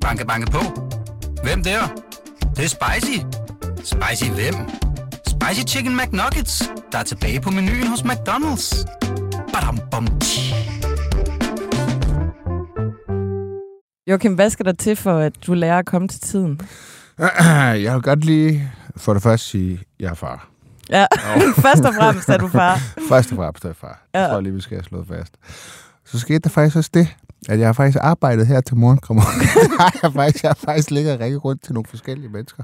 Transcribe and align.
Banke, 0.00 0.26
banke 0.26 0.50
på. 0.50 0.58
Hvem 1.42 1.62
der? 1.62 1.80
Det, 2.40 2.56
det 2.56 2.64
er 2.64 2.68
spicy. 2.68 3.18
Spicy 3.76 4.30
hvem? 4.30 4.54
Spicy 5.26 5.74
Chicken 5.74 5.96
McNuggets, 5.96 6.70
der 6.92 6.98
er 6.98 7.02
tilbage 7.02 7.40
på 7.40 7.50
menuen 7.50 7.86
hos 7.86 8.00
McDonald's. 8.00 8.84
Badum, 9.52 9.78
bom. 9.90 10.06
Joachim, 14.06 14.34
hvad 14.34 14.50
skal 14.50 14.66
der 14.66 14.72
til 14.72 14.96
for, 14.96 15.18
at 15.18 15.32
du 15.46 15.54
lærer 15.54 15.78
at 15.78 15.86
komme 15.86 16.08
til 16.08 16.20
tiden? 16.20 16.60
Jeg 17.84 17.94
vil 17.94 18.02
godt 18.02 18.24
lige 18.24 18.72
for 18.96 19.12
det 19.12 19.22
første 19.22 19.46
sige, 19.48 19.72
at 19.72 19.86
jeg 20.00 20.10
er 20.10 20.14
far. 20.14 20.48
Ja, 20.90 21.06
først 21.66 21.84
og 21.84 21.94
fremmest 21.94 22.28
er 22.28 22.36
du 22.38 22.48
far. 22.48 22.80
Først 23.10 23.30
og 23.32 23.36
fremmest 23.36 23.64
er 23.64 23.68
jeg 23.68 23.76
far. 23.76 24.02
Ja. 24.14 24.20
Jeg 24.20 24.30
tror 24.30 24.40
lige, 24.40 24.52
vi 24.54 24.60
skal 24.60 24.76
have 24.76 24.84
slået 24.84 25.06
fast. 25.08 25.34
Så 26.04 26.18
skete 26.18 26.38
der 26.38 26.48
faktisk 26.48 26.76
også 26.76 26.90
det, 26.94 27.08
at 27.48 27.58
jeg 27.58 27.68
har 27.68 27.72
faktisk 27.72 27.98
arbejdet 28.00 28.46
her 28.46 28.60
til 28.60 28.76
morgenkrammer. 28.76 29.22
jeg 29.78 30.00
har 30.02 30.10
faktisk, 30.10 30.44
jeg 30.44 30.48
har 30.48 30.58
faktisk 30.64 30.90
ligget 30.90 31.12
og 31.20 31.44
rundt 31.44 31.64
til 31.64 31.74
nogle 31.74 31.86
forskellige 31.86 32.28
mennesker, 32.28 32.62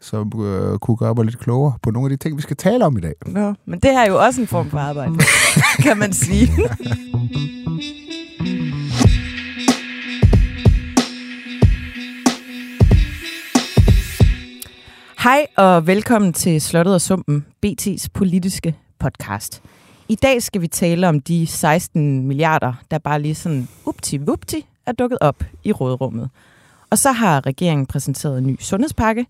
som 0.00 0.32
øh, 0.44 0.78
kunne 0.78 0.96
gøre 0.96 1.14
mig 1.14 1.24
lidt 1.24 1.38
klogere 1.38 1.74
på 1.82 1.90
nogle 1.90 2.06
af 2.06 2.18
de 2.18 2.24
ting, 2.24 2.36
vi 2.36 2.42
skal 2.42 2.56
tale 2.56 2.84
om 2.86 2.98
i 2.98 3.00
dag. 3.00 3.14
Nå, 3.26 3.54
men 3.66 3.80
det 3.80 3.90
her 3.90 4.00
er 4.00 4.08
jo 4.08 4.18
også 4.18 4.40
en 4.40 4.46
form 4.46 4.70
for 4.70 4.78
arbejde, 4.78 5.14
kan 5.86 5.98
man 5.98 6.12
sige. 6.12 6.50
Hej 15.22 15.46
og 15.56 15.86
velkommen 15.86 16.32
til 16.32 16.60
Slottet 16.60 16.94
og 16.94 17.00
Sumpen, 17.00 17.46
BT's 17.66 18.06
politiske 18.14 18.76
podcast. 19.00 19.62
I 20.10 20.14
dag 20.14 20.42
skal 20.42 20.60
vi 20.60 20.68
tale 20.68 21.08
om 21.08 21.20
de 21.20 21.46
16 21.46 22.26
milliarder, 22.26 22.72
der 22.90 22.98
bare 22.98 23.22
lige 23.22 23.34
sådan 23.34 23.68
upti-vupti 23.84 24.66
er 24.86 24.92
dukket 24.92 25.18
op 25.20 25.44
i 25.64 25.72
rådrummet. 25.72 26.30
Og 26.90 26.98
så 26.98 27.12
har 27.12 27.46
regeringen 27.46 27.86
præsenteret 27.86 28.38
en 28.38 28.46
ny 28.46 28.56
sundhedspakke. 28.60 29.26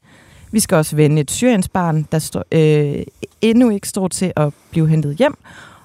Vi 0.52 0.60
skal 0.60 0.76
også 0.76 0.96
vende 0.96 1.20
et 1.20 1.30
syriensbarn, 1.30 2.02
der 2.12 2.18
stå, 2.18 2.42
øh, 2.52 3.02
endnu 3.40 3.70
ikke 3.70 3.88
står 3.88 4.08
til 4.08 4.32
at 4.36 4.52
blive 4.70 4.88
hentet 4.88 5.16
hjem. 5.16 5.34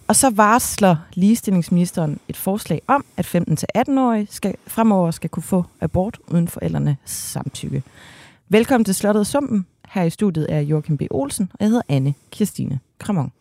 Og 0.07 0.15
så 0.15 0.29
varsler 0.29 0.95
ligestillingsministeren 1.13 2.19
et 2.27 2.37
forslag 2.37 2.81
om, 2.87 3.05
at 3.17 3.35
15-18-årige 3.35 4.27
skal, 4.29 4.55
fremover 4.67 5.11
skal 5.11 5.29
kunne 5.29 5.43
få 5.43 5.65
abort 5.81 6.17
uden 6.27 6.47
forældrenes 6.47 6.97
samtykke. 7.05 7.83
Velkommen 8.49 8.85
til 8.85 8.95
Slottet 8.95 9.27
Sumpen. 9.27 9.65
Her 9.89 10.03
i 10.03 10.09
studiet 10.09 10.45
er 10.49 10.59
Joachim 10.59 10.97
B. 10.97 11.01
Olsen, 11.11 11.51
og 11.53 11.57
jeg 11.59 11.67
hedder 11.67 11.81
Anne 11.89 12.13
Kirstine 12.31 12.79
Kramon. 12.99 13.31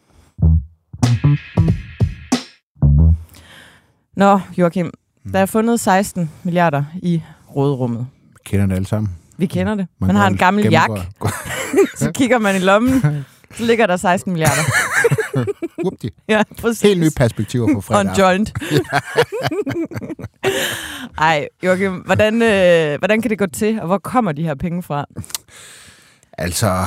Nå, 4.16 4.40
Joachim, 4.58 4.90
der 5.32 5.38
er 5.38 5.46
fundet 5.46 5.80
16 5.80 6.30
milliarder 6.42 6.84
i 6.94 7.22
rådrummet. 7.56 8.06
Kender 8.44 8.66
det 8.66 8.74
alle 8.74 8.86
sammen? 8.86 9.16
Vi 9.38 9.46
kender 9.46 9.74
det. 9.74 9.86
Man, 10.00 10.08
kan 10.08 10.16
har 10.16 10.26
en 10.26 10.36
gammel 10.36 10.70
jak, 10.70 10.90
så 11.96 12.10
kigger 12.14 12.38
man 12.38 12.56
i 12.56 12.58
lommen, 12.58 13.24
så 13.54 13.64
ligger 13.64 13.86
der 13.86 13.96
16 13.96 14.32
milliarder. 14.32 14.62
Upti. 15.86 16.10
Ja, 16.28 16.42
præcis. 16.60 16.82
Helt 16.82 17.00
nye 17.00 17.10
perspektiver 17.16 17.74
på 17.74 17.80
fredag. 17.80 18.10
en 18.10 18.16
joint. 18.18 18.52
Ej, 21.18 21.48
Joachim, 21.62 21.92
hvordan, 21.92 22.42
øh, 22.42 22.98
hvordan 22.98 23.22
kan 23.22 23.30
det 23.30 23.38
gå 23.38 23.46
til, 23.46 23.80
og 23.80 23.86
hvor 23.86 23.98
kommer 23.98 24.32
de 24.32 24.42
her 24.42 24.54
penge 24.54 24.82
fra? 24.82 25.04
Altså, 26.38 26.84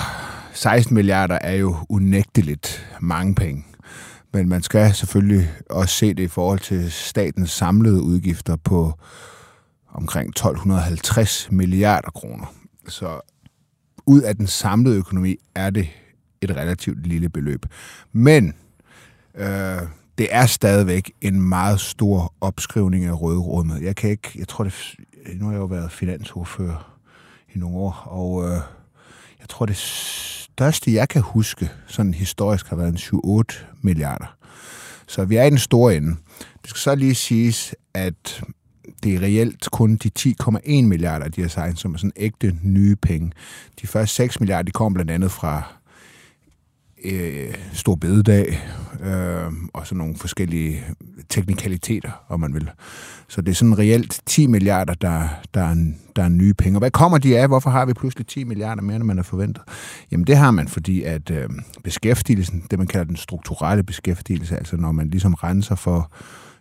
16 0.53 0.95
milliarder 0.95 1.37
er 1.41 1.55
jo 1.55 1.75
unægteligt 1.89 2.87
mange 2.99 3.35
penge. 3.35 3.65
Men 4.35 4.49
man 4.49 4.63
skal 4.63 4.93
selvfølgelig 4.93 5.51
også 5.69 5.95
se 5.95 6.13
det 6.13 6.23
i 6.23 6.27
forhold 6.27 6.59
til 6.59 6.91
statens 6.91 7.51
samlede 7.51 8.01
udgifter 8.01 8.55
på 8.55 8.93
omkring 9.93 10.29
1250 10.29 11.51
milliarder 11.51 12.09
kroner. 12.09 12.53
Så 12.87 13.21
ud 14.05 14.21
af 14.21 14.35
den 14.35 14.47
samlede 14.47 14.97
økonomi 14.97 15.35
er 15.55 15.69
det 15.69 15.87
et 16.41 16.51
relativt 16.51 17.07
lille 17.07 17.29
beløb. 17.29 17.65
Men 18.11 18.53
øh, 19.35 19.81
det 20.17 20.27
er 20.29 20.45
stadigvæk 20.45 21.11
en 21.21 21.41
meget 21.41 21.79
stor 21.79 22.33
opskrivning 22.41 23.05
af 23.05 23.21
rødrummet. 23.21 23.81
Jeg 23.81 23.95
kan 23.95 24.09
ikke, 24.09 24.31
jeg 24.35 24.47
tror 24.47 24.63
det, 24.63 24.95
nu 25.35 25.45
har 25.45 25.51
jeg 25.51 25.59
jo 25.59 25.65
været 25.65 25.91
finansordfører 25.91 26.99
i 27.53 27.59
nogle 27.59 27.77
år, 27.77 28.03
og 28.05 28.43
øh, 28.43 28.59
jeg 29.39 29.49
tror 29.49 29.65
det 29.65 29.77
største, 30.57 30.93
jeg 30.93 31.09
kan 31.09 31.21
huske, 31.21 31.69
sådan 31.87 32.13
historisk, 32.13 32.67
har 32.67 32.75
været 32.75 33.13
en 33.13 33.43
7-8 33.49 33.65
milliarder. 33.81 34.35
Så 35.07 35.25
vi 35.25 35.35
er 35.35 35.43
i 35.43 35.49
den 35.49 35.57
store 35.57 35.95
ende. 35.95 36.15
Det 36.61 36.69
skal 36.69 36.79
så 36.79 36.95
lige 36.95 37.15
siges, 37.15 37.75
at 37.93 38.43
det 39.03 39.15
er 39.15 39.19
reelt 39.19 39.71
kun 39.71 39.95
de 39.95 40.11
10,1 40.19 40.81
milliarder, 40.81 41.27
de 41.27 41.41
har 41.41 41.47
sagt, 41.47 41.79
som 41.79 41.93
er 41.93 41.97
sådan 41.97 42.11
ægte 42.15 42.55
nye 42.63 42.95
penge. 42.95 43.31
De 43.81 43.87
første 43.87 44.15
6 44.15 44.39
milliarder, 44.39 44.63
de 44.63 44.71
kom 44.71 44.93
blandt 44.93 45.11
andet 45.11 45.31
fra 45.31 45.73
øh, 47.13 47.53
Stor 47.73 47.95
Bededag 47.95 48.59
øh, 49.03 49.51
og 49.73 49.87
sådan 49.87 49.97
nogle 49.97 50.15
forskellige 50.15 50.83
teknikaliteter, 51.29 52.11
om 52.29 52.39
man 52.39 52.53
vil. 52.53 52.69
Så 53.27 53.41
det 53.41 53.51
er 53.51 53.55
sådan 53.55 53.77
reelt 53.79 54.21
10 54.25 54.47
milliarder, 54.47 54.93
der, 54.93 55.27
der, 55.53 55.61
er, 55.61 55.71
en- 55.71 55.97
der 56.15 56.23
er 56.23 56.29
nye 56.29 56.53
penge. 56.53 56.77
Og 56.77 56.79
hvad 56.79 56.91
kommer 56.91 57.17
de 57.17 57.39
af? 57.39 57.47
Hvorfor 57.47 57.69
har 57.69 57.85
vi 57.85 57.93
pludselig 57.93 58.27
10 58.27 58.43
milliarder 58.43 58.81
mere, 58.81 58.95
end 58.95 59.03
man 59.03 59.17
har 59.17 59.23
forventet? 59.23 59.63
Jamen 60.11 60.27
det 60.27 60.37
har 60.37 60.51
man, 60.51 60.67
fordi 60.67 61.03
at 61.03 61.29
øh, 61.31 61.49
beskæftigelsen, 61.83 62.63
det 62.71 62.79
man 62.79 62.87
kalder 62.87 63.05
den 63.05 63.15
strukturelle 63.15 63.83
beskæftigelse, 63.83 64.57
altså 64.57 64.77
når 64.77 64.91
man 64.91 65.09
ligesom 65.09 65.33
renser 65.33 65.75
for, 65.75 66.11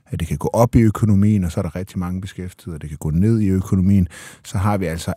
at 0.07 0.21
det 0.21 0.29
kan 0.29 0.39
gå 0.39 0.51
op 0.53 0.75
i 0.77 0.81
økonomien, 0.81 1.45
og 1.45 1.53
så 1.53 1.61
er 1.61 1.63
der 1.63 1.77
rigtig 1.77 1.99
mange 1.99 2.21
beskæftigede, 2.21 2.75
og 2.77 2.83
det 2.83 2.89
kan 2.89 2.99
gå 2.99 3.11
ned 3.11 3.41
i 3.41 3.47
økonomien, 3.49 4.09
så 4.45 4.59
har 4.59 4.77
vi 4.79 4.87
altså 4.87 5.15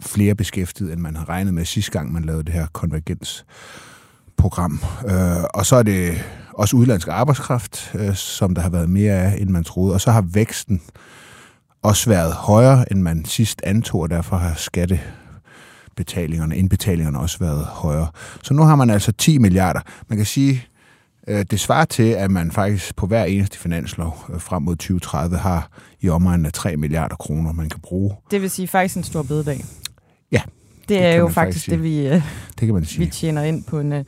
flere 0.00 0.34
beskæftigede, 0.34 0.92
end 0.92 1.00
man 1.00 1.16
havde 1.16 1.28
regnet 1.28 1.54
med 1.54 1.64
sidste 1.64 1.90
gang, 1.92 2.12
man 2.12 2.24
lavede 2.24 2.44
det 2.44 2.52
her 2.52 2.66
konvergens 2.72 3.44
program. 4.42 4.80
Øh, 5.08 5.44
og 5.54 5.66
så 5.66 5.76
er 5.76 5.82
det 5.82 6.24
også 6.54 6.76
udlandsk 6.76 7.08
arbejdskraft, 7.08 7.90
øh, 7.94 8.14
som 8.14 8.54
der 8.54 8.62
har 8.62 8.70
været 8.70 8.90
mere 8.90 9.12
af, 9.12 9.36
end 9.40 9.50
man 9.50 9.64
troede. 9.64 9.94
Og 9.94 10.00
så 10.00 10.10
har 10.10 10.24
væksten 10.32 10.80
også 11.82 12.10
været 12.10 12.32
højere, 12.32 12.92
end 12.92 13.02
man 13.02 13.24
sidst 13.24 13.60
antog, 13.64 14.00
og 14.00 14.10
derfor 14.10 14.36
har 14.36 14.54
skattebetalingerne, 14.54 16.56
indbetalingerne 16.56 17.18
også 17.18 17.38
været 17.38 17.64
højere. 17.64 18.08
Så 18.42 18.54
nu 18.54 18.62
har 18.62 18.76
man 18.76 18.90
altså 18.90 19.12
10 19.12 19.38
milliarder. 19.38 19.80
Man 20.08 20.16
kan 20.16 20.26
sige, 20.26 20.64
øh, 21.28 21.44
det 21.50 21.60
svarer 21.60 21.84
til, 21.84 22.02
at 22.02 22.30
man 22.30 22.50
faktisk 22.52 22.96
på 22.96 23.06
hver 23.06 23.24
eneste 23.24 23.58
finanslov 23.58 24.24
øh, 24.34 24.40
frem 24.40 24.62
mod 24.62 24.76
2030 24.76 25.36
har 25.36 25.68
i 26.00 26.08
omegnen 26.08 26.46
af 26.46 26.52
3 26.52 26.76
milliarder 26.76 27.16
kroner, 27.16 27.52
man 27.52 27.68
kan 27.68 27.80
bruge. 27.80 28.14
Det 28.30 28.42
vil 28.42 28.50
sige 28.50 28.68
faktisk 28.68 28.96
en 28.96 29.04
stor 29.04 29.22
bededag. 29.22 29.64
Ja, 30.32 30.40
Det, 30.80 30.88
det 30.88 31.04
er 31.04 31.14
jo 31.14 31.28
faktisk 31.28 31.34
faktisk 31.36 31.70
det, 31.70 31.82
vi, 31.82 32.06
øh, 32.06 32.12
Det 32.12 32.22
kan 32.58 32.72
man 32.72 32.80
vi 32.82 32.86
sige. 32.86 33.10
tjener 33.10 33.42
ind 33.42 33.64
på 33.64 33.80
en... 33.80 34.04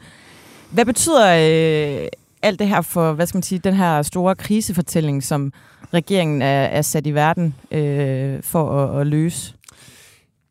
Hvad 0.75 0.85
betyder 0.85 1.27
øh, 1.27 2.09
alt 2.43 2.59
det 2.59 2.69
her 2.69 2.81
for, 2.81 3.13
hvad 3.13 3.27
skal 3.27 3.37
man 3.37 3.43
sige, 3.43 3.59
den 3.59 3.75
her 3.75 4.03
store 4.03 4.35
krisefortælling, 4.35 5.23
som 5.23 5.53
regeringen 5.95 6.43
er, 6.43 6.63
er 6.63 6.83
sat 6.83 7.07
i 7.07 7.11
verden 7.15 7.55
øh, 7.71 8.43
for 8.43 8.85
at, 8.85 9.01
at 9.01 9.07
løse? 9.07 9.55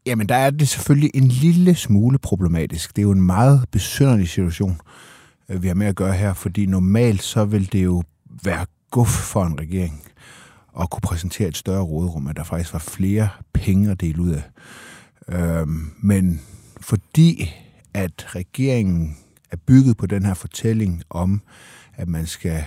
Jamen, 0.06 0.29
der 0.29 0.35
er 0.35 0.50
det 0.50 0.67
selvfølgelig 0.67 1.12
en 1.13 1.28
lille 1.28 1.75
smule 1.75 2.17
problematisk. 2.17 2.95
Det 2.95 3.01
er 3.01 3.03
jo 3.03 3.12
en 3.12 3.22
meget 3.22 3.66
besynderlig 3.72 4.29
situation, 4.29 4.81
øh, 5.50 5.63
vi 5.63 5.67
har 5.67 5.75
med 5.75 5.88
at 5.88 5.95
gøre 5.95 6.13
her, 6.13 6.33
fordi 6.33 6.66
normalt 6.66 7.23
så 7.23 7.45
vil 7.45 7.72
det 7.72 7.83
jo 7.83 8.03
være 8.44 8.66
guf 8.91 9.09
for 9.09 9.44
en 9.44 9.59
regering 9.59 10.03
at 10.81 10.89
kunne 10.89 11.01
præsentere 11.01 11.47
et 11.47 11.57
større 11.57 11.83
råderum, 11.83 12.28
at 12.28 12.38
der 12.38 12.44
faktisk 12.44 12.73
var 12.73 12.79
flere 12.79 13.29
penge 13.53 13.91
at 13.91 14.01
dele 14.01 14.22
ud 14.22 14.31
af. 14.31 14.44
Øhm, 15.29 15.91
men 16.01 16.41
fordi 16.81 17.53
at 17.94 18.35
regeringen 18.35 19.17
er 19.53 19.58
bygget 19.68 19.97
på 19.97 20.06
den 20.06 20.25
her 20.25 20.34
fortælling 20.34 21.03
om, 21.09 21.41
at 21.96 22.08
man 22.08 22.25
skal 22.25 22.64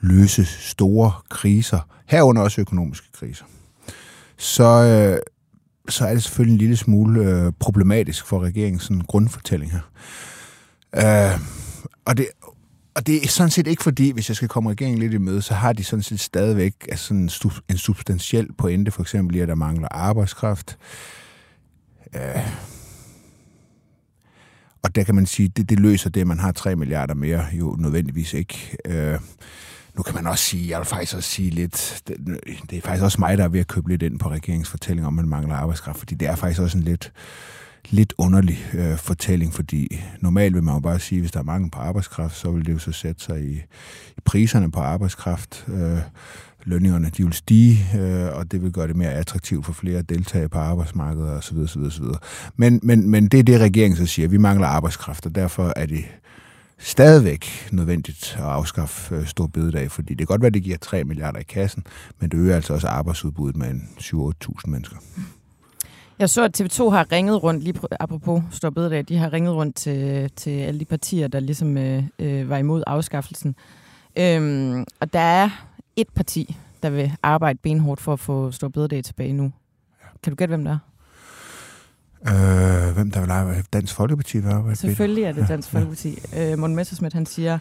løse 0.00 0.44
store 0.44 1.12
kriser, 1.30 1.88
herunder 2.06 2.42
også 2.42 2.60
økonomiske 2.60 3.06
kriser, 3.12 3.44
så, 4.36 4.64
øh, 4.64 5.18
så 5.88 6.06
er 6.06 6.12
det 6.12 6.22
selvfølgelig 6.22 6.52
en 6.52 6.58
lille 6.58 6.76
smule 6.76 7.20
øh, 7.20 7.52
problematisk 7.60 8.26
for 8.26 8.40
regeringens 8.40 8.82
sådan, 8.82 9.00
grundfortælling 9.00 9.72
her. 9.72 9.80
Øh, 10.96 11.40
og, 12.04 12.16
det, 12.16 12.28
og 12.94 13.06
det 13.06 13.24
er 13.24 13.28
sådan 13.28 13.50
set 13.50 13.66
ikke 13.66 13.82
fordi, 13.82 14.10
hvis 14.10 14.28
jeg 14.28 14.36
skal 14.36 14.48
komme 14.48 14.70
regeringen 14.70 14.98
lidt 14.98 15.14
i 15.14 15.18
møde, 15.18 15.42
så 15.42 15.54
har 15.54 15.72
de 15.72 15.84
sådan 15.84 16.02
set 16.02 16.20
stadigvæk 16.20 16.74
altså 16.88 17.04
sådan 17.04 17.30
en, 17.44 17.50
en 17.68 17.76
substantiel 17.78 18.52
pointe, 18.58 18.90
for 18.90 19.02
eksempel 19.02 19.36
i, 19.36 19.40
at 19.40 19.48
der 19.48 19.54
mangler 19.54 19.88
arbejdskraft. 19.90 20.78
Øh, 22.14 22.73
og 24.84 24.94
der 24.94 25.04
kan 25.04 25.14
man 25.14 25.26
sige, 25.26 25.48
det, 25.48 25.70
det 25.70 25.80
løser 25.80 26.10
det, 26.10 26.20
at 26.20 26.26
man 26.26 26.38
har 26.38 26.52
3 26.52 26.76
milliarder 26.76 27.14
mere, 27.14 27.44
jo 27.52 27.76
nødvendigvis 27.78 28.34
ikke. 28.34 28.76
Øh, 28.84 29.18
nu 29.96 30.02
kan 30.02 30.14
man 30.14 30.26
også 30.26 30.44
sige, 30.44 30.70
jeg 30.70 30.78
vil 30.78 30.86
faktisk 30.86 31.16
også 31.16 31.30
sige 31.30 31.50
lidt, 31.50 32.02
det, 32.08 32.16
det 32.70 32.78
er 32.78 32.80
faktisk 32.80 33.04
også 33.04 33.20
mig, 33.20 33.38
der 33.38 33.44
er 33.44 33.48
ved 33.48 33.60
at 33.60 33.66
købe 33.66 33.88
lidt 33.88 34.02
ind 34.02 34.18
på 34.18 34.30
regeringsfortællingen 34.30 35.06
om, 35.06 35.18
at 35.18 35.24
man 35.24 35.28
mangler 35.28 35.54
arbejdskraft, 35.54 35.98
fordi 35.98 36.14
det 36.14 36.28
er 36.28 36.36
faktisk 36.36 36.60
også 36.60 36.78
en 36.78 36.84
lidt, 36.84 37.12
lidt 37.90 38.14
underlig 38.18 38.66
øh, 38.74 38.96
fortælling, 38.96 39.54
fordi 39.54 40.00
normalt 40.20 40.54
vil 40.54 40.62
man 40.62 40.74
jo 40.74 40.80
bare 40.80 40.98
sige, 40.98 41.20
hvis 41.20 41.32
der 41.32 41.40
er 41.40 41.44
mangel 41.44 41.70
på 41.70 41.78
arbejdskraft, 41.78 42.36
så 42.36 42.50
vil 42.50 42.66
det 42.66 42.72
jo 42.72 42.78
så 42.78 42.92
sætte 42.92 43.24
sig 43.24 43.42
i, 43.42 43.52
i 44.16 44.20
priserne 44.24 44.70
på 44.70 44.80
arbejdskraft. 44.80 45.64
Øh, 45.68 45.98
lønningerne 46.64 47.10
de 47.16 47.24
vil 47.24 47.32
stige, 47.32 47.86
øh, 47.98 48.36
og 48.36 48.52
det 48.52 48.62
vil 48.62 48.72
gøre 48.72 48.88
det 48.88 48.96
mere 48.96 49.12
attraktivt 49.12 49.66
for 49.66 49.72
flere 49.72 49.98
at 49.98 50.08
deltage 50.08 50.48
på 50.48 50.58
arbejdsmarkedet 50.58 51.30
osv. 51.30 51.58
osv., 51.58 51.82
osv. 51.82 52.04
Men, 52.56 52.80
men, 52.82 53.10
men 53.10 53.28
det 53.28 53.40
er 53.40 53.44
det, 53.44 53.60
regeringen 53.60 53.96
så 53.96 54.06
siger. 54.06 54.28
Vi 54.28 54.38
mangler 54.38 54.66
arbejdskraft, 54.66 55.26
og 55.26 55.34
derfor 55.34 55.72
er 55.76 55.86
det 55.86 56.04
stadigvæk 56.78 57.68
nødvendigt 57.72 58.36
at 58.38 58.44
afskaffe 58.44 59.14
øh, 59.14 59.26
stor 59.26 59.46
bededag, 59.46 59.90
fordi 59.90 60.08
det 60.08 60.18
kan 60.18 60.26
godt 60.26 60.40
være, 60.40 60.46
at 60.46 60.54
det 60.54 60.62
giver 60.62 60.76
3 60.78 61.04
milliarder 61.04 61.38
i 61.38 61.42
kassen, 61.42 61.84
men 62.20 62.30
det 62.30 62.38
øger 62.38 62.56
altså 62.56 62.74
også 62.74 62.88
arbejdsudbuddet 62.88 63.56
med 63.56 63.74
7-8.000 64.00 64.70
mennesker. 64.70 64.96
Jeg 66.18 66.30
så, 66.30 66.44
at 66.44 66.60
TV2 66.60 66.88
har 66.88 67.12
ringet 67.12 67.42
rundt, 67.42 67.64
lige 67.64 67.80
apropos 68.00 68.42
Stor 68.50 68.70
Bededag, 68.70 69.04
de 69.08 69.16
har 69.16 69.32
ringet 69.32 69.54
rundt 69.54 69.76
til, 69.76 70.30
til 70.36 70.50
alle 70.50 70.80
de 70.80 70.84
partier, 70.84 71.28
der 71.28 71.40
ligesom 71.40 71.76
øh, 71.76 72.02
øh, 72.18 72.48
var 72.48 72.56
imod 72.56 72.82
afskaffelsen. 72.86 73.54
Øhm, 74.18 74.84
og 75.00 75.12
der 75.12 75.20
er 75.20 75.50
et 75.96 76.08
parti, 76.14 76.56
der 76.82 76.90
vil 76.90 77.12
arbejde 77.22 77.58
benhårdt 77.62 78.00
for 78.00 78.12
at 78.12 78.20
få 78.20 78.50
Stor 78.50 78.68
Bededag 78.68 79.04
tilbage 79.04 79.32
nu. 79.32 79.52
Kan 80.22 80.30
du 80.32 80.36
gætte, 80.36 80.52
hvem 80.52 80.64
der 80.64 80.70
er? 80.72 80.78
Øh, 82.88 82.94
hvem 82.94 83.10
der 83.10 83.20
vil 83.20 83.30
arbejde? 83.30 83.62
Dansk 83.72 83.94
Folkeparti 83.94 84.38
vil 84.38 84.48
arbejde? 84.48 84.76
Selvfølgelig 84.76 85.24
er 85.24 85.32
det 85.32 85.48
Dansk 85.48 85.70
Folkeparti. 85.70 86.18
Øh, 86.36 86.58
Morten 86.58 86.76
Messersmith, 86.76 87.14
han 87.14 87.26
siger, 87.26 87.58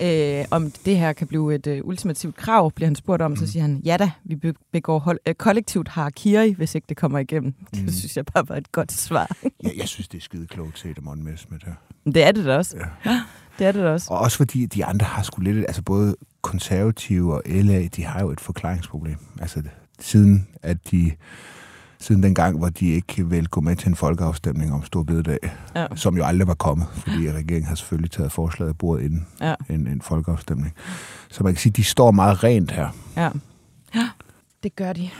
øh, 0.00 0.44
om 0.50 0.70
det 0.84 0.98
her 0.98 1.12
kan 1.12 1.26
blive 1.26 1.54
et 1.54 1.66
øh, 1.66 1.80
ultimativt 1.84 2.36
krav, 2.36 2.72
bliver 2.72 2.86
han 2.86 2.96
spurgt 2.96 3.22
om, 3.22 3.30
mm. 3.30 3.36
så 3.36 3.46
siger 3.46 3.62
han, 3.62 3.82
ja 3.84 3.96
da, 3.96 4.10
vi 4.24 4.52
begår 4.72 4.98
hold, 4.98 5.18
øh, 5.26 5.34
kollektivt 5.34 5.88
har 5.88 6.10
Kiri, 6.10 6.52
hvis 6.52 6.74
ikke 6.74 6.86
det 6.88 6.96
kommer 6.96 7.18
igennem. 7.18 7.54
Mm. 7.74 7.80
Det 7.80 7.94
synes 7.94 8.16
jeg 8.16 8.24
bare 8.24 8.48
var 8.48 8.56
et 8.56 8.72
godt 8.72 8.92
svar. 8.92 9.36
ja, 9.64 9.68
jeg 9.76 9.88
synes, 9.88 10.08
det 10.08 10.18
er 10.18 10.22
skide 10.22 10.46
klogt 10.46 10.78
set 10.78 10.98
af 10.98 11.16
Messersmith 11.16 11.66
her. 11.66 11.74
Det 12.04 12.22
er 12.22 12.32
det 12.32 12.44
da 12.44 12.56
også. 12.56 12.76
Ja. 13.04 13.20
Det 13.58 13.66
er 13.66 13.72
det 13.72 13.82
da 13.82 13.90
også. 13.90 14.12
Og 14.12 14.18
også 14.18 14.36
fordi 14.36 14.66
de 14.66 14.84
andre 14.84 15.06
har 15.06 15.22
sgu 15.22 15.40
lidt, 15.40 15.58
altså 15.58 15.82
både 15.82 16.16
konservative 16.42 17.34
og 17.34 17.42
LA, 17.46 17.86
de 17.86 18.04
har 18.04 18.20
jo 18.20 18.30
et 18.30 18.40
forklaringsproblem. 18.40 19.16
Altså 19.40 19.62
siden 20.00 20.48
at 20.62 20.90
de 20.90 21.12
siden 22.04 22.22
den 22.22 22.34
gang, 22.34 22.58
hvor 22.58 22.68
de 22.68 22.90
ikke 22.90 23.28
vil 23.28 23.48
gå 23.48 23.60
med 23.60 23.76
til 23.76 23.88
en 23.88 23.96
folkeafstemning 23.96 24.74
om 24.74 24.84
Stor 24.84 25.02
Bededag, 25.02 25.38
ja. 25.76 25.86
som 25.94 26.16
jo 26.16 26.24
aldrig 26.24 26.48
var 26.48 26.54
kommet, 26.54 26.86
fordi 26.96 27.32
regeringen 27.32 27.68
har 27.68 27.74
selvfølgelig 27.74 28.10
taget 28.10 28.32
forslaget 28.32 28.70
af 28.70 28.78
bordet 28.78 29.04
inden 29.04 29.26
ja. 29.40 29.54
en, 29.70 29.86
en 29.86 30.02
folkeafstemning. 30.02 30.74
Så 31.30 31.44
man 31.44 31.52
kan 31.52 31.60
sige, 31.60 31.70
at 31.70 31.76
de 31.76 31.84
står 31.84 32.10
meget 32.10 32.44
rent 32.44 32.70
her. 32.70 32.88
Ja, 33.16 33.30
ja 33.94 34.08
det 34.62 34.76
gør 34.76 34.92
de. 34.92 35.10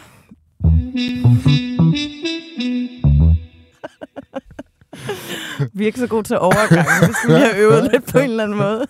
Vi 5.72 5.82
er 5.82 5.86
ikke 5.86 5.98
så 5.98 6.06
gode 6.06 6.22
til 6.22 6.38
overgang, 6.38 6.88
hvis 7.06 7.16
vi 7.26 7.32
har 7.32 7.52
øvet 7.56 7.88
lidt 7.92 8.12
på 8.12 8.18
en 8.18 8.30
eller 8.30 8.44
anden 8.44 8.58
måde. 8.58 8.86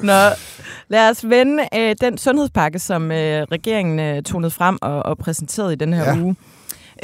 Nå, 0.00 0.28
lad 0.88 1.10
os 1.10 1.28
vende 1.28 1.68
øh, 1.74 1.96
den 2.00 2.18
sundhedspakke, 2.18 2.78
som 2.78 3.12
øh, 3.12 3.42
regeringen 3.42 3.98
øh, 3.98 4.22
tonede 4.22 4.50
frem 4.50 4.78
og, 4.82 5.06
og 5.06 5.18
præsenterede 5.18 5.72
i 5.72 5.76
den 5.76 5.92
her 5.92 6.04
ja. 6.04 6.22
uge. 6.22 6.36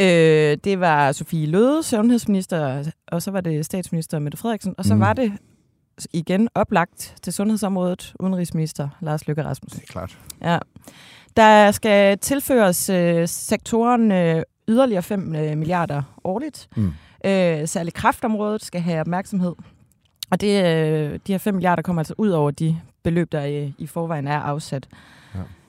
Øh, 0.01 0.59
det 0.65 0.81
var 0.81 1.13
Sofie 1.13 1.47
Løde, 1.47 1.83
sundhedsminister, 1.83 2.85
og 3.07 3.23
så 3.23 3.31
var 3.31 3.41
det 3.41 3.65
statsminister 3.65 4.19
Mette 4.19 4.39
Frederiksen, 4.39 4.75
og 4.79 4.85
så 4.85 4.95
mm. 4.95 5.01
var 5.01 5.13
det 5.13 5.33
igen 6.13 6.49
oplagt 6.55 7.17
til 7.23 7.33
sundhedsområdet 7.33 8.15
udenrigsminister 8.21 8.89
Lars 9.01 9.27
Løkke 9.27 9.45
Rasmussen. 9.45 9.81
Det 9.81 9.89
er 9.89 9.93
klart. 9.93 10.19
Ja. 10.43 10.59
Der 11.37 11.71
skal 11.71 12.19
tilføres 12.19 12.91
øh, 12.91 13.29
sektoren 13.29 14.13
øh, 14.13 14.43
yderligere 14.69 15.03
5 15.03 15.35
øh, 15.35 15.59
milliarder 15.59 16.03
årligt. 16.25 16.69
Mm. 16.77 16.93
Øh, 17.25 17.69
særligt 17.69 17.97
kraftområdet 17.97 18.65
skal 18.65 18.81
have 18.81 19.01
opmærksomhed. 19.01 19.55
Og 20.31 20.41
det, 20.41 20.65
øh, 20.65 21.19
de 21.27 21.33
her 21.33 21.39
5 21.39 21.55
milliarder 21.55 21.83
kommer 21.83 22.01
altså 22.01 22.15
ud 22.19 22.31
over 22.31 22.51
de 22.51 22.81
beløb, 23.03 23.33
der 23.33 23.45
i, 23.45 23.75
i 23.79 23.87
forvejen 23.87 24.29
er 24.29 24.39
afsat. 24.39 24.89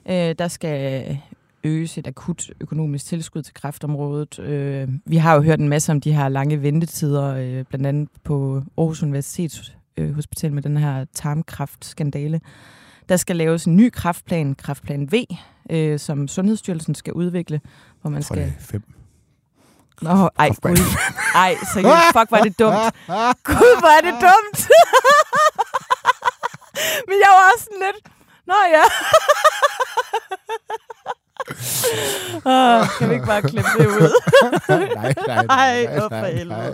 Ja. 0.06 0.30
Øh, 0.30 0.34
der 0.38 0.48
skal 0.48 1.18
øges 1.64 1.98
et 1.98 2.06
akut 2.06 2.50
økonomisk 2.60 3.06
tilskud 3.06 3.42
til 3.42 3.54
kræftområdet. 3.54 4.38
Øh, 4.38 4.88
vi 5.06 5.16
har 5.16 5.34
jo 5.34 5.42
hørt 5.42 5.60
en 5.60 5.68
masse 5.68 5.92
om 5.92 6.00
de 6.00 6.12
her 6.12 6.28
lange 6.28 6.62
ventetider, 6.62 7.34
øh, 7.34 7.64
blandt 7.64 7.86
andet 7.86 8.08
på 8.24 8.62
Aarhus 8.78 9.02
Universitets 9.02 9.76
øh, 9.96 10.14
Hospital 10.14 10.52
med 10.52 10.62
den 10.62 10.76
her 10.76 11.04
tarmkræftskandale. 11.14 12.40
Der 13.08 13.16
skal 13.16 13.36
laves 13.36 13.64
en 13.64 13.76
ny 13.76 13.90
kræftplan, 13.92 14.54
kræftplan 14.54 15.12
V, 15.12 15.14
øh, 15.70 15.98
som 15.98 16.28
Sundhedsstyrelsen 16.28 16.94
skal 16.94 17.12
udvikle, 17.12 17.60
hvor 18.00 18.10
man 18.10 18.22
skal... 18.22 18.36
Det 18.36 18.54
fem. 18.60 18.82
Nå, 20.02 20.30
ej, 20.38 20.48
gud. 20.48 20.76
Ej, 21.34 21.56
seriøst, 21.74 22.12
fuck, 22.12 22.30
var 22.30 22.40
det 22.40 22.58
dumt. 22.58 22.94
Gud, 23.44 23.82
er 23.96 24.00
det 24.04 24.14
dumt. 24.26 24.68
Men 27.08 27.16
jeg 27.24 27.30
var 27.36 27.44
også 27.54 27.68
lidt... 27.82 28.12
Nå 28.46 28.54
ja. 28.72 28.82
oh, 32.44 32.86
kan 32.98 33.08
vi 33.08 33.14
ikke 33.14 33.26
bare 33.26 33.42
klippe 33.42 33.70
det 33.78 33.86
ud? 33.86 34.10
nej, 34.68 34.88
nej, 34.96 35.44
nej. 35.46 35.86
nej, 35.86 36.08
nej, 36.10 36.44
nej. 36.44 36.72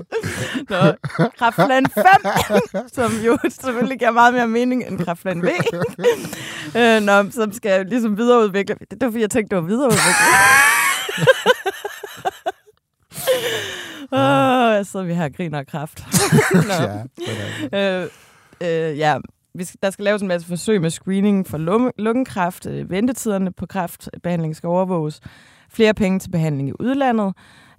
Nå, 0.68 0.92
kraftplan 1.38 1.86
5, 1.94 2.88
som 2.92 3.12
jo 3.26 3.38
selvfølgelig 3.50 3.98
giver 3.98 4.10
meget 4.10 4.34
mere 4.34 4.48
mening 4.48 4.86
end 4.86 5.04
kraftplan 5.04 5.42
V. 5.42 5.48
øh, 6.78 7.00
nå, 7.00 7.30
som 7.30 7.52
skal 7.52 7.86
ligesom 7.86 8.16
videreudvikle. 8.16 8.76
Det 8.90 9.00
var 9.00 9.06
fordi, 9.06 9.20
jeg 9.20 9.30
tænkte, 9.30 9.56
det 9.56 9.62
var 9.62 9.68
videreudvikle. 9.68 10.02
Åh, 14.12 14.78
oh, 14.78 14.84
så 14.84 15.02
vi 15.02 15.14
her 15.14 15.28
griner 15.28 15.58
af 15.58 15.66
kraft. 15.66 16.04
ja, 17.72 18.00
øh, 18.00 18.08
øh, 18.60 18.98
ja, 18.98 19.18
vi 19.58 19.64
skal, 19.64 19.78
der 19.82 19.90
skal 19.90 20.04
laves 20.04 20.22
en 20.22 20.28
masse 20.28 20.48
forsøg 20.48 20.80
med 20.80 20.90
screening 20.90 21.46
for 21.46 21.58
lungekræft. 21.98 22.66
Øh, 22.66 22.90
ventetiderne 22.90 23.52
på 23.52 23.66
kræftbehandling 23.66 24.56
skal 24.56 24.66
overvåges. 24.66 25.20
Flere 25.70 25.94
penge 25.94 26.18
til 26.18 26.30
behandling 26.30 26.68
i 26.68 26.72
udlandet. 26.80 27.34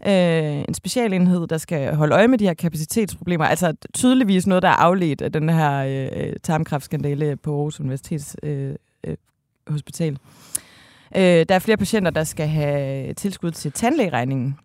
Øh, 0.07 0.63
en 0.67 0.73
specialenhed, 0.73 1.47
der 1.47 1.57
skal 1.57 1.95
holde 1.95 2.15
øje 2.15 2.27
med 2.27 2.37
de 2.37 2.45
her 2.45 2.53
kapacitetsproblemer. 2.53 3.45
Altså 3.45 3.73
tydeligvis 3.93 4.47
noget, 4.47 4.63
der 4.63 4.69
er 4.69 4.73
afledt 4.73 5.21
af 5.21 5.31
den 5.31 5.49
her 5.49 5.77
øh, 5.77 6.27
øh 6.27 6.33
tarmkræftskandale 6.43 7.35
på 7.35 7.55
Aarhus 7.55 7.79
Universitets 7.79 8.35
øh, 8.43 8.75
øh, 9.03 9.15
Hospital. 9.67 10.17
Øh, 11.15 11.21
der 11.21 11.55
er 11.55 11.59
flere 11.59 11.77
patienter, 11.77 12.11
der 12.11 12.23
skal 12.23 12.47
have 12.47 13.13
tilskud 13.13 13.51
til 13.51 13.71
tandlægeregningen. 13.71 14.57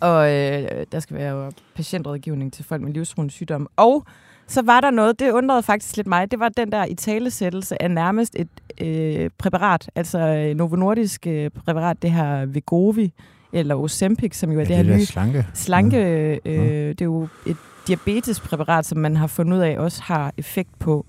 Og 0.00 0.32
øh, 0.32 0.86
der 0.92 1.00
skal 1.00 1.16
være 1.16 1.52
patientrådgivning 1.74 2.52
til 2.52 2.64
folk 2.64 2.82
med 2.82 2.92
livstruende 2.92 3.32
sygdomme. 3.32 3.68
Og 3.76 4.06
så 4.50 4.62
var 4.62 4.80
der 4.80 4.90
noget, 4.90 5.20
det 5.20 5.30
undrede 5.30 5.62
faktisk 5.62 5.96
lidt 5.96 6.06
mig, 6.06 6.30
det 6.30 6.38
var 6.38 6.48
den 6.48 6.72
der 6.72 6.84
italesættelse 6.84 7.82
af 7.82 7.90
nærmest 7.90 8.36
et 8.38 8.48
øh, 8.80 9.30
præparat, 9.38 9.90
altså 9.94 10.18
øh, 10.18 10.56
Novo 10.56 10.76
Nordisk 10.76 11.26
øh, 11.26 11.50
præparat, 11.50 12.02
det 12.02 12.10
her 12.12 12.46
Vegovi, 12.46 13.12
eller 13.52 13.74
Ozempic, 13.74 14.36
som 14.36 14.52
jo 14.52 14.60
er 14.60 14.62
ja, 14.62 14.68
det 14.68 14.76
her 14.76 14.82
det 14.82 14.96
nye 14.96 15.04
slanke. 15.04 15.46
slanke 15.54 15.96
øh, 15.96 16.38
ja. 16.44 16.88
det 16.88 17.00
er 17.00 17.04
jo 17.04 17.28
et 17.46 17.56
diabetespræparat, 17.86 18.86
som 18.86 18.98
man 18.98 19.16
har 19.16 19.26
fundet 19.26 19.56
ud 19.56 19.62
af 19.62 19.78
også 19.78 20.02
har 20.02 20.32
effekt 20.36 20.78
på 20.78 21.06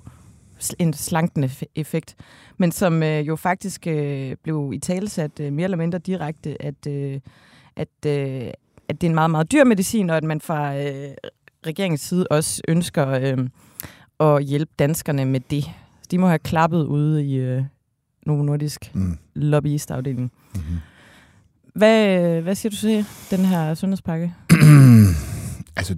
en 0.79 0.93
slankende 0.93 1.49
effekt, 1.75 2.15
men 2.57 2.71
som 2.71 3.03
øh, 3.03 3.27
jo 3.27 3.35
faktisk 3.35 3.87
øh, 3.87 4.35
blev 4.43 4.71
i 4.73 4.79
talesat 4.79 5.39
øh, 5.39 5.53
mere 5.53 5.63
eller 5.63 5.77
mindre 5.77 5.99
direkte, 5.99 6.61
at, 6.61 6.87
øh, 6.87 7.19
at, 7.75 7.87
øh, 8.05 8.51
at 8.89 9.01
det 9.01 9.03
er 9.03 9.09
en 9.09 9.15
meget, 9.15 9.31
meget 9.31 9.51
dyr 9.51 9.63
medicin, 9.63 10.09
og 10.09 10.17
at 10.17 10.23
man 10.23 10.41
fra 10.41 10.77
øh, 10.77 11.09
regeringens 11.65 12.01
side 12.01 12.27
også 12.31 12.61
ønsker 12.67 13.07
øh, 13.07 13.47
at 14.19 14.43
hjælpe 14.43 14.71
danskerne 14.79 15.25
med 15.25 15.39
det. 15.39 15.71
De 16.11 16.17
må 16.17 16.27
have 16.27 16.39
klappet 16.39 16.83
ude 16.83 17.25
i 17.25 17.35
øh, 17.35 17.63
Novo 18.25 18.43
Nordisk 18.43 18.91
mm. 18.93 19.17
lobbyistafdeling. 19.35 20.31
Mm-hmm. 20.55 20.77
Hvad, 21.75 22.41
hvad 22.41 22.55
siger 22.55 22.69
du 22.69 22.75
til 22.75 23.05
den 23.31 23.45
her 23.45 23.73
sundhedspakke? 23.73 24.33
altså, 25.77 25.97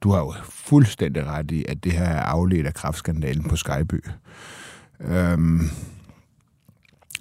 du 0.00 0.10
har 0.10 0.18
jo 0.18 0.34
fuldstændig 0.44 1.26
ret 1.26 1.50
i, 1.50 1.64
at 1.68 1.84
det 1.84 1.92
her 1.92 2.04
er 2.04 2.22
afledt 2.22 2.66
af 2.66 2.74
kraftskandalen 2.74 3.48
på 3.48 3.56
Skyby. 3.56 4.04
Øhm, 5.00 5.60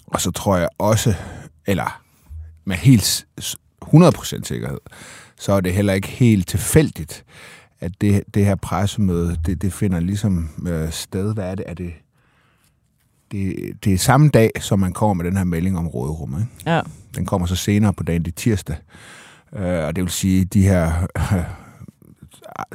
og 0.07 0.21
så 0.21 0.31
tror 0.31 0.57
jeg 0.57 0.69
også, 0.77 1.15
eller 1.65 2.01
med 2.65 2.75
helt 2.75 3.27
100% 3.86 4.43
sikkerhed, 4.43 4.79
så 5.39 5.53
er 5.53 5.62
det 5.62 5.74
heller 5.74 5.93
ikke 5.93 6.07
helt 6.07 6.48
tilfældigt, 6.48 7.25
at 7.79 7.91
det, 8.01 8.24
det 8.34 8.46
her 8.46 8.55
pressemøde, 8.55 9.38
det, 9.46 9.62
det 9.62 9.74
finder 9.74 10.00
ligesom 10.00 10.50
øh, 10.67 10.91
sted. 10.91 11.34
Hvad 11.34 11.51
er 11.51 11.55
det? 11.55 11.65
Er 11.67 11.74
det, 11.74 11.93
det, 13.31 13.55
det 13.84 13.93
er 13.93 13.98
samme 13.98 14.29
dag, 14.29 14.51
som 14.60 14.79
man 14.79 14.93
kommer 14.93 15.13
med 15.13 15.31
den 15.31 15.38
her 15.38 15.43
melding 15.43 15.77
om 15.77 15.88
råderummet. 15.88 16.39
Ikke? 16.39 16.72
Ja. 16.72 16.81
Den 17.15 17.25
kommer 17.25 17.48
så 17.48 17.55
senere 17.55 17.93
på 17.93 18.03
dagen, 18.03 18.25
det 18.25 18.36
tirsdag. 18.36 18.75
Øh, 19.53 19.86
og 19.86 19.96
det 19.96 20.03
vil 20.03 20.12
sige, 20.12 20.46
de 20.46 20.62
her... 20.62 21.07
Øh, 21.17 21.43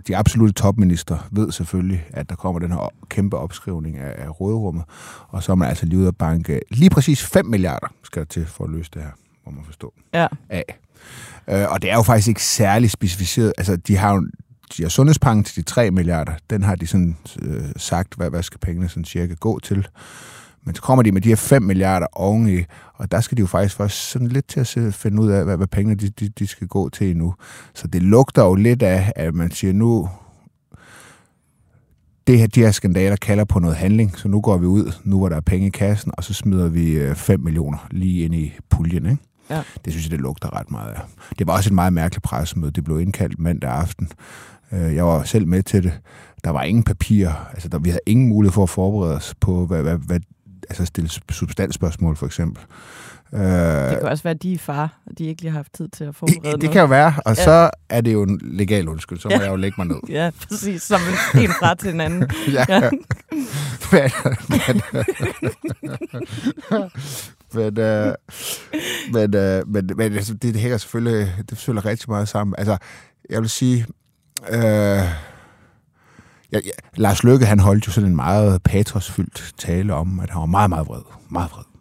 de 0.09 0.16
absolutte 0.16 0.52
topminister 0.52 1.28
ved 1.30 1.52
selvfølgelig, 1.52 2.04
at 2.11 2.30
der 2.30 2.37
kommer 2.37 2.61
den 2.61 2.73
her 2.73 2.92
kæmpe 3.09 3.37
opskrivning 3.37 3.99
af, 3.99 4.25
af 4.25 4.40
råderummet, 4.40 4.85
og 5.28 5.42
så 5.42 5.52
er 5.52 5.56
man 5.56 5.68
altså 5.68 5.87
lige 5.87 5.99
ude 5.99 6.09
at 6.09 6.16
banke 6.16 6.61
lige 6.71 6.90
præcis 6.90 7.26
5 7.26 7.47
milliarder, 7.47 7.87
skal 8.02 8.21
der 8.21 8.26
til 8.26 8.47
for 8.47 8.64
at 8.64 8.71
løse 8.71 8.90
det 8.94 9.02
her, 9.02 9.11
må 9.47 9.52
man 9.52 9.64
forstå, 9.64 9.94
ja. 10.14 10.26
af. 10.49 10.78
Øh, 11.49 11.64
og 11.68 11.82
det 11.82 11.90
er 11.90 11.94
jo 11.94 12.02
faktisk 12.02 12.28
ikke 12.28 12.44
særlig 12.44 12.90
specificeret. 12.90 13.52
Altså, 13.59 13.76
de 13.76 13.97
har 13.97 14.14
jo 14.14 14.26
de 14.76 14.82
har 14.82 14.88
sundhedspakken 14.88 15.44
til 15.44 15.56
de 15.56 15.62
3 15.62 15.90
milliarder. 15.90 16.32
Den 16.50 16.62
har 16.62 16.75
de 16.75 16.87
sådan 16.87 17.16
øh, 17.42 17.62
sagt, 17.76 18.14
hvad, 18.14 18.30
hvad 18.30 18.42
skal 18.42 18.59
pengene 18.59 18.88
sådan 18.88 19.04
cirka 19.04 19.35
gå 19.35 19.59
til. 19.59 19.88
Men 20.64 20.75
så 20.75 20.82
kommer 20.82 21.02
de 21.02 21.12
med 21.12 21.21
de 21.21 21.28
her 21.28 21.37
5 21.37 21.62
milliarder 21.62 22.06
oveni, 22.12 22.64
og 22.94 23.12
der 23.12 23.21
skal 23.21 23.37
de 23.37 23.40
jo 23.40 23.47
faktisk 23.47 23.76
først 23.76 24.11
sådan 24.11 24.28
lidt 24.28 24.49
til 24.49 24.61
at 24.61 24.66
se, 24.66 24.92
finde 24.92 25.23
ud 25.23 25.30
af, 25.30 25.44
hvad, 25.44 25.56
hvad 25.56 25.66
pengene 25.66 25.94
de, 25.94 26.09
de, 26.09 26.28
de 26.28 26.47
skal 26.47 26.66
gå 26.66 26.88
til 26.88 27.16
nu. 27.16 27.35
Så 27.75 27.87
det 27.87 28.02
lugter 28.02 28.42
jo 28.42 28.54
lidt 28.54 28.82
af, 28.82 29.12
at 29.16 29.35
man 29.35 29.50
siger, 29.50 29.73
nu 29.73 30.09
det 32.26 32.38
her, 32.38 32.47
de 32.47 32.61
her 32.61 32.71
skandaler 32.71 33.16
kalder 33.16 33.44
på 33.44 33.59
noget 33.59 33.76
handling, 33.76 34.18
så 34.18 34.28
nu 34.28 34.40
går 34.40 34.56
vi 34.56 34.66
ud, 34.66 34.92
nu 35.04 35.18
hvor 35.18 35.28
der 35.28 35.37
er 35.37 35.40
penge 35.40 35.66
i 35.66 35.71
kassen, 35.71 36.12
og 36.16 36.25
så 36.25 36.35
smider 36.35 36.68
vi 36.68 36.92
øh, 36.92 37.14
5 37.14 37.40
millioner 37.40 37.87
lige 37.90 38.25
ind 38.25 38.35
i 38.35 38.52
puljen. 38.71 39.06
Ikke? 39.06 39.23
Ja. 39.50 39.62
Det 39.84 39.92
synes 39.92 40.06
jeg, 40.06 40.11
det 40.11 40.20
lugter 40.20 40.56
ret 40.56 40.70
meget 40.70 40.92
af. 40.92 41.00
Det 41.38 41.46
var 41.46 41.52
også 41.52 41.68
et 41.68 41.75
meget 41.75 41.92
mærkeligt 41.92 42.22
pressemøde. 42.22 42.72
Det 42.72 42.84
blev 42.84 43.00
indkaldt 43.00 43.38
mandag 43.38 43.70
aften. 43.70 44.08
Øh, 44.72 44.94
jeg 44.94 45.06
var 45.06 45.22
selv 45.22 45.46
med 45.46 45.62
til 45.62 45.82
det. 45.82 46.00
Der 46.44 46.50
var 46.50 46.62
ingen 46.62 46.84
papir. 46.84 47.28
Altså, 47.52 47.68
der, 47.68 47.78
vi 47.78 47.88
havde 47.88 48.02
ingen 48.06 48.28
mulighed 48.28 48.52
for 48.52 48.62
at 48.62 48.68
forberede 48.68 49.16
os 49.16 49.34
på, 49.40 49.66
hvad, 49.66 49.82
hvad, 49.82 49.99
hvad 49.99 50.20
altså 50.70 50.84
stille 50.84 51.11
substansspørgsmål, 51.30 52.16
for 52.16 52.26
eksempel. 52.26 52.62
Øh, 53.35 53.41
det 53.91 53.99
kan 53.99 54.09
også 54.09 54.23
være, 54.23 54.35
at 54.35 54.43
de 54.43 54.55
er 54.55 54.59
far, 54.59 55.01
og 55.07 55.19
de 55.19 55.25
ikke 55.25 55.43
lige 55.43 55.51
har 55.51 55.59
haft 55.59 55.73
tid 55.75 55.89
til 55.89 56.05
at 56.05 56.15
forberede 56.15 56.41
Det 56.43 56.53
noget. 56.53 56.71
kan 56.71 56.81
jo 56.81 56.87
være, 56.87 57.15
og 57.25 57.37
ja. 57.37 57.45
så 57.45 57.71
er 57.89 58.01
det 58.01 58.12
jo 58.12 58.23
en 58.23 58.41
legal 58.43 58.89
undskyld, 58.89 59.19
så 59.19 59.29
må 59.29 59.35
ja. 59.35 59.41
jeg 59.41 59.51
jo 59.51 59.57
lægge 59.57 59.75
mig 59.79 59.87
ned. 59.87 59.97
Ja, 60.19 60.31
præcis, 60.49 60.83
som 60.83 61.01
en, 61.35 61.49
fra 61.49 61.75
til 61.75 61.91
en 61.95 62.01
anden. 62.01 62.31
ja. 62.53 62.65
ja. 62.69 62.91
men, 63.93 64.11
men, 64.49 64.83
men, 67.55 67.79
øh, 67.79 68.15
men, 69.12 69.37
øh, 69.37 69.69
men, 69.69 69.91
men 69.97 70.12
altså, 70.12 70.35
det, 70.35 70.43
det 70.55 70.61
hænger 70.61 70.79
selvfølgelig, 70.79 71.33
det 71.39 71.59
selvfølgelig 71.59 71.85
rigtig 71.85 72.11
meget 72.11 72.29
sammen. 72.29 72.55
Altså, 72.59 72.77
jeg 73.31 73.41
vil 73.41 73.51
sige, 73.51 73.87
øh, 74.51 74.59
ja, 74.59 75.09
ja, 76.53 76.59
Lars 76.97 77.25
Løkke, 77.25 77.47
han 77.47 77.61
holdt 77.61 77.87
jo 77.87 77.93
sådan 77.93 78.11
en 78.11 78.17
meget 78.17 78.62
patrosfyldt 78.62 79.55
tale 79.59 79.95
om, 79.95 80.21
at 80.21 80.31
han 80.31 80.41
var 80.41 80.47
meget, 80.47 80.71
meget 80.71 80.87
vred. 80.87 81.03
Meget 81.29 81.51
vred 81.51 81.72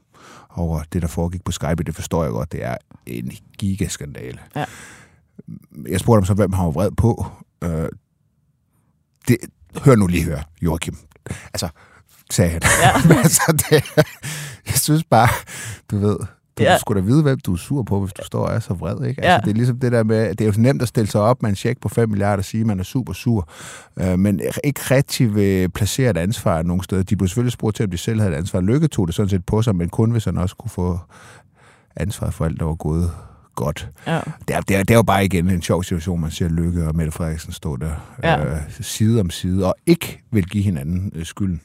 over 0.55 0.84
det, 0.93 1.01
der 1.01 1.08
foregik 1.08 1.43
på 1.43 1.51
Skype. 1.51 1.84
Det 1.84 1.96
forstår 1.96 2.24
jeg 2.24 2.31
godt. 2.31 2.51
Det 2.51 2.65
er 2.65 2.77
en 3.05 3.31
gigaskandale. 3.58 4.39
Ja. 4.55 4.65
Jeg 5.88 6.00
spurgte 6.00 6.20
ham 6.20 6.25
så, 6.25 6.34
hvem 6.34 6.53
han 6.53 6.65
var 6.65 6.72
vred 6.72 6.91
på. 6.91 7.25
Øh, 7.63 7.89
det, 9.27 9.38
hør 9.86 9.96
nu 9.96 10.08
lige 10.08 10.24
hør, 10.24 10.50
Joachim. 10.62 10.98
Altså, 11.53 11.70
sagde 12.31 12.51
han. 12.51 12.62
Ja. 12.81 13.15
altså, 13.24 13.63
det, 13.70 13.84
jeg 14.67 14.75
synes 14.75 15.03
bare, 15.03 15.29
du 15.91 15.98
ved, 15.98 16.17
du 16.58 16.63
ja. 16.63 16.77
skulle 16.77 17.01
da 17.01 17.05
vide, 17.05 17.24
hvem 17.24 17.39
du 17.39 17.53
er 17.53 17.58
sur 17.58 17.84
på, 17.84 18.00
hvis 18.00 18.13
du 18.13 18.25
står 18.25 18.46
og 18.46 18.53
er 18.55 18.60
så 18.60 18.74
vred. 18.74 19.08
Ikke? 19.08 19.22
Altså, 19.22 19.31
ja. 19.31 19.38
Det 19.38 19.50
er 19.50 19.53
ligesom 19.53 19.79
det 19.79 19.91
der 19.91 20.03
med, 20.03 20.29
det 20.29 20.41
er 20.41 20.46
jo 20.46 20.53
nemt 20.58 20.81
at 20.81 20.88
stille 20.88 21.08
sig 21.08 21.22
op 21.22 21.41
med 21.41 21.50
en 21.50 21.55
check 21.55 21.81
på 21.81 21.89
5 21.89 22.10
milliarder 22.10 22.38
og 22.38 22.46
sige, 22.46 22.62
at 22.62 22.67
man 22.67 22.79
er 22.79 22.84
super 22.84 23.13
sur, 23.13 23.50
øh, 24.00 24.20
men 24.20 24.41
ikke 24.63 24.81
rigtig 24.91 25.36
vil 25.36 25.70
placere 25.70 26.10
et 26.10 26.17
ansvar 26.17 26.62
nogen 26.62 26.84
steder. 26.84 27.03
De 27.03 27.15
blev 27.15 27.27
selvfølgelig 27.27 27.53
spurgt 27.53 27.75
til, 27.75 27.84
om 27.84 27.91
de 27.91 27.98
selv 27.98 28.20
havde 28.20 28.34
et 28.34 28.38
ansvar. 28.38 28.62
Lykke 28.62 28.88
tog 28.88 29.08
det 29.08 29.15
sådan 29.15 29.29
set 29.29 29.46
på 29.46 29.62
sig, 29.62 29.75
men 29.75 29.89
kun 29.89 30.12
hvis 30.12 30.25
han 30.25 30.38
også 30.38 30.55
kunne 30.55 30.72
få 30.72 31.00
ansvar 31.96 32.29
for 32.29 32.46
alt, 32.46 32.60
der 32.60 32.65
var 32.65 32.75
gået 32.75 33.12
godt. 33.55 33.89
Ja. 34.08 34.20
Det, 34.48 34.55
er, 34.55 34.62
det, 34.62 34.75
er, 34.75 34.84
det 34.84 34.91
er 34.91 34.96
jo 34.96 35.03
bare 35.03 35.25
igen 35.25 35.50
en 35.50 35.62
sjov 35.62 35.84
situation, 35.84 36.22
man 36.22 36.31
ser 36.31 36.50
Lykke 36.50 36.88
og 36.88 36.96
Mette 36.96 37.12
Frederiksen 37.12 37.51
stå 37.53 37.75
der 37.75 37.91
ja. 38.24 38.46
øh, 38.46 38.58
side 38.81 39.20
om 39.20 39.29
side, 39.29 39.65
og 39.65 39.75
ikke 39.86 40.22
vil 40.31 40.46
give 40.46 40.63
hinanden 40.63 41.12
øh, 41.15 41.25
skylden 41.25 41.62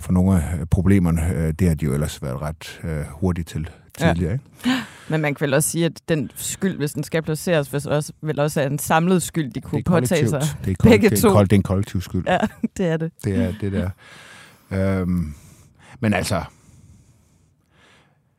for 0.00 0.12
nogle 0.12 0.34
af 0.34 0.68
problemerne. 0.70 1.32
Øh, 1.34 1.54
det 1.58 1.68
har 1.68 1.74
de 1.74 1.84
jo 1.84 1.92
ellers 1.92 2.22
været 2.22 2.42
ret 2.42 2.80
øh, 2.84 3.04
hurtigt 3.10 3.48
til 3.48 3.70
tidligere. 4.00 4.38
Ja. 4.66 4.70
Ikke? 4.70 4.80
Men 5.08 5.20
man 5.20 5.34
kan 5.34 5.44
vel 5.44 5.54
også 5.54 5.70
sige, 5.70 5.84
at 5.84 6.00
den 6.08 6.30
skyld, 6.36 6.76
hvis 6.76 6.92
den 6.92 7.04
skal 7.04 7.22
placeres, 7.22 7.68
hvis 7.68 7.86
også, 7.86 8.12
vil 8.22 8.40
også 8.40 8.60
er 8.60 8.66
en 8.66 8.78
samlet 8.78 9.22
skyld, 9.22 9.52
de 9.52 9.60
kunne 9.60 9.82
påtage 9.82 10.28
sig. 10.28 10.42
Det 10.64 10.76
er, 10.80 10.88
Begge 10.88 11.10
det, 11.10 11.24
er, 11.24 11.28
to. 11.28 11.42
det 11.42 11.52
er 11.52 11.56
en 11.56 11.62
kollektiv 11.62 12.00
skyld. 12.00 12.24
Ja, 12.26 12.38
det 12.76 12.86
er 12.86 12.96
det. 12.96 13.12
Det 13.24 13.36
er 13.36 13.52
det 13.60 13.72
der. 13.72 13.90
Øhm, 14.70 15.34
men 16.00 16.14
altså, 16.14 16.34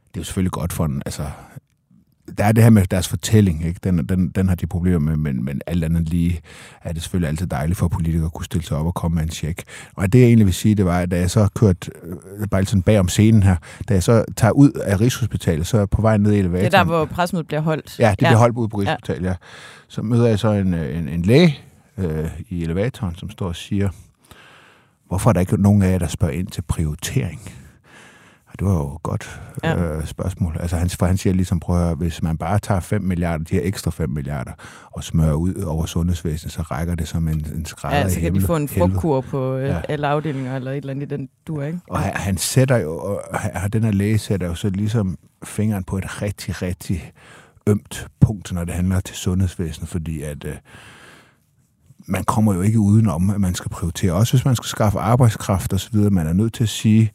det 0.07 0.17
er 0.17 0.21
jo 0.21 0.23
selvfølgelig 0.23 0.51
godt 0.51 0.73
for 0.73 0.85
en, 0.85 1.01
altså, 1.05 1.23
der 2.37 2.43
er 2.43 2.51
det 2.51 2.63
her 2.63 2.71
med 2.71 2.85
deres 2.85 3.07
fortælling, 3.07 3.65
ikke? 3.65 3.79
Den, 3.83 4.07
den, 4.09 4.29
den 4.29 4.47
har 4.49 4.55
de 4.55 4.67
problemer 4.67 4.99
med, 4.99 5.15
men, 5.15 5.45
men 5.45 5.61
alt 5.67 5.83
andet 5.83 6.09
lige 6.09 6.39
er 6.81 6.93
det 6.93 7.01
selvfølgelig 7.01 7.29
altid 7.29 7.47
dejligt 7.47 7.79
for 7.79 7.87
politikere 7.87 8.25
at 8.25 8.33
kunne 8.33 8.45
stille 8.45 8.65
sig 8.65 8.77
op 8.77 8.85
og 8.85 8.93
komme 8.93 9.15
med 9.15 9.23
en 9.23 9.29
check. 9.29 9.63
Og 9.95 10.13
det 10.13 10.19
jeg 10.19 10.27
egentlig 10.27 10.45
vil 10.45 10.53
sige, 10.53 10.75
det 10.75 10.85
var, 10.85 10.99
at 10.99 11.11
da 11.11 11.17
jeg 11.17 11.31
så 11.31 11.47
kørte 11.55 11.91
øh, 12.03 12.47
bare 12.47 12.65
sådan 12.65 12.81
bag 12.81 12.99
om 12.99 13.07
scenen 13.07 13.43
her, 13.43 13.55
da 13.89 13.93
jeg 13.93 14.03
så 14.03 14.25
tager 14.37 14.51
ud 14.51 14.71
af 14.71 15.01
Rigshospitalet, 15.01 15.67
så 15.67 15.77
er 15.77 15.85
på 15.85 16.01
vej 16.01 16.17
ned 16.17 16.31
i 16.31 16.39
elevatoren. 16.39 16.65
Det 16.65 16.73
er 16.73 16.77
der, 16.77 16.85
hvor 16.85 17.05
pressemødet 17.05 17.47
bliver 17.47 17.61
holdt. 17.61 17.99
Ja, 17.99 18.11
det 18.11 18.21
ja. 18.21 18.27
bliver 18.27 18.37
holdt 18.37 18.57
ud 18.57 18.67
på 18.67 18.77
Rigshospitalet, 18.77 19.23
ja. 19.23 19.29
ja. 19.29 19.35
Så 19.87 20.01
møder 20.01 20.27
jeg 20.27 20.39
så 20.39 20.51
en, 20.51 20.73
en, 20.73 21.09
en 21.09 21.21
læge 21.21 21.59
øh, 21.97 22.29
i 22.49 22.63
elevatoren, 22.63 23.15
som 23.15 23.29
står 23.29 23.47
og 23.47 23.55
siger, 23.55 23.89
hvorfor 25.07 25.29
er 25.29 25.33
der 25.33 25.39
ikke 25.39 25.61
nogen 25.61 25.81
af 25.81 25.91
jer, 25.91 25.99
der 25.99 26.07
spørger 26.07 26.33
ind 26.33 26.47
til 26.47 26.61
prioritering? 26.61 27.41
Det 28.61 28.69
var 28.69 28.75
jo 28.75 28.95
et 28.95 29.03
godt 29.03 29.41
ja. 29.63 29.75
øh, 29.75 30.05
spørgsmål. 30.05 30.57
Altså 30.59 30.75
han, 30.75 30.89
for 30.89 31.05
han 31.05 31.17
siger 31.17 31.33
ligesom, 31.33 31.59
prøv 31.59 31.89
at 31.89 31.97
hvis 31.97 32.23
man 32.23 32.37
bare 32.37 32.59
tager 32.59 32.79
5 32.79 33.01
milliarder, 33.01 33.43
de 33.43 33.55
her 33.55 33.61
ekstra 33.63 33.91
5 33.91 34.09
milliarder, 34.09 34.51
og 34.91 35.03
smører 35.03 35.33
ud 35.33 35.53
over 35.53 35.85
sundhedsvæsenet, 35.85 36.53
så 36.53 36.61
rækker 36.61 36.95
det 36.95 37.07
som 37.07 37.27
en, 37.27 37.45
en 37.55 37.65
skrædder 37.65 37.97
Ja, 37.97 38.09
så 38.09 38.19
kan 38.19 38.35
de 38.35 38.41
få 38.41 38.55
en 38.55 38.67
frugtkur 38.67 39.21
på 39.21 39.55
øh, 39.55 39.67
ja. 39.67 39.81
alle 39.89 40.07
afdelinger, 40.07 40.55
eller 40.55 40.71
et 40.71 40.77
eller 40.77 40.91
andet 40.91 41.11
i 41.11 41.15
den 41.15 41.29
du 41.47 41.61
ikke? 41.61 41.79
Og 41.89 41.99
han, 41.99 42.13
han 42.15 42.37
sætter 42.37 42.77
jo, 42.77 42.97
og 42.97 43.73
den 43.73 43.83
her 43.83 43.91
læge 43.91 44.17
sætter 44.17 44.47
jo 44.47 44.55
så 44.55 44.69
ligesom 44.69 45.17
fingeren 45.43 45.83
på 45.83 45.97
et 45.97 46.21
rigtig, 46.21 46.61
rigtig 46.61 47.11
ømt 47.67 48.07
punkt, 48.19 48.53
når 48.53 48.63
det 48.63 48.73
handler 48.73 48.99
til 48.99 49.15
sundhedsvæsenet, 49.15 49.89
fordi 49.89 50.21
at 50.21 50.45
øh, 50.45 50.55
man 52.05 52.23
kommer 52.23 52.53
jo 52.53 52.61
ikke 52.61 52.79
udenom, 52.79 53.29
at 53.29 53.41
man 53.41 53.55
skal 53.55 53.69
prioritere. 53.69 54.13
Også 54.13 54.33
hvis 54.33 54.45
man 54.45 54.55
skal 54.55 54.67
skaffe 54.67 54.99
arbejdskraft 54.99 55.73
osv., 55.73 55.97
man 55.97 56.27
er 56.27 56.33
nødt 56.33 56.53
til 56.53 56.63
at 56.63 56.69
sige, 56.69 57.11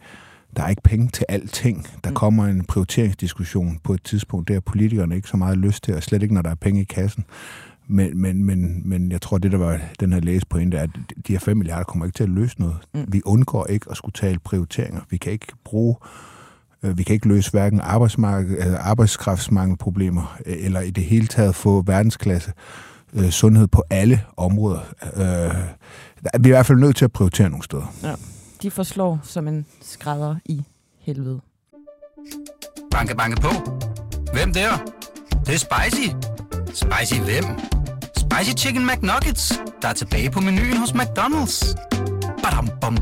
der 0.57 0.63
er 0.63 0.69
ikke 0.69 0.83
penge 0.83 1.09
til 1.09 1.25
alting. 1.29 1.87
Der 2.05 2.11
mm. 2.11 2.17
kommer 2.17 2.47
en 2.47 2.65
prioriteringsdiskussion 2.65 3.79
på 3.85 3.95
et 3.95 4.03
tidspunkt, 4.05 4.49
der 4.49 4.61
politikerne 4.61 5.17
ikke 5.17 5.29
så 5.29 5.37
meget 5.37 5.59
lyst 5.59 5.85
til, 5.85 5.95
og 5.95 6.03
slet 6.03 6.23
ikke, 6.23 6.35
når 6.35 6.43
der 6.43 6.51
er 6.51 6.55
penge 6.55 6.81
i 6.81 6.85
kassen. 6.85 7.25
Men, 7.89 8.21
men, 8.21 8.45
men, 8.45 8.83
men 8.85 9.13
jeg 9.13 9.21
tror, 9.21 9.39
det 9.39 9.53
der 9.53 9.59
var 9.59 9.81
den 10.01 10.13
her 10.13 10.21
læse 10.21 10.47
pointe, 10.47 10.77
er, 10.77 10.83
at 10.83 10.91
de 11.27 11.33
her 11.33 11.39
5 11.39 11.57
milliarder 11.57 11.85
kommer 11.85 12.07
ikke 12.07 12.17
til 12.17 12.23
at 12.23 12.31
løse 12.31 12.61
noget. 12.61 12.77
Mm. 12.95 13.05
Vi 13.09 13.23
undgår 13.25 13.67
ikke 13.67 13.87
at 13.91 13.97
skulle 13.97 14.13
tale 14.13 14.39
prioriteringer. 14.39 15.01
Vi 15.11 15.17
kan 15.17 15.33
ikke 15.33 15.47
bruge 15.65 15.97
øh, 16.83 16.99
vi 16.99 17.03
kan 17.03 17.15
ikke 17.15 17.29
løse 17.29 17.51
hverken 17.51 17.81
arbejdskraftsmangelproblemer 18.81 20.39
øh, 20.47 20.57
eller 20.59 20.81
i 20.81 20.91
det 20.91 21.05
hele 21.05 21.27
taget 21.27 21.55
få 21.55 21.83
verdensklasse 21.83 22.53
øh, 23.15 23.31
sundhed 23.31 23.67
på 23.67 23.83
alle 23.91 24.23
områder. 24.37 24.81
vi 26.23 26.31
er 26.33 26.47
i 26.47 26.49
hvert 26.49 26.67
fald 26.67 26.79
nødt 26.79 26.97
til 26.97 27.05
at 27.05 27.13
prioritere 27.13 27.51
nogle 27.51 27.65
steder. 27.65 27.95
Ja. 28.03 28.15
De 28.63 28.71
forslår 28.71 29.21
som 29.23 29.49
en 29.49 29.67
skrædder 29.83 30.37
i 30.45 30.65
helvede. 30.99 31.41
Banke, 32.91 33.17
banke 33.17 33.41
på. 33.41 33.49
Hvem 34.33 34.53
der? 34.53 34.77
Det, 34.77 35.47
det 35.47 35.55
er 35.55 35.59
spicy. 35.59 36.09
Spicy 36.67 37.21
hvem? 37.21 37.45
Spicy 38.17 38.65
Chicken 38.65 38.87
McNuggets, 38.87 39.61
der 39.83 39.89
er 39.89 39.93
tilbage 39.93 40.31
på 40.31 40.41
menuen 40.41 40.77
hos 40.77 40.91
McDonald's. 40.91 41.77
Badum, 42.43 42.69
bom, 42.81 42.97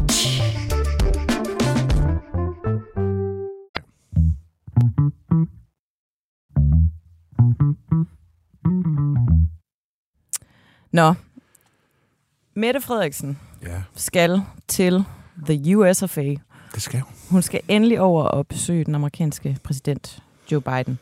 Nå, 10.92 11.14
Mette 12.54 12.80
Frederiksen 12.80 13.38
ja. 13.62 13.82
skal 13.94 14.42
til 14.68 15.04
the 15.46 15.76
US 15.76 16.02
of 16.02 16.18
A. 16.18 16.34
Det 16.74 16.82
skal 16.82 17.00
hun. 17.00 17.14
Hun 17.30 17.42
skal 17.42 17.60
endelig 17.68 18.00
over 18.00 18.24
og 18.24 18.46
besøge 18.46 18.84
den 18.84 18.94
amerikanske 18.94 19.58
præsident 19.62 20.22
Joe 20.52 20.60
Biden. 20.60 20.98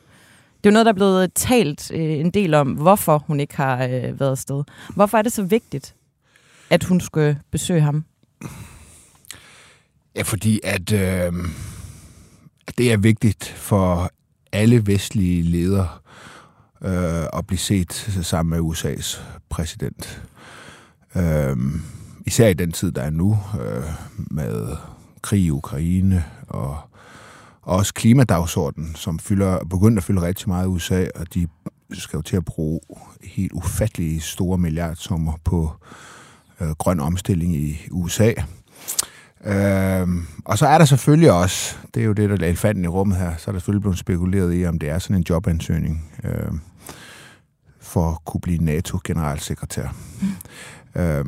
Det 0.57 0.69
er 0.69 0.71
jo 0.71 0.73
noget, 0.73 0.87
der 0.87 0.93
er 0.93 0.97
blevet 0.97 1.33
talt 1.35 1.91
øh, 1.95 2.01
en 2.01 2.31
del 2.31 2.55
om, 2.55 2.69
hvorfor 2.69 3.19
hun 3.19 3.41
ikke 3.41 3.57
har 3.57 3.85
øh, 3.85 4.21
været 4.21 4.31
afsted. 4.31 4.65
Hvorfor 4.95 5.19
er 5.19 5.23
det 5.23 5.33
så 5.33 5.43
vigtigt, 5.43 5.95
at 6.71 6.85
hun 6.85 7.01
skal 7.01 7.37
besøge 7.51 7.81
ham? 7.81 8.05
Ja, 10.17 10.23
fordi 10.23 10.61
at 10.65 10.93
øh, 10.93 11.33
det 12.79 12.93
er 12.93 12.97
vigtigt 12.97 13.45
for 13.45 14.11
alle 14.53 14.87
vestlige 14.87 15.43
ledere 15.43 15.89
øh, 16.85 17.39
at 17.39 17.47
blive 17.47 17.59
set 17.59 17.93
sammen 18.23 18.51
med 18.51 18.71
USA's 18.71 19.21
præsident. 19.49 20.23
Øh, 21.17 21.57
især 22.27 22.49
i 22.49 22.55
den 22.55 22.73
tid, 22.73 22.93
der 22.93 23.03
er 23.03 23.11
nu, 23.11 23.39
øh, 23.61 23.85
med 24.17 24.77
krig 25.23 25.41
i 25.41 25.51
Ukraine 25.51 26.25
og 26.49 26.79
også 27.63 27.95
klimadagsordenen, 27.95 28.95
som 28.95 29.19
fylder, 29.19 29.65
begynder 29.65 29.99
at 29.99 30.05
fylde 30.05 30.23
rigtig 30.23 30.49
meget 30.49 30.65
i 30.65 30.69
USA, 30.69 31.07
og 31.15 31.35
de 31.35 31.49
skal 31.93 32.17
jo 32.17 32.23
til 32.23 32.37
at 32.37 32.45
bruge 32.45 32.81
helt 33.23 33.53
ufattelige 33.53 34.21
store 34.21 34.59
milliardsummer 34.59 35.33
på 35.45 35.71
øh, 36.61 36.71
grøn 36.71 37.01
omstilling 37.01 37.57
i 37.57 37.79
USA. 37.91 38.33
Øh, 39.45 40.09
og 40.45 40.59
så 40.59 40.67
er 40.67 40.79
der 40.79 40.85
selvfølgelig 40.85 41.33
også, 41.33 41.77
det 41.95 42.01
er 42.01 42.05
jo 42.05 42.13
det, 42.13 42.31
der 42.31 42.37
er 42.37 42.49
elefanten 42.49 42.85
i 42.85 42.89
rummet 42.89 43.19
her, 43.19 43.37
så 43.37 43.51
er 43.51 43.53
der 43.53 43.59
selvfølgelig 43.59 43.83
blevet 43.83 43.99
spekuleret 43.99 44.61
i, 44.61 44.67
om 44.67 44.79
det 44.79 44.89
er 44.89 44.99
sådan 44.99 45.17
en 45.17 45.27
jobansøgning 45.31 46.11
øh, 46.25 46.53
for 47.81 48.11
at 48.11 48.25
kunne 48.25 48.41
blive 48.41 48.65
NATO-generalsekretær. 48.65 49.89
Mm. 50.95 51.01
Øh, 51.01 51.25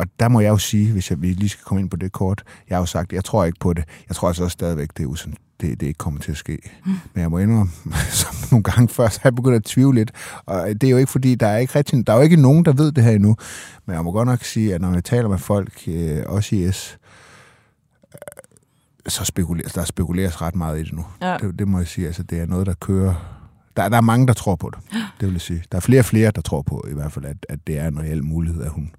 og 0.00 0.06
der 0.20 0.28
må 0.28 0.40
jeg 0.40 0.48
jo 0.48 0.58
sige, 0.58 0.92
hvis 0.92 1.10
jeg, 1.10 1.22
vi 1.22 1.32
lige 1.32 1.48
skal 1.48 1.64
komme 1.64 1.80
ind 1.80 1.90
på 1.90 1.96
det 1.96 2.12
kort, 2.12 2.42
jeg 2.68 2.76
har 2.76 2.82
jo 2.82 2.86
sagt, 2.86 3.12
jeg 3.12 3.24
tror 3.24 3.44
ikke 3.44 3.58
på 3.60 3.72
det. 3.72 3.84
Jeg 4.08 4.16
tror 4.16 4.28
altså 4.28 4.44
også 4.44 4.52
stadigvæk, 4.52 4.88
det 4.96 5.02
er 5.02 5.06
usandt 5.06 5.38
det, 5.60 5.80
det 5.80 5.86
ikke 5.86 5.98
kommer 5.98 6.20
til 6.20 6.30
at 6.30 6.36
ske. 6.36 6.58
Mm. 6.86 6.92
Men 7.14 7.22
jeg 7.22 7.30
må 7.30 7.38
indrømme, 7.38 7.72
som 8.20 8.34
nogle 8.50 8.62
gange 8.62 8.88
før, 8.88 9.08
så 9.08 9.20
har 9.22 9.30
jeg 9.30 9.34
begyndt 9.34 9.56
at 9.56 9.64
tvivle 9.64 9.98
lidt. 9.98 10.12
Og 10.46 10.68
det 10.68 10.84
er 10.84 10.90
jo 10.90 10.96
ikke, 10.96 11.12
fordi 11.12 11.34
der 11.34 11.46
er 11.46 11.58
ikke 11.58 11.74
rigtig, 11.74 12.06
der 12.06 12.12
er 12.12 12.16
jo 12.16 12.22
ikke 12.22 12.36
nogen, 12.36 12.64
der 12.64 12.72
ved 12.72 12.92
det 12.92 13.04
her 13.04 13.10
endnu. 13.10 13.36
Men 13.86 13.96
jeg 13.96 14.04
må 14.04 14.12
godt 14.12 14.28
nok 14.28 14.44
sige, 14.44 14.74
at 14.74 14.80
når 14.80 14.92
jeg 14.92 15.04
taler 15.04 15.28
med 15.28 15.38
folk, 15.38 15.82
øh, 15.88 16.22
også 16.26 16.56
i 16.56 16.72
S, 16.72 16.98
øh, 18.14 18.18
så 19.06 19.24
spekuleres, 19.24 19.72
der 19.72 19.84
spekuleres 19.84 20.42
ret 20.42 20.56
meget 20.56 20.80
i 20.80 20.82
det 20.82 20.92
nu. 20.92 21.04
Ja. 21.22 21.36
Det, 21.36 21.58
det 21.58 21.68
må 21.68 21.78
jeg 21.78 21.86
sige. 21.86 22.06
Altså, 22.06 22.22
det 22.22 22.40
er 22.40 22.46
noget, 22.46 22.66
der 22.66 22.74
kører... 22.74 23.36
Der, 23.76 23.88
der 23.88 23.96
er 23.96 24.00
mange, 24.00 24.26
der 24.26 24.32
tror 24.32 24.56
på 24.56 24.70
det, 24.70 24.78
det 25.20 25.26
vil 25.26 25.32
jeg 25.32 25.40
sige. 25.40 25.62
Der 25.72 25.76
er 25.76 25.80
flere 25.80 26.00
og 26.00 26.04
flere, 26.04 26.30
der 26.30 26.40
tror 26.40 26.62
på 26.62 26.86
i 26.90 26.94
hvert 26.94 27.12
fald, 27.12 27.24
at, 27.24 27.46
at 27.48 27.58
det 27.66 27.78
er 27.78 27.88
en 27.88 28.00
reel 28.00 28.24
mulighed, 28.24 28.62
at 28.62 28.70
hun 28.70 28.90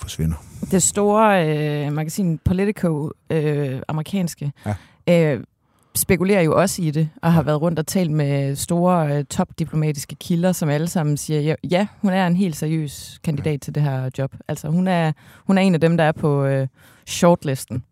forsvinder. 0.00 0.36
Det 0.70 0.82
store 0.82 1.48
øh, 1.86 1.92
magasin 1.92 2.38
Politico, 2.38 3.10
øh, 3.30 3.80
amerikanske, 3.88 4.52
ja. 5.06 5.34
øh, 5.34 5.44
spekulerer 5.94 6.42
jo 6.42 6.60
også 6.60 6.82
i 6.82 6.90
det, 6.90 7.08
og 7.22 7.32
har 7.32 7.42
været 7.42 7.60
rundt 7.60 7.78
og 7.78 7.86
talt 7.86 8.10
med 8.10 8.56
store 8.56 9.18
øh, 9.18 9.24
topdiplomatiske 9.24 10.14
kilder, 10.14 10.52
som 10.52 10.68
alle 10.68 10.88
sammen 10.88 11.16
siger, 11.16 11.40
ja, 11.40 11.54
ja, 11.70 11.86
hun 12.02 12.12
er 12.12 12.26
en 12.26 12.36
helt 12.36 12.56
seriøs 12.56 13.20
kandidat 13.24 13.60
til 13.60 13.74
det 13.74 13.82
her 13.82 14.10
job. 14.18 14.34
Altså 14.48 14.68
hun 14.68 14.88
er, 14.88 15.12
hun 15.46 15.58
er 15.58 15.62
en 15.62 15.74
af 15.74 15.80
dem, 15.80 15.96
der 15.96 16.04
er 16.04 16.12
på 16.12 16.44
øh, 16.44 16.66
shortlisten. 17.06 17.84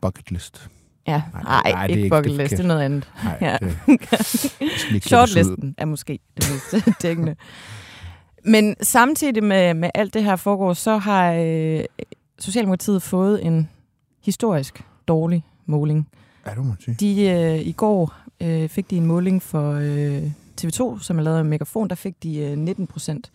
Bucket 0.00 0.30
list. 0.30 0.68
Ja, 1.06 1.22
nej, 1.32 1.42
nej, 1.42 1.72
nej 1.72 1.86
ikke, 1.86 2.02
ikke 2.02 2.16
bucket 2.16 2.32
list, 2.32 2.50
det 2.50 2.60
er 2.60 2.66
noget 2.66 2.82
andet. 2.82 3.08
Nej, 3.24 3.38
ja. 3.40 3.56
det, 3.60 5.04
Shortlisten 5.08 5.74
er 5.78 5.84
måske 5.84 6.18
det 6.36 6.50
mest 6.52 6.86
dækkende. 7.02 7.36
Men 8.44 8.76
samtidig 8.80 9.44
med, 9.44 9.74
med 9.74 9.90
alt 9.94 10.14
det 10.14 10.24
her 10.24 10.36
foregår, 10.36 10.72
så 10.72 10.96
har 10.96 11.32
øh, 11.32 11.84
Socialdemokratiet 12.38 13.02
fået 13.02 13.46
en 13.46 13.68
historisk 14.24 14.84
dårlig 15.08 15.44
måling. 15.66 16.08
Ja, 16.46 16.50
det 16.50 16.64
må 16.64 16.74
sige. 16.80 16.96
De, 17.00 17.28
øh, 17.28 17.66
I 17.66 17.72
går 17.72 18.14
øh, 18.40 18.68
fik 18.68 18.90
de 18.90 18.96
en 18.96 19.06
måling 19.06 19.42
for 19.42 19.72
øh, 19.72 20.30
TV2, 20.60 21.02
som 21.02 21.18
er 21.18 21.22
lavet 21.22 21.38
af 21.38 21.44
Megafon, 21.44 21.88
der 21.88 21.94
fik 21.94 22.22
de 22.22 22.38
øh, 22.38 22.58
19 22.58 22.86
procent. 22.86 23.30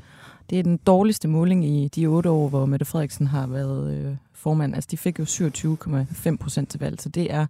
Det 0.49 0.59
er 0.59 0.63
den 0.63 0.77
dårligste 0.77 1.27
måling 1.27 1.65
i 1.65 1.87
de 1.87 2.05
otte 2.05 2.29
år, 2.29 2.49
hvor 2.49 2.65
Mette 2.65 2.85
Frederiksen 2.85 3.27
har 3.27 3.47
været 3.47 3.93
øh, 3.93 4.15
formand. 4.33 4.75
Altså, 4.75 4.87
de 4.91 4.97
fik 4.97 5.19
jo 5.19 5.23
27,5 5.23 6.35
procent 6.35 6.69
til 6.69 6.79
valg, 6.79 7.01
så 7.01 7.09
det 7.09 7.33
er 7.33 7.45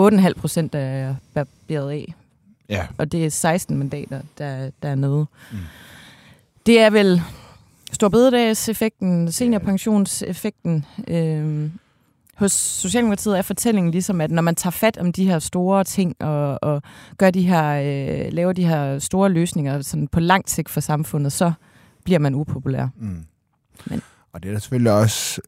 8,5 0.00 0.32
procent, 0.32 0.72
der 0.72 0.78
er 0.78 1.14
barberet 1.34 1.90
af. 1.90 2.14
Ja. 2.68 2.86
Og 2.98 3.12
det 3.12 3.24
er 3.24 3.30
16 3.30 3.76
mandater, 3.78 4.20
der, 4.38 4.70
der 4.82 4.88
er 4.88 4.94
nede. 4.94 5.26
Mm. 5.52 5.58
Det 6.66 6.80
er 6.80 6.90
vel 6.90 7.22
Storbededagseffekten, 7.92 9.32
seniorpensionseffekten, 9.32 10.84
øh, 11.08 11.70
hos 12.36 12.52
Socialdemokratiet 12.52 13.38
er 13.38 13.42
fortællingen 13.42 13.90
ligesom, 13.90 14.20
at 14.20 14.30
når 14.30 14.42
man 14.42 14.54
tager 14.54 14.70
fat 14.70 14.98
om 14.98 15.12
de 15.12 15.24
her 15.24 15.38
store 15.38 15.84
ting 15.84 16.16
og, 16.20 16.58
og 16.62 16.82
gør 17.18 17.30
de 17.30 17.42
her, 17.42 17.72
øh, 17.72 18.32
laver 18.32 18.52
de 18.52 18.64
her 18.64 18.98
store 18.98 19.30
løsninger 19.30 19.82
sådan 19.82 20.08
på 20.08 20.20
lang 20.20 20.50
sigt 20.50 20.70
for 20.70 20.80
samfundet, 20.80 21.32
så 21.32 21.52
bliver 22.04 22.18
man 22.18 22.34
upopulær. 22.34 22.86
Mm. 22.96 23.24
Men. 23.86 24.02
Og 24.32 24.42
det 24.42 24.52
er 24.52 24.58
selvfølgelig 24.58 24.92
også, 24.92 25.40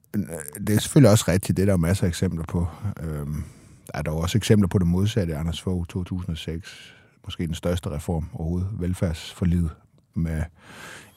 det 0.66 0.76
er 0.76 0.80
selvfølgelig 0.80 1.11
også 1.11 1.25
rigtigt, 1.28 1.56
det 1.56 1.62
er 1.62 1.66
der 1.66 1.73
er 1.73 1.76
masser 1.76 2.04
af 2.04 2.09
eksempler 2.09 2.44
på. 2.49 2.66
Øhm, 3.00 3.44
der 3.87 3.99
er 3.99 4.02
der 4.02 4.11
også 4.11 4.38
eksempler 4.38 4.68
på 4.68 4.78
det 4.78 4.87
modsatte. 4.87 5.37
Anders 5.37 5.61
Fogh 5.61 5.87
2006, 5.87 6.94
måske 7.25 7.47
den 7.47 7.54
største 7.54 7.90
reform 7.90 8.28
overhovedet, 8.35 8.68
velfærdsforlidet 8.73 9.71
med 10.16 10.42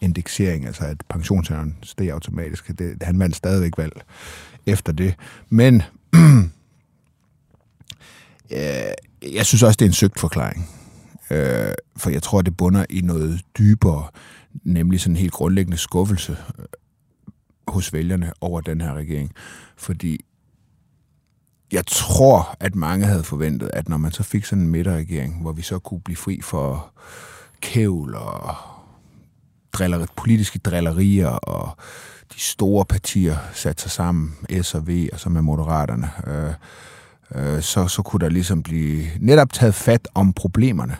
indeksering, 0.01 0.65
altså 0.65 0.83
at 0.83 1.03
pensionsalderen 1.09 1.77
steg 1.83 2.09
automatisk. 2.09 2.77
Det, 2.79 3.03
han 3.03 3.19
vandt 3.19 3.35
stadigvæk 3.35 3.77
valg 3.77 4.01
efter 4.65 4.93
det. 4.93 5.15
Men 5.49 5.83
øh, 8.51 8.93
jeg 9.33 9.45
synes 9.45 9.63
også, 9.63 9.77
det 9.77 9.85
er 9.85 9.89
en 9.89 9.93
søgt 9.93 10.19
forklaring. 10.19 10.69
Øh, 11.31 11.73
for 11.97 12.09
jeg 12.09 12.23
tror, 12.23 12.41
det 12.41 12.57
bunder 12.57 12.85
i 12.89 13.01
noget 13.01 13.41
dybere, 13.57 14.07
nemlig 14.63 14.99
sådan 14.99 15.13
en 15.13 15.19
helt 15.19 15.33
grundlæggende 15.33 15.77
skuffelse 15.77 16.37
øh, 16.59 16.65
hos 17.67 17.93
vælgerne 17.93 18.33
over 18.41 18.61
den 18.61 18.81
her 18.81 18.93
regering. 18.93 19.31
Fordi 19.77 20.25
jeg 21.71 21.85
tror, 21.85 22.55
at 22.59 22.75
mange 22.75 23.05
havde 23.05 23.23
forventet, 23.23 23.69
at 23.73 23.89
når 23.89 23.97
man 23.97 24.11
så 24.11 24.23
fik 24.23 24.45
sådan 24.45 24.63
en 24.63 24.69
midterregering, 24.69 25.41
hvor 25.41 25.51
vi 25.51 25.61
så 25.61 25.79
kunne 25.79 26.01
blive 26.01 26.17
fri 26.17 26.41
for 26.41 26.93
kævl 27.61 28.15
og 28.15 28.55
driller, 29.77 30.05
politiske 30.15 30.59
drillerier 30.59 31.27
og 31.27 31.77
de 32.33 32.39
store 32.39 32.85
partier 32.85 33.37
satte 33.53 33.81
sig 33.81 33.91
sammen, 33.91 34.35
S 34.61 34.75
og 34.75 34.87
V, 34.87 35.07
og 35.13 35.19
så 35.19 35.29
med 35.29 35.41
Moderaterne, 35.41 36.09
øh, 36.27 36.53
øh, 37.35 37.61
så, 37.61 37.87
så 37.87 38.01
kunne 38.01 38.19
der 38.19 38.29
ligesom 38.29 38.63
blive 38.63 39.05
netop 39.19 39.53
taget 39.53 39.75
fat 39.75 40.07
om 40.13 40.33
problemerne. 40.33 40.97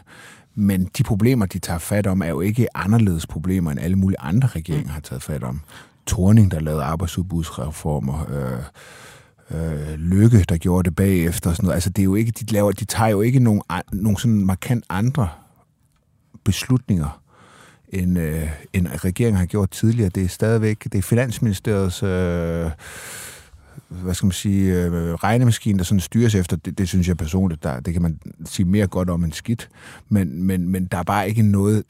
Men 0.55 0.89
de 0.97 1.03
problemer, 1.03 1.45
de 1.45 1.59
tager 1.59 1.79
fat 1.79 2.07
om, 2.07 2.21
er 2.21 2.27
jo 2.27 2.41
ikke 2.41 2.77
anderledes 2.77 3.27
problemer, 3.27 3.71
end 3.71 3.79
alle 3.79 3.95
mulige 3.95 4.19
andre 4.19 4.47
regeringer 4.47 4.91
har 4.91 4.99
taget 4.99 5.23
fat 5.23 5.43
om. 5.43 5.61
Torning, 6.07 6.51
der 6.51 6.59
lavede 6.59 6.83
arbejdsudbudsreformer, 6.83 8.25
øh, 8.29 8.59
øh, 9.51 9.93
Lykke, 9.93 10.45
der 10.49 10.57
gjorde 10.57 10.89
det 10.89 10.95
bagefter. 10.95 11.49
og 11.49 11.55
Sådan 11.55 11.65
noget. 11.65 11.75
Altså, 11.75 11.89
det 11.89 12.01
er 12.01 12.03
jo 12.03 12.15
ikke, 12.15 12.31
de, 12.31 12.53
laver, 12.53 12.71
de 12.71 12.85
tager 12.85 13.09
jo 13.09 13.21
ikke 13.21 13.39
nogen, 13.39 13.61
nogen 13.91 14.17
sådan 14.17 14.45
markant 14.45 14.85
andre 14.89 15.29
beslutninger 16.43 17.21
end, 17.89 18.19
øh, 18.19 18.49
end 18.73 18.87
regeringen 18.87 19.37
har 19.37 19.45
gjort 19.45 19.71
tidligere. 19.71 20.09
Det 20.09 20.23
er 20.23 20.27
stadigvæk 20.27 20.83
det 20.83 20.95
er 20.95 21.01
Finansministeriets 21.01 22.03
øh, 22.03 22.71
hvad 23.89 24.13
skal 24.13 24.25
man 24.25 24.31
sige, 24.31 24.73
øh, 24.73 25.13
regnemaskine, 25.13 25.77
der 25.77 25.83
sådan 25.83 25.99
styres 25.99 26.35
efter, 26.35 26.55
det, 26.55 26.77
det 26.77 26.87
synes 26.87 27.07
jeg 27.07 27.17
personligt, 27.17 27.63
der, 27.63 27.79
det 27.79 27.93
kan 27.93 28.01
man 28.01 28.19
sige 28.45 28.65
mere 28.65 28.87
godt 28.87 29.09
om 29.09 29.23
end 29.23 29.33
skidt. 29.33 29.69
Men, 30.09 30.43
men, 30.43 30.69
men 30.69 30.85
der 30.85 30.97
er 30.97 31.03
bare 31.03 31.29
ikke 31.29 31.41
noget, 31.41 31.83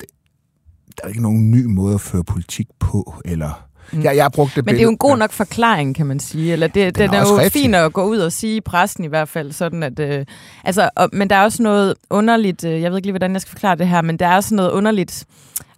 der 0.98 1.04
er 1.04 1.08
ikke 1.08 1.22
nogen 1.22 1.52
ny 1.52 1.66
måde 1.66 1.94
at 1.94 2.02
føre 2.02 2.24
politik 2.24 2.68
på, 2.80 3.16
eller 3.26 3.68
Mm. 3.92 4.04
Jeg, 4.04 4.16
jeg 4.16 4.24
har 4.24 4.30
brugt 4.30 4.56
det 4.56 4.66
Men 4.66 4.76
det 4.76 4.80
er 4.80 4.84
jo 4.84 4.90
en 4.90 4.98
god 4.98 5.18
nok 5.18 5.32
forklaring, 5.32 5.96
kan 5.96 6.06
man 6.06 6.20
sige. 6.20 6.54
Eller 6.54 6.68
det, 6.68 6.96
den, 6.96 7.06
den 7.06 7.14
er, 7.14 7.22
er 7.22 7.30
jo 7.30 7.38
rigtig. 7.38 7.62
fint 7.62 7.76
at 7.76 7.94
gå 7.94 8.04
ud 8.04 8.18
og 8.18 8.32
sige 8.32 8.56
i 8.56 8.62
pressen 8.62 9.04
i 9.04 9.08
hvert 9.08 9.30
fald. 9.30 9.52
Sådan 9.52 9.84
at, 9.84 10.00
øh, 10.00 10.26
altså, 10.64 10.90
og, 10.96 11.10
men 11.14 11.30
der 11.30 11.36
er 11.36 11.44
også 11.44 11.64
noget 11.64 11.94
underligt, 12.10 12.64
øh, 12.64 12.82
jeg 12.82 12.92
ved 12.92 12.98
ikke 12.98 13.08
lige, 13.08 13.12
hvordan 13.12 13.34
jeg 13.34 13.42
skal 13.42 13.52
forklare 13.52 13.76
det 13.76 13.88
her, 13.88 14.02
men 14.02 14.18
der 14.18 14.28
er 14.28 14.36
også 14.36 14.56
noget 14.56 14.72
underligt 14.72 15.26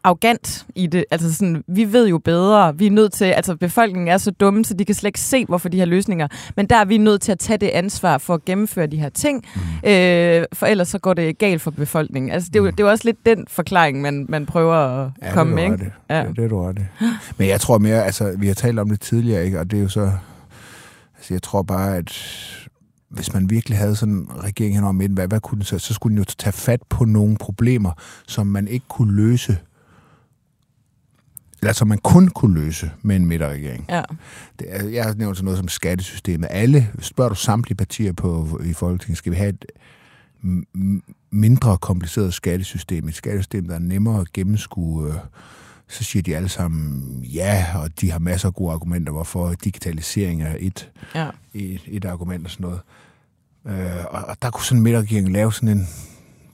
arrogant 0.03 0.65
i 0.75 0.87
det. 0.87 1.05
Altså 1.11 1.33
sådan, 1.33 1.63
vi 1.67 1.93
ved 1.93 2.07
jo 2.07 2.17
bedre. 2.17 2.77
Vi 2.77 2.85
er 2.85 2.91
nødt 2.91 3.13
til, 3.13 3.25
altså 3.25 3.55
befolkningen 3.55 4.07
er 4.07 4.17
så 4.17 4.31
dumme, 4.31 4.65
så 4.65 4.73
de 4.73 4.85
kan 4.85 4.95
slet 4.95 5.07
ikke 5.07 5.19
se, 5.19 5.45
hvorfor 5.45 5.69
de 5.69 5.77
her 5.77 5.85
løsninger. 5.85 6.27
Men 6.55 6.65
der 6.65 6.75
er 6.75 6.85
vi 6.85 6.97
nødt 6.97 7.21
til 7.21 7.31
at 7.31 7.39
tage 7.39 7.57
det 7.57 7.67
ansvar 7.67 8.17
for 8.17 8.33
at 8.33 8.45
gennemføre 8.45 8.87
de 8.87 8.97
her 8.97 9.09
ting. 9.09 9.45
Mm. 9.55 9.89
Øh, 9.89 10.45
for 10.53 10.65
ellers 10.65 10.87
så 10.87 10.99
går 10.99 11.13
det 11.13 11.37
galt 11.37 11.61
for 11.61 11.71
befolkningen. 11.71 12.31
Altså 12.31 12.49
det 12.53 12.55
er, 12.55 12.63
jo, 12.63 12.69
mm. 12.69 12.75
det 12.75 12.83
er 12.83 12.87
jo 12.87 12.91
også 12.91 13.05
lidt 13.05 13.25
den 13.25 13.45
forklaring, 13.47 14.01
man, 14.01 14.25
man 14.29 14.45
prøver 14.45 14.75
at 14.75 15.11
ja, 15.21 15.33
komme 15.33 15.55
med. 15.55 15.77
Det. 15.77 15.91
Ja. 16.09 16.17
ja, 16.17 16.27
det 16.27 16.43
er 16.43 16.47
du 16.47 16.73
det. 16.77 16.87
Men 17.37 17.47
jeg 17.47 17.61
tror 17.61 17.77
mere, 17.77 18.05
altså 18.05 18.35
vi 18.37 18.47
har 18.47 18.53
talt 18.53 18.79
om 18.79 18.89
det 18.89 19.01
tidligere, 19.01 19.45
ikke? 19.45 19.59
og 19.59 19.71
det 19.71 19.79
er 19.79 19.83
jo 19.83 19.89
så... 19.89 20.11
Altså 21.17 21.33
jeg 21.33 21.41
tror 21.41 21.61
bare, 21.61 21.97
at 21.97 22.11
hvis 23.09 23.33
man 23.33 23.49
virkelig 23.49 23.77
havde 23.77 23.95
sådan 23.95 24.13
en 24.13 24.29
regering 24.43 24.75
henover 24.75 24.91
midten, 24.91 25.13
hvad, 25.13 25.27
hvad 25.27 25.39
kunne 25.39 25.55
den 25.55 25.65
så? 25.65 25.79
Så 25.79 25.93
skulle 25.93 26.11
den 26.11 26.17
jo 26.17 26.25
tage 26.37 26.53
fat 26.53 26.81
på 26.89 27.05
nogle 27.05 27.37
problemer, 27.37 27.91
som 28.27 28.47
man 28.47 28.67
ikke 28.67 28.85
kunne 28.89 29.15
løse 29.15 29.57
eller 31.61 31.73
som 31.73 31.87
man 31.87 31.97
kun 31.97 32.27
kunne 32.27 32.61
løse 32.61 32.91
med 33.01 33.15
en 33.15 33.25
midterregering. 33.25 33.85
Ja. 33.89 34.01
Det 34.59 34.67
er, 34.69 34.89
jeg 34.89 35.05
har 35.05 35.13
nævnt 35.13 35.37
sådan 35.37 35.45
noget 35.45 35.57
som 35.57 35.67
skattesystemet. 35.67 36.47
Alle, 36.51 36.87
spørger 36.99 37.29
du 37.29 37.35
samtlige 37.35 37.75
partier 37.75 38.13
på, 38.13 38.59
i 38.65 38.73
Folketinget, 38.73 39.17
skal 39.17 39.31
vi 39.31 39.37
have 39.37 39.49
et 39.49 39.65
mindre 41.31 41.77
kompliceret 41.77 42.33
skattesystem, 42.33 43.07
et 43.07 43.15
skattesystem, 43.15 43.67
der 43.67 43.75
er 43.75 43.79
nemmere 43.79 44.21
at 44.21 44.33
gennemskue, 44.33 45.13
så 45.87 46.03
siger 46.03 46.23
de 46.23 46.35
alle 46.35 46.49
sammen 46.49 47.03
ja, 47.23 47.65
og 47.75 48.01
de 48.01 48.11
har 48.11 48.19
masser 48.19 48.47
af 48.47 48.53
gode 48.53 48.73
argumenter, 48.73 49.13
hvorfor 49.13 49.53
digitalisering 49.63 50.43
er 50.43 50.55
et, 50.59 50.91
ja. 51.15 51.29
et, 51.53 51.81
et 51.87 52.05
argument 52.05 52.45
og 52.45 52.51
sådan 52.51 52.63
noget. 52.63 52.79
Øh, 53.67 54.05
og, 54.09 54.25
og 54.25 54.37
der 54.41 54.49
kunne 54.49 54.65
sådan 54.65 54.77
en 54.77 54.83
midterregering 54.83 55.31
lave 55.31 55.53
sådan 55.53 55.77
en 55.77 55.87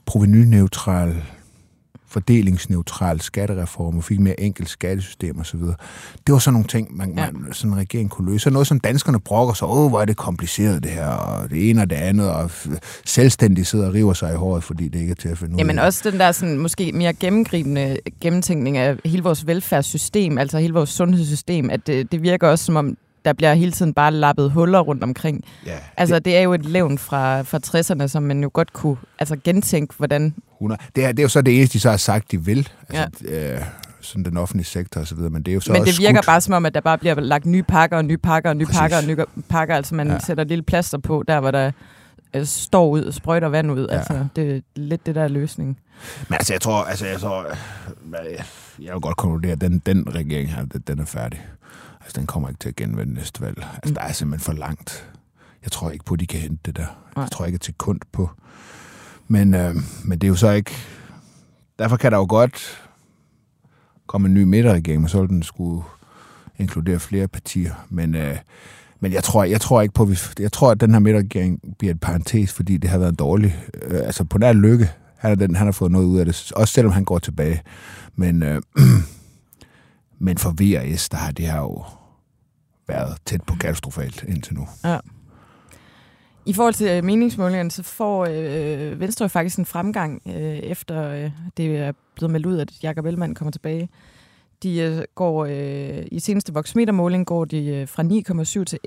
provenyneutral 0.06 1.22
fordelingsneutral 2.08 3.20
skattereform 3.20 3.96
og 3.96 4.04
fik 4.04 4.20
mere 4.20 4.40
enkelt 4.40 4.68
skattesystem 4.68 5.40
osv. 5.40 5.60
Det 5.60 6.32
var 6.32 6.38
sådan 6.38 6.52
nogle 6.52 6.68
ting, 6.68 6.96
man, 6.96 7.18
ja. 7.18 7.30
man 7.30 7.52
sådan 7.52 7.70
en 7.70 7.78
regering 7.78 8.10
kunne 8.10 8.32
løse. 8.32 8.50
noget, 8.50 8.66
som 8.66 8.80
danskerne 8.80 9.20
brokker 9.20 9.54
sig, 9.54 9.68
åh, 9.68 9.88
hvor 9.88 10.00
er 10.00 10.04
det 10.04 10.16
kompliceret 10.16 10.82
det 10.82 10.90
her, 10.90 11.06
og 11.06 11.50
det 11.50 11.70
ene 11.70 11.80
og 11.80 11.90
det 11.90 11.96
andet, 11.96 12.30
og 12.30 12.50
selvstændigt 13.04 13.66
sidder 13.66 13.86
og 13.86 13.94
river 13.94 14.12
sig 14.12 14.32
i 14.32 14.36
håret, 14.36 14.64
fordi 14.64 14.88
det 14.88 15.00
ikke 15.00 15.10
er 15.10 15.14
til 15.14 15.28
at 15.28 15.38
finde 15.38 15.54
ud 15.54 15.58
Jamen 15.58 15.78
også 15.78 16.10
den 16.10 16.20
der 16.20 16.32
sådan, 16.32 16.58
måske 16.58 16.92
mere 16.92 17.12
gennemgribende 17.12 17.98
gennemtænkning 18.20 18.76
af 18.76 18.96
hele 19.04 19.22
vores 19.22 19.46
velfærdssystem, 19.46 20.38
altså 20.38 20.58
hele 20.58 20.74
vores 20.74 20.90
sundhedssystem, 20.90 21.70
at 21.70 21.86
det, 21.86 22.12
det 22.12 22.22
virker 22.22 22.48
også 22.48 22.64
som 22.64 22.76
om, 22.76 22.96
der 23.26 23.32
bliver 23.32 23.54
hele 23.54 23.72
tiden 23.72 23.94
bare 23.94 24.10
lappet 24.12 24.50
huller 24.50 24.80
rundt 24.80 25.02
omkring. 25.02 25.44
Ja, 25.66 25.78
altså, 25.96 26.14
det, 26.14 26.24
det 26.24 26.36
er 26.36 26.40
jo 26.42 26.54
et 26.54 26.64
levn 26.66 26.98
fra, 26.98 27.42
fra 27.42 27.58
60'erne, 27.66 28.06
som 28.06 28.22
man 28.22 28.42
jo 28.42 28.50
godt 28.52 28.72
kunne 28.72 28.96
altså, 29.18 29.36
gentænke, 29.44 29.94
hvordan... 29.96 30.34
100. 30.60 30.80
Det, 30.96 31.04
er, 31.04 31.08
det 31.08 31.18
er 31.18 31.22
jo 31.22 31.28
så 31.28 31.42
det 31.42 31.56
eneste, 31.58 31.72
de 31.72 31.80
så 31.80 31.90
har 31.90 31.96
sagt, 31.96 32.30
de 32.32 32.44
vil. 32.44 32.68
Altså, 32.88 33.08
ja. 33.28 33.54
øh, 33.54 33.60
sådan 34.00 34.24
den 34.24 34.36
offentlige 34.36 34.66
sektor 34.66 35.00
osv., 35.00 35.18
men 35.18 35.42
det 35.42 35.48
er 35.48 35.54
jo 35.54 35.60
så 35.60 35.72
Men 35.72 35.84
det 35.84 35.98
virker 35.98 36.14
skudt. 36.16 36.26
bare 36.26 36.40
som 36.40 36.54
om, 36.54 36.66
at 36.66 36.74
der 36.74 36.80
bare 36.80 36.98
bliver 36.98 37.14
lagt 37.20 37.46
nye 37.46 37.62
pakker 37.62 37.96
og 37.96 38.04
nye 38.04 38.16
pakker 38.18 38.50
og 38.50 38.56
nye 38.56 38.64
Præcis. 38.66 38.78
pakker 38.80 38.96
og 38.96 39.04
nye 39.04 39.16
pakker. 39.48 39.74
Altså 39.76 39.94
man 39.94 40.08
Ja. 40.10 40.18
sætter 40.18 40.42
et 40.42 40.48
lille 40.48 40.62
plaster 40.62 40.98
på, 40.98 41.24
der 41.28 41.40
hvor 41.40 41.50
der 41.50 41.70
øh, 42.34 42.44
står 42.46 42.88
ud, 42.88 43.12
sprøjter 43.12 43.48
vand 43.48 43.72
ud. 43.72 43.86
Ja. 43.90 43.96
Altså, 43.96 44.26
det 44.36 44.56
er 44.56 44.60
lidt 44.76 45.06
det 45.06 45.14
der 45.14 45.22
er 45.24 45.28
løsning. 45.28 45.78
Men 46.28 46.34
altså, 46.34 46.54
jeg 46.54 46.60
tror, 46.60 46.82
altså, 46.84 47.06
jeg 47.06 47.20
tror, 47.20 47.40
øh, 47.40 48.44
jeg 48.84 48.92
vil 48.92 49.00
godt 49.00 49.16
konkludere, 49.16 49.52
at 49.52 49.60
den, 49.60 49.82
den 49.86 50.14
regering 50.14 50.54
her, 50.54 50.64
den 50.86 50.98
er 50.98 51.04
færdig. 51.04 51.40
Altså, 52.06 52.20
den 52.20 52.26
kommer 52.26 52.48
ikke 52.48 52.58
til 52.58 52.68
at 52.68 52.76
genvende 52.76 53.14
næste 53.14 53.40
valg. 53.40 53.56
Altså, 53.74 53.88
Mm. 53.90 53.94
der 53.94 54.02
er 54.02 54.12
simpelthen 54.12 54.44
for 54.44 54.52
langt. 54.52 55.08
Jeg 55.62 55.72
tror 55.72 55.90
ikke 55.90 56.04
på, 56.04 56.14
at 56.14 56.20
de 56.20 56.26
kan 56.26 56.40
hente 56.40 56.60
det 56.66 56.76
der. 56.76 56.86
Nej. 57.16 57.22
Jeg 57.22 57.30
tror 57.30 57.44
ikke 57.46 57.56
et 57.56 57.64
sekund 57.64 58.00
på. 58.12 58.30
Men, 59.28 59.54
øh, 59.54 59.74
men 60.04 60.18
det 60.18 60.26
er 60.26 60.28
jo 60.28 60.34
så 60.34 60.50
ikke... 60.50 60.70
Derfor 61.78 61.96
kan 61.96 62.12
der 62.12 62.18
jo 62.18 62.26
godt 62.28 62.82
komme 64.06 64.28
en 64.28 64.34
ny 64.34 64.42
midterregering, 64.42 65.00
men 65.02 65.08
så 65.08 65.20
vil 65.20 65.28
den 65.28 65.42
skulle 65.42 65.82
inkludere 66.58 66.98
flere 67.00 67.28
partier. 67.28 67.86
Men, 67.88 68.14
øh, 68.14 68.36
men 69.00 69.12
jeg 69.12 69.24
tror, 69.24 69.44
jeg 69.44 69.60
tror 69.60 69.82
ikke 69.82 69.94
på, 69.94 70.02
at 70.02 70.10
vi, 70.10 70.18
jeg 70.38 70.52
tror, 70.52 70.70
at 70.70 70.80
den 70.80 70.90
her 70.92 70.98
midterregering 70.98 71.60
bliver 71.78 71.94
et 71.94 72.00
parentes, 72.00 72.52
fordi 72.52 72.76
det 72.76 72.90
har 72.90 72.98
været 72.98 73.10
en 73.10 73.16
dårlig... 73.16 73.56
Øh, 73.82 74.00
altså 74.04 74.24
på 74.24 74.38
nær 74.38 74.52
lykke, 74.52 74.90
han, 75.16 75.30
er 75.30 75.34
den, 75.34 75.56
han 75.56 75.66
har 75.66 75.72
fået 75.72 75.92
noget 75.92 76.06
ud 76.06 76.18
af 76.18 76.24
det, 76.26 76.52
også 76.56 76.74
selvom 76.74 76.92
han 76.92 77.04
går 77.04 77.18
tilbage. 77.18 77.62
Men, 78.16 78.42
øh, 78.42 78.62
men 80.18 80.38
for 80.38 80.50
VRS, 80.50 81.08
der 81.08 81.16
har 81.16 81.32
det 81.32 81.46
her 81.46 81.58
jo 81.58 81.84
været 82.88 83.18
tæt 83.24 83.42
på 83.42 83.54
katastrofalt 83.60 84.24
indtil 84.28 84.54
nu. 84.54 84.68
Ja. 84.84 84.98
I 86.46 86.52
forhold 86.52 86.74
til 86.74 86.90
øh, 86.90 87.04
meningsmålingerne, 87.04 87.70
så 87.70 87.82
får 87.82 88.26
øh, 88.26 88.92
øh, 88.92 89.00
Venstre 89.00 89.22
jo 89.24 89.28
faktisk 89.28 89.58
en 89.58 89.66
fremgang, 89.66 90.22
øh, 90.26 90.58
efter 90.58 91.02
øh, 91.02 91.30
det 91.56 91.76
er 91.76 91.92
blevet 92.14 92.32
meldt 92.32 92.46
ud, 92.46 92.58
at 92.58 92.72
Jakob 92.82 93.06
Ellemann 93.06 93.34
kommer 93.34 93.52
tilbage. 93.52 93.88
De 94.62 94.78
øh, 94.78 95.02
går 95.14 95.44
øh, 95.44 96.04
i 96.12 96.18
seneste 96.18 96.52
voxmetermåling 96.52 97.26
går 97.26 97.44
de 97.44 97.66
øh, 97.66 97.88
fra 97.88 98.02
9,7 98.02 98.64
til 98.64 98.78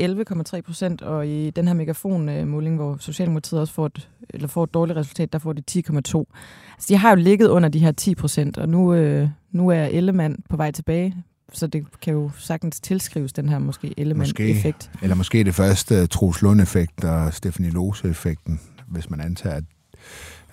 11,3 0.55 0.62
procent, 0.62 1.01
og 1.01 1.27
i 1.27 1.49
den 1.49 1.67
her 1.67 1.73
megafonmåling, 1.73 2.75
hvor 2.75 2.97
Socialdemokratiet 2.99 3.62
også 3.62 3.73
får 3.73 3.86
et, 3.86 4.10
eller 4.29 4.47
får 4.47 4.63
et 4.63 4.73
dårligt 4.73 4.97
resultat, 4.97 5.34
der 5.34 5.39
får 5.39 5.53
de 5.53 5.63
10,2. 5.71 5.91
Altså, 5.93 6.88
de 6.88 6.95
har 6.95 7.10
jo 7.10 7.15
ligget 7.15 7.47
under 7.47 7.69
de 7.69 7.79
her 7.79 7.91
10 7.91 8.15
procent, 8.15 8.58
og 8.58 8.69
nu, 8.69 8.93
øh, 8.93 9.29
nu 9.51 9.69
er 9.69 9.84
Ellemann 9.84 10.43
på 10.49 10.58
vej 10.58 10.71
tilbage, 10.71 11.15
så 11.53 11.67
det 11.67 11.86
kan 12.01 12.13
jo 12.13 12.32
sagtens 12.38 12.79
tilskrives 12.79 13.34
den 13.34 13.49
her 13.49 13.60
måske 13.60 13.93
Ellemann-effekt. 13.97 14.91
Eller 15.01 15.15
måske 15.15 15.43
det 15.43 15.55
første 15.55 16.08
Troels 16.08 16.41
Lund-effekt 16.41 17.03
og 17.03 17.34
Stephanie 17.34 17.71
Lose-effekten, 17.71 18.60
hvis 18.88 19.10
man 19.10 19.21
antager, 19.21 19.55
at 19.55 19.63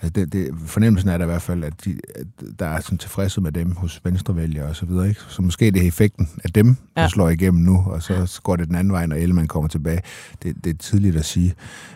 altså 0.01 0.09
det, 0.09 0.33
det, 0.33 0.49
fornemmelsen 0.65 1.09
er 1.09 1.17
der 1.17 1.25
i 1.25 1.27
hvert 1.27 1.41
fald, 1.41 1.63
at, 1.63 1.85
de, 1.85 1.99
at 2.15 2.25
der 2.59 2.65
er 2.65 2.79
sådan 2.81 2.97
tilfredshed 2.97 3.43
med 3.43 3.51
dem 3.51 3.75
hos 3.75 4.01
venstrevælgere 4.03 4.65
og 4.69 4.75
så 4.75 4.85
videre. 4.85 5.09
Ikke? 5.09 5.21
Så 5.27 5.41
måske 5.41 5.71
det 5.71 5.83
er 5.83 5.87
effekten 5.87 6.29
af 6.43 6.49
dem, 6.49 6.75
der 6.95 7.01
Ja. 7.01 7.07
slår 7.09 7.29
igennem 7.29 7.63
nu, 7.63 7.77
og 7.87 8.03
så 8.03 8.39
går 8.43 8.55
det 8.55 8.67
den 8.67 8.75
anden 8.75 8.93
vej, 8.93 9.05
når 9.05 9.15
Ellemann 9.15 9.47
kommer 9.47 9.67
tilbage. 9.67 10.01
Det, 10.43 10.55
det 10.63 10.69
er 10.69 10.77
tidligt 10.77 11.15
at 11.15 11.25
sige. 11.25 11.53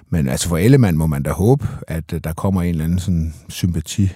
Men 0.10 0.28
altså 0.28 0.50
for 0.50 0.58
Ellemann 0.58 0.98
må 0.98 1.08
man 1.08 1.24
da 1.24 1.32
håbe, 1.32 1.68
at 1.88 2.14
øh, 2.14 2.22
der 2.24 2.34
kommer 2.34 2.62
en 2.62 2.70
eller 2.70 2.84
anden 2.86 3.00
sådan 3.00 3.34
sympati 3.50 4.10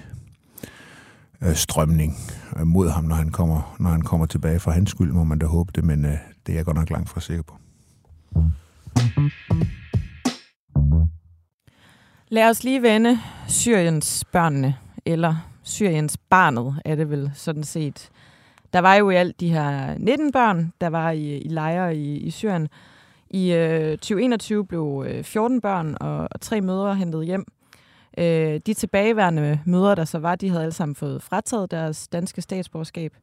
øh, 1.41 1.55
strømning 1.55 2.17
øh, 2.59 2.67
mod 2.67 2.89
ham, 2.89 3.03
når 3.03 3.15
han, 3.15 3.29
kommer, 3.29 3.75
når 3.79 3.89
han 3.89 4.01
kommer 4.01 4.25
tilbage. 4.25 4.59
For 4.59 4.71
hans 4.71 4.89
skyld 4.89 5.11
må 5.11 5.23
man 5.23 5.39
da 5.39 5.45
håbe 5.45 5.71
det, 5.75 5.83
men 5.83 6.03
det 6.03 6.17
er 6.47 6.53
jeg 6.53 6.65
godt 6.65 6.77
nok 6.77 6.89
langt 6.89 7.09
fra 7.09 7.21
sikker 7.21 7.43
på. 7.43 7.53
Lad 12.35 12.49
os 12.49 12.63
lige 12.63 12.81
vende 12.81 13.19
Syriens 13.47 14.25
børnene, 14.31 14.75
eller 15.05 15.35
Syriens 15.63 16.17
barnet 16.17 16.81
er 16.85 16.95
det 16.95 17.09
vel 17.09 17.31
sådan 17.33 17.63
set. 17.63 18.09
Der 18.73 18.79
var 18.79 18.95
jo 18.95 19.09
i 19.09 19.15
alt 19.15 19.39
de 19.39 19.49
her 19.49 19.97
19 19.97 20.31
børn, 20.31 20.73
der 20.81 20.87
var 20.87 21.11
i, 21.11 21.37
i 21.37 21.47
lejre 21.47 21.95
i, 21.95 22.17
i 22.17 22.31
Syrien. 22.31 22.69
I 23.29 23.53
øh, 23.53 23.91
2021 23.91 24.65
blev 24.65 25.05
øh, 25.07 25.23
14 25.23 25.61
børn 25.61 25.97
og, 25.99 26.27
og 26.31 26.41
tre 26.41 26.61
mødre 26.61 26.95
hentet 26.95 27.25
hjem. 27.25 27.45
Øh, 28.17 28.59
de 28.65 28.73
tilbageværende 28.73 29.59
mødre, 29.65 29.95
der 29.95 30.05
så 30.05 30.19
var, 30.19 30.35
de 30.35 30.49
havde 30.49 30.61
alle 30.61 30.73
sammen 30.73 30.95
fået 30.95 31.23
frataget 31.23 31.71
deres 31.71 32.07
danske 32.07 32.41
statsborgerskab. 32.41 33.13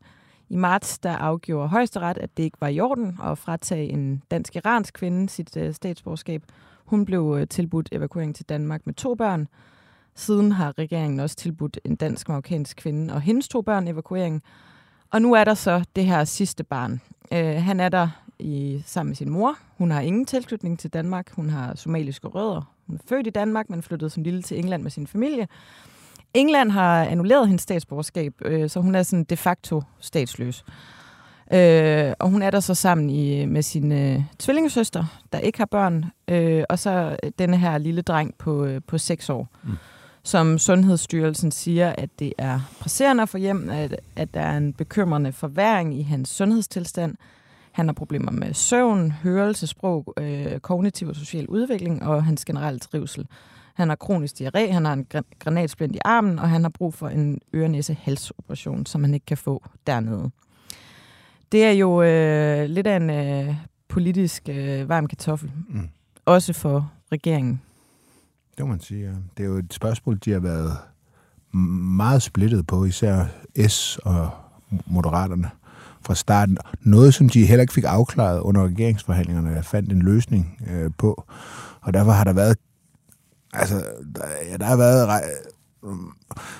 I 0.48 0.56
marts 0.56 0.98
der 0.98 1.16
afgjorde 1.16 1.68
højesteret, 1.68 2.18
at 2.18 2.36
det 2.36 2.42
ikke 2.42 2.60
var 2.60 2.68
i 2.68 2.80
orden 2.80 3.18
at 3.24 3.38
fratage 3.38 3.88
en 3.88 4.22
dansk-iransk 4.30 4.94
kvinde 4.94 5.28
sit 5.28 5.56
øh, 5.56 5.74
statsborgerskab. 5.74 6.42
Hun 6.92 7.04
blev 7.04 7.36
øh, 7.40 7.48
tilbudt 7.48 7.88
evakuering 7.92 8.34
til 8.34 8.44
Danmark 8.48 8.86
med 8.86 8.94
to 8.94 9.14
børn. 9.14 9.48
Siden 10.14 10.52
har 10.52 10.78
regeringen 10.78 11.20
også 11.20 11.36
tilbudt 11.36 11.78
en 11.84 11.96
dansk-marokkansk 11.96 12.76
kvinde 12.76 13.14
og 13.14 13.20
hendes 13.20 13.48
to 13.48 13.62
børn 13.62 13.88
evakuering. 13.88 14.42
Og 15.10 15.22
nu 15.22 15.32
er 15.32 15.44
der 15.44 15.54
så 15.54 15.84
det 15.96 16.06
her 16.06 16.24
sidste 16.24 16.64
barn. 16.64 17.00
Øh, 17.32 17.62
han 17.62 17.80
er 17.80 17.88
der 17.88 18.08
i, 18.38 18.82
sammen 18.86 19.10
med 19.10 19.16
sin 19.16 19.30
mor. 19.30 19.58
Hun 19.78 19.90
har 19.90 20.00
ingen 20.00 20.24
tilknytning 20.24 20.78
til 20.78 20.90
Danmark. 20.90 21.30
Hun 21.36 21.50
har 21.50 21.74
somaliske 21.74 22.28
rødder. 22.28 22.74
Hun 22.86 22.96
er 22.96 23.00
født 23.08 23.26
i 23.26 23.30
Danmark, 23.30 23.70
men 23.70 23.82
flyttede 23.82 24.10
som 24.10 24.22
lille 24.22 24.42
til 24.42 24.58
England 24.58 24.82
med 24.82 24.90
sin 24.90 25.06
familie. 25.06 25.48
England 26.34 26.70
har 26.70 27.04
annulleret 27.04 27.48
hendes 27.48 27.62
statsborgerskab, 27.62 28.34
øh, 28.44 28.70
så 28.70 28.80
hun 28.80 28.94
er 28.94 29.02
sådan 29.02 29.24
de 29.24 29.36
facto 29.36 29.82
statsløs. 30.00 30.64
Øh, 31.54 32.12
og 32.18 32.30
hun 32.30 32.42
er 32.42 32.50
der 32.50 32.60
så 32.60 32.74
sammen 32.74 33.10
i, 33.10 33.44
med 33.46 33.62
sin 33.62 33.92
øh, 33.92 34.22
tvillingesøster, 34.38 35.04
der 35.32 35.38
ikke 35.38 35.58
har 35.58 35.66
børn, 35.66 36.04
øh, 36.28 36.64
og 36.68 36.78
så 36.78 37.16
denne 37.38 37.56
her 37.58 37.78
lille 37.78 38.02
dreng 38.02 38.34
på, 38.38 38.64
øh, 38.64 38.80
på 38.86 38.98
6 38.98 39.30
år, 39.30 39.48
Mm. 39.62 39.70
som 40.24 40.58
Sundhedsstyrelsen 40.58 41.50
siger, 41.50 41.94
at 41.98 42.10
det 42.18 42.32
er 42.38 42.60
presserende 42.80 43.26
for 43.26 43.38
hjem, 43.38 43.70
at, 43.70 44.00
at 44.16 44.34
der 44.34 44.40
er 44.40 44.56
en 44.56 44.72
bekymrende 44.72 45.32
forværing 45.32 45.98
i 45.98 46.02
hans 46.02 46.28
sundhedstilstand. 46.28 47.14
Han 47.72 47.86
har 47.88 47.92
problemer 47.92 48.32
med 48.32 48.54
søvn, 48.54 49.10
hørelse, 49.10 49.66
sprog, 49.66 50.14
øh, 50.18 50.58
kognitiv 50.60 51.08
og 51.08 51.16
social 51.16 51.46
udvikling 51.48 52.02
og 52.06 52.24
hans 52.24 52.44
generelle 52.44 52.80
trivsel. 52.80 53.26
Han 53.74 53.88
har 53.88 53.96
kronisk 53.96 54.40
diarré, 54.40 54.72
han 54.72 54.84
har 54.84 54.92
en 54.92 55.06
gr- 55.14 55.38
granatsplint 55.38 55.96
i 55.96 55.98
armen, 56.04 56.38
og 56.38 56.50
han 56.50 56.62
har 56.62 56.70
brug 56.70 56.94
for 56.94 57.08
en 57.08 57.40
ørenæse-halsoperation, 57.54 58.86
som 58.86 59.04
han 59.04 59.14
ikke 59.14 59.26
kan 59.26 59.36
få 59.36 59.62
dernede. 59.86 60.30
Det 61.52 61.64
er 61.64 61.70
jo 61.70 62.02
øh, 62.02 62.64
lidt 62.68 62.86
af 62.86 62.96
en 62.96 63.10
øh, 63.10 63.54
politisk 63.88 64.42
øh, 64.48 64.88
varm 64.88 65.06
kartoffel, 65.06 65.50
Mm. 65.68 65.88
også 66.24 66.52
for 66.52 66.92
regeringen. 67.12 67.60
Det 68.58 68.64
må 68.66 68.70
man 68.70 68.80
sige, 68.80 69.00
ja. 69.04 69.10
Det 69.36 69.42
er 69.44 69.48
jo 69.48 69.56
et 69.56 69.74
spørgsmål, 69.74 70.18
de 70.24 70.32
har 70.32 70.40
været 70.40 70.76
meget 71.96 72.22
splittet 72.22 72.66
på, 72.66 72.84
især 72.84 73.24
S 73.68 73.98
og 74.04 74.30
Moderaterne 74.86 75.50
fra 76.02 76.14
starten. 76.14 76.58
Noget, 76.80 77.14
som 77.14 77.28
de 77.28 77.46
heller 77.46 77.60
ikke 77.60 77.72
fik 77.74 77.84
afklaret 77.86 78.40
under 78.40 78.64
regeringsforhandlingerne, 78.66 79.50
jeg 79.50 79.64
fandt 79.64 79.92
en 79.92 80.02
løsning 80.02 80.58
øh, 80.70 80.90
på. 80.98 81.24
Og 81.80 81.94
derfor 81.94 82.12
har 82.12 82.24
der 82.24 82.32
været, 82.32 82.56
altså, 83.52 83.74
der, 84.14 84.22
ja, 84.50 84.56
der 84.56 84.64
har 84.64 84.76
været 84.76 85.08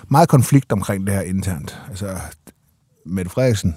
meget 0.09 0.29
konflikt 0.29 0.73
omkring 0.73 1.07
det 1.07 1.15
her 1.15 1.23
internt. 1.23 1.83
Altså, 1.89 2.17
Mette 3.07 3.31
Frederiksen 3.31 3.77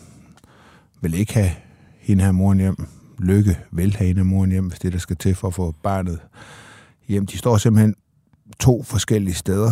vil 1.01 1.13
ikke 1.13 1.33
have 1.33 1.51
hende 1.99 2.23
her 2.23 2.31
moren 2.31 2.57
hjem. 2.59 2.87
Lykke 3.19 3.57
vil 3.71 3.95
have 3.95 4.07
hende 4.07 4.19
her 4.19 4.25
moren 4.25 4.51
hjem, 4.51 4.67
hvis 4.67 4.79
det 4.79 4.87
er, 4.87 4.91
der 4.91 4.97
skal 4.99 5.15
til 5.15 5.35
for 5.35 5.47
at 5.47 5.53
få 5.53 5.75
barnet 5.83 6.19
hjem. 7.07 7.25
De 7.25 7.37
står 7.37 7.57
simpelthen 7.57 7.95
to 8.59 8.83
forskellige 8.83 9.33
steder. 9.35 9.71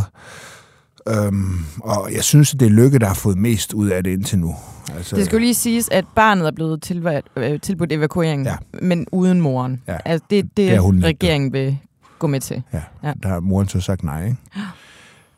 Øhm, 1.10 1.60
og 1.82 2.14
jeg 2.14 2.24
synes, 2.24 2.54
at 2.54 2.60
det 2.60 2.66
er 2.66 2.70
Lykke, 2.70 3.00
der 3.00 3.08
har 3.08 3.14
fået 3.14 3.38
mest 3.38 3.74
ud 3.74 3.88
af 3.90 4.04
det 4.04 4.12
indtil 4.12 4.40
nu. 4.40 4.56
Altså, 4.96 5.16
Det 5.16 5.26
skal 5.26 5.36
jo 5.36 5.40
lige 5.40 5.54
siges, 5.54 5.90
at 5.92 6.06
barnet 6.16 6.48
er 6.48 6.52
blevet 6.52 6.82
tilbudt, 6.82 7.26
øh, 7.36 7.60
tilbudt 7.60 7.92
evakuering, 7.92 8.46
Ja. 8.46 8.56
men 8.82 9.08
uden 9.12 9.42
moren. 9.42 9.82
Ja. 9.88 9.98
Altså, 10.06 10.26
det 10.30 10.40
er 10.40 10.44
det, 10.44 10.58
Det 10.58 10.70
har 10.70 10.80
hun 10.80 11.04
regeringen 11.04 11.54
vil 11.54 11.78
gå 12.20 12.28
med 12.28 12.40
til. 12.40 12.64
Ja, 12.74 12.82
Ja. 13.04 13.14
der 13.24 13.30
har 13.30 13.40
moren 13.40 13.68
så 13.68 13.80
sagt 13.80 14.04
nej, 14.04 14.26
ikke? 14.26 14.38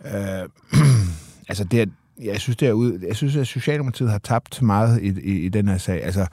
Øh, 0.06 0.50
altså, 1.50 1.64
det 1.64 1.82
er, 1.82 1.86
jeg 2.22 2.40
synes, 2.40 2.58
derud, 2.58 3.00
jeg 3.08 3.16
synes, 3.16 3.36
at 3.36 3.48
Socialdemokratiet 3.48 4.12
har 4.12 4.18
tabt 4.18 4.62
meget 4.62 5.02
i, 5.02 5.08
i, 5.08 5.40
i 5.40 5.50
den 5.50 5.68
her 5.68 5.78
sag. 5.78 6.04
Altså, 6.04 6.28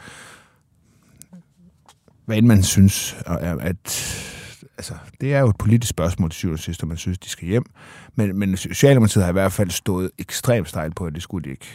hvad 2.26 2.36
end 2.36 2.46
man 2.46 2.62
synes, 2.62 3.16
at 3.60 3.76
altså, 4.78 4.94
det 5.20 5.34
er 5.34 5.40
jo 5.40 5.48
et 5.48 5.56
politisk 5.58 5.90
spørgsmål 5.90 6.30
til 6.30 6.38
syvende 6.38 6.58
sidst, 6.58 6.82
om 6.82 6.88
man 6.88 6.98
synes, 6.98 7.18
de 7.18 7.28
skal 7.28 7.48
hjem. 7.48 7.64
Men, 8.14 8.38
men 8.38 8.56
Socialdemokratiet 8.56 9.24
har 9.24 9.30
i 9.30 9.32
hvert 9.32 9.52
fald 9.52 9.70
stået 9.70 10.10
ekstremt 10.18 10.68
stejlt 10.68 10.96
på, 10.96 11.06
at 11.06 11.14
det 11.14 11.22
skulle 11.22 11.44
de 11.44 11.50
ikke. 11.50 11.66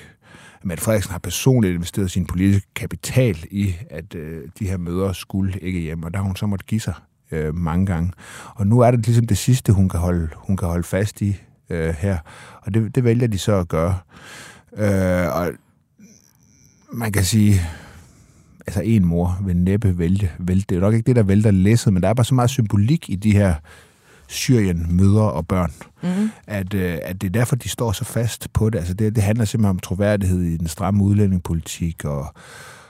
Mette 0.64 0.84
Frederiksen 0.84 1.12
har 1.12 1.20
personligt 1.20 1.74
investeret 1.74 2.12
sin 2.12 2.26
politiske 2.26 2.68
kapital 2.76 3.38
i, 3.52 3.76
at 3.90 4.16
øh, 4.16 4.50
de 4.60 4.68
her 4.68 4.78
møder 4.78 5.14
skulle 5.14 5.60
ikke 5.62 5.80
hjem, 5.80 6.04
og 6.04 6.14
der 6.14 6.18
har 6.18 6.26
hun 6.26 6.36
så 6.36 6.46
måttet 6.46 6.68
give 6.68 6.82
sig 6.82 6.94
øh, 7.32 7.56
mange 7.56 7.86
gange. 7.86 8.12
Og 8.56 8.68
nu 8.68 8.80
er 8.80 8.92
det 8.92 9.06
ligesom 9.06 9.28
det 9.28 9.38
sidste, 9.38 9.74
hun 9.74 9.90
kan 9.90 10.00
holde, 10.00 10.30
hun 10.36 10.58
kan 10.58 10.68
holde 10.68 10.84
fast 10.84 11.22
i 11.22 11.36
øh, 11.70 11.96
her, 12.00 12.18
og 12.62 12.74
det, 12.74 12.96
det 12.96 13.04
vælger 13.04 13.28
de 13.28 13.38
så 13.38 13.56
at 13.56 13.68
gøre. 13.68 13.98
Øh, 14.78 15.36
og 15.36 15.50
man 16.94 17.12
kan 17.12 17.24
sige, 17.24 17.62
altså 18.68 18.82
en 18.82 19.06
mor 19.06 19.40
vil 19.46 19.58
næppe 19.58 19.98
vælge, 19.98 20.32
vælte. 20.40 20.66
Det 20.70 20.72
er 20.72 20.80
jo 20.80 20.82
nok 20.82 20.94
ikke 20.94 21.08
det, 21.08 21.16
der 21.16 21.24
vælter 21.24 21.52
læsset, 21.52 21.94
men 21.94 22.04
der 22.04 22.10
er 22.10 22.14
bare 22.14 22.26
så 22.26 22.36
meget 22.36 22.50
symbolik 22.50 23.10
i 23.10 23.16
de 23.16 23.32
her 23.32 23.56
Syrien, 24.28 24.88
mødre 24.90 25.32
og 25.32 25.48
børn. 25.48 25.74
Mm. 26.04 26.30
At, 26.48 26.74
øh, 26.74 26.98
at 27.04 27.22
det 27.22 27.28
er 27.28 27.32
derfor, 27.32 27.56
de 27.56 27.70
står 27.70 27.92
så 27.92 28.06
fast 28.06 28.54
på 28.54 28.70
det. 28.70 28.80
Altså 28.80 28.94
det, 28.94 29.16
det 29.16 29.24
handler 29.24 29.46
simpelthen 29.46 29.70
om 29.70 29.80
troværdighed 29.80 30.42
i 30.42 30.58
den 30.58 30.68
stramme 30.68 31.04
udlændingepolitik, 31.04 32.06
og, 32.06 32.34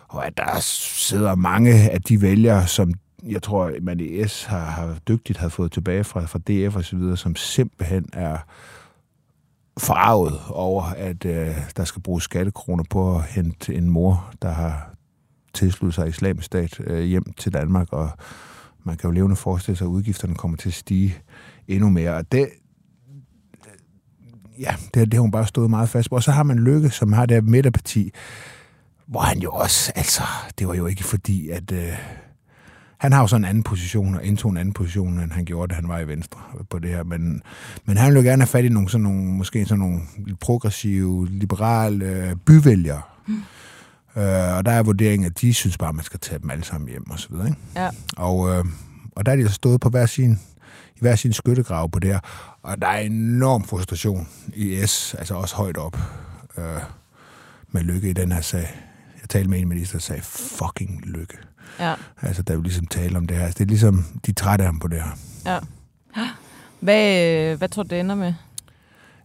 og 0.08 0.28
at 0.28 0.38
der 0.38 0.58
sidder 0.60 1.36
mange 1.36 1.92
af 1.92 2.02
de 2.02 2.22
vælgere, 2.22 2.68
som 2.68 2.94
jeg 3.30 3.44
tror, 3.44 3.72
man 3.82 4.00
i 4.00 4.28
S 4.28 4.44
har, 4.44 4.66
har 4.66 4.98
dygtigt 5.08 5.38
har 5.38 5.50
fået 5.50 5.72
tilbage 5.72 6.04
fra, 6.04 6.26
fra 6.26 6.40
DF 6.40 6.76
og 6.76 6.84
så 6.84 6.96
videre, 6.96 7.18
som 7.18 7.36
simpelthen 7.36 8.10
er 8.14 8.38
farvet 9.80 10.40
over, 10.50 10.84
at 10.84 11.26
øh, 11.26 11.56
der 11.78 11.84
skal 11.84 12.02
bruges 12.02 12.24
skattekroner 12.24 12.84
på 12.90 13.16
at 13.16 13.24
hente 13.24 13.76
en 13.76 13.90
mor, 13.90 14.34
der 14.42 14.52
har 14.52 14.90
tilsluttet 15.54 15.96
sig 15.96 16.08
islamisk 16.08 16.46
stat 16.46 16.80
øh, 16.80 17.04
hjem 17.04 17.34
til 17.38 17.54
Danmark, 17.54 17.94
og 17.94 18.10
man 18.84 18.98
kan 18.98 19.08
jo 19.08 19.14
levende 19.14 19.36
forestille 19.36 19.78
sig, 19.78 19.86
at 19.86 19.90
udgifterne 19.90 20.36
kommer 20.36 20.58
til 20.58 20.70
at 20.70 20.74
stige 20.74 21.18
endnu 21.68 21.90
mere. 21.90 22.16
Og 22.16 22.32
det, 22.32 22.50
ja, 24.60 24.76
det, 24.94 25.06
det 25.06 25.14
har 25.14 25.22
hun 25.22 25.32
bare 25.32 25.48
stået 25.48 25.70
meget 25.70 25.90
fast 25.90 26.10
på. 26.10 26.16
Og 26.16 26.24
så 26.24 26.32
har 26.32 26.44
man 26.44 26.60
Lykke, 26.60 26.90
som 26.90 27.14
har 27.14 27.26
det 27.26 27.36
her 27.36 27.42
midterparti, 27.42 28.12
hvor 29.06 29.20
han 29.20 29.40
jo 29.40 29.52
også, 29.52 29.92
altså, 29.96 30.24
det 30.60 30.68
var 30.68 30.74
jo 30.74 30.86
ikke 30.86 31.04
fordi, 31.04 31.50
at... 31.50 31.72
Øh, 31.72 31.94
han 32.98 33.12
har 33.12 33.22
jo 33.22 33.28
sådan 33.28 33.46
en 33.46 33.50
anden 33.50 33.64
position, 33.64 34.16
og 34.16 34.24
indtog 34.24 34.52
en 34.52 34.58
anden 34.58 34.74
position, 34.74 35.20
end 35.20 35.32
han 35.32 35.46
gjorde, 35.46 35.70
da 35.70 35.76
han 35.76 35.88
var 35.88 36.00
i 36.00 36.08
Venstre 36.08 36.40
på 36.70 36.80
det 36.80 36.90
her. 36.90 37.04
Men, 37.04 37.42
men 37.86 37.98
han 37.98 38.14
vil 38.14 38.18
jo 38.18 38.30
gerne 38.30 38.42
have 38.42 38.48
fat 38.48 38.66
i 38.66 38.70
nogle, 38.70 38.90
sådan 38.90 39.04
nogle, 39.04 39.24
måske 39.24 39.66
sådan 39.66 39.80
nogle 39.80 40.02
progressive, 40.40 41.28
liberale 41.30 42.06
øh, 42.06 42.36
byvælgere. 42.36 43.02
Mm. 43.28 43.34
Øh, 44.18 44.58
og 44.58 44.66
der 44.66 44.72
er 44.72 44.84
vurderingen, 44.84 45.26
at 45.26 45.42
de 45.42 45.54
synes 45.54 45.78
bare, 45.78 45.90
at 45.90 45.96
man 45.96 46.06
skal 46.06 46.20
tage 46.20 46.40
dem 46.40 46.50
alle 46.50 46.64
sammen 46.64 46.90
hjem 46.90 47.10
og 47.10 47.20
så 47.20 47.28
videre. 47.30 47.48
Ikke? 47.48 47.60
Ja. 47.76 47.90
Og, 48.18 48.50
øh, 48.50 48.66
og 49.16 49.26
der 49.26 49.32
er 49.32 49.36
de 49.36 49.48
så 49.48 49.54
stået 49.54 49.82
på 49.82 49.90
hver 49.90 50.06
sin, 50.06 50.40
i 50.96 51.00
hver 51.00 51.16
sin 51.16 51.34
skyttegrav 51.34 51.92
på 51.92 52.00
det 52.00 52.12
her. 52.12 52.20
Og 52.64 52.82
der 52.82 52.88
er 52.88 53.00
enorm 53.00 53.64
frustration 53.64 54.28
i 54.54 54.82
S, 54.86 55.16
altså 55.20 55.36
også 55.36 55.56
højt 55.56 55.78
op 55.78 55.98
øh, 56.58 56.64
med 57.72 57.82
lykke 57.82 58.10
i 58.10 58.14
den 58.14 58.32
her 58.32 58.42
sag. 58.42 58.68
Talte 59.38 59.50
med 59.50 59.60
en 59.60 59.70
minister, 59.70 59.98
der 59.98 60.02
sagde, 60.02 60.22
fucking 60.22 61.02
lykke. 61.06 61.38
Ja. 61.80 61.94
Altså, 62.22 62.42
der 62.42 62.54
er 62.54 62.56
jo 62.56 62.62
ligesom 62.62 62.88
tale 62.88 63.18
om 63.18 63.28
det 63.28 63.38
her. 63.38 63.46
Altså, 63.46 63.58
det 63.58 63.64
er 63.64 63.70
ligesom, 63.70 64.06
de 64.26 64.32
er 64.32 64.36
trætte 64.36 64.64
af 64.64 64.68
ham 64.68 64.80
på 64.80 64.88
det 64.88 65.02
her. 65.02 65.10
Ja. 65.46 65.60
Hvad, 66.80 67.52
øh, 67.52 67.58
hvad 67.58 67.70
tror 67.70 67.84
du, 67.84 67.90
det 67.90 68.00
ender 68.00 68.16
med? 68.16 68.34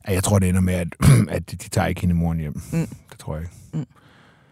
Ja, 0.09 0.13
jeg 0.13 0.25
tror, 0.25 0.39
det 0.39 0.49
ender 0.49 0.61
med, 0.61 0.75
at, 0.75 0.89
at 1.37 1.51
de 1.51 1.57
tager 1.57 1.87
ikke 1.87 2.01
hende 2.01 2.15
moren 2.15 2.39
hjem. 2.39 2.63
Mm. 2.73 2.87
Det 3.11 3.19
tror 3.19 3.35
jeg 3.35 3.43
ikke. 3.43 3.55
Mm. 3.73 3.87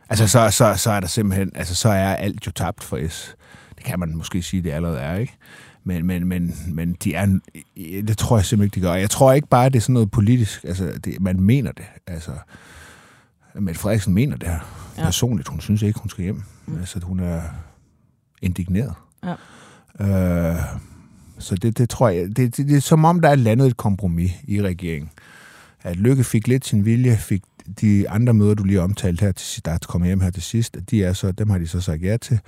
Altså, 0.09 0.29
så, 0.29 0.51
så, 0.51 0.75
så 0.77 0.91
er 0.91 1.01
der 1.01 1.07
simpelthen, 1.07 1.53
altså, 1.55 1.75
så 1.75 1.89
er 1.89 2.15
alt 2.15 2.47
jo 2.47 2.53
tabt 2.53 2.85
for 2.85 3.09
S. 3.09 3.35
Det 3.77 3.85
kan 3.85 4.01
man 4.01 4.17
måske 4.17 4.43
sige, 4.43 4.63
det 4.63 4.71
allerede 4.71 5.01
er, 5.01 5.17
ikke? 5.17 5.37
Men, 5.85 6.07
men, 6.07 6.27
men, 6.27 6.55
men 6.69 6.97
de 7.05 7.15
er, 7.15 7.39
det 7.77 8.19
tror 8.19 8.37
jeg 8.37 8.45
simpelthen 8.45 8.67
ikke, 8.67 8.87
de 8.87 8.93
gør. 8.93 8.95
Jeg 8.95 9.11
tror 9.11 9.33
ikke 9.33 9.49
bare, 9.49 9.69
det 9.69 9.77
er 9.77 9.81
sådan 9.81 9.93
noget 9.93 10.11
politisk. 10.11 10.65
Altså, 10.65 10.93
det, 11.05 11.21
man 11.21 11.41
mener 11.41 11.73
det. 11.73 11.85
Altså, 12.07 12.33
Mette 13.55 13.81
Frederiksen 13.81 14.15
mener 14.15 14.37
det 14.37 14.49
her 14.49 14.59
Ja. 14.99 15.05
personligt. 15.05 15.49
Hun 15.49 15.61
synes 15.61 15.83
ikke, 15.83 16.01
hun 16.01 16.11
skal 16.11 16.25
hjem. 16.25 16.43
Mm. 16.67 16.79
Altså, 16.79 17.01
hun 17.03 17.21
er 17.21 17.43
indigneret. 18.43 18.95
Ja. 19.25 19.35
Øh, 20.55 20.57
så 21.39 21.55
det, 21.55 21.79
det 21.79 21.89
tror 21.91 22.09
jeg, 22.09 22.27
det, 22.37 22.37
det, 22.57 22.57
det 22.69 22.77
er 22.77 22.81
som 22.81 23.05
om, 23.05 23.21
der 23.21 23.29
er 23.29 23.35
landet 23.35 23.67
et 23.67 23.77
kompromis 23.77 24.33
i 24.45 24.63
regeringen. 24.63 25.11
At 25.83 25.97
Lykke 25.97 26.25
fik 26.25 26.49
lidt 26.49 26.67
sin 26.67 26.85
vilje, 26.85 27.17
fik 27.17 27.43
de 27.81 28.09
andre 28.11 28.35
møder, 28.35 28.55
du 28.55 28.65
lige 28.65 28.81
omtalte 28.83 29.25
her, 29.25 29.33
til, 29.33 29.65
der 29.65 29.71
er 29.73 29.79
kommet 29.89 30.09
hjem 30.09 30.21
her 30.21 30.31
til 30.31 30.43
sidst, 30.43 30.77
de 30.91 31.05
er 31.05 31.13
så, 31.13 31.33
dem 31.33 31.51
har 31.51 31.59
de 31.59 31.67
så 31.67 31.81
sagt 31.81 32.03
ja 32.03 32.17
til. 32.17 32.41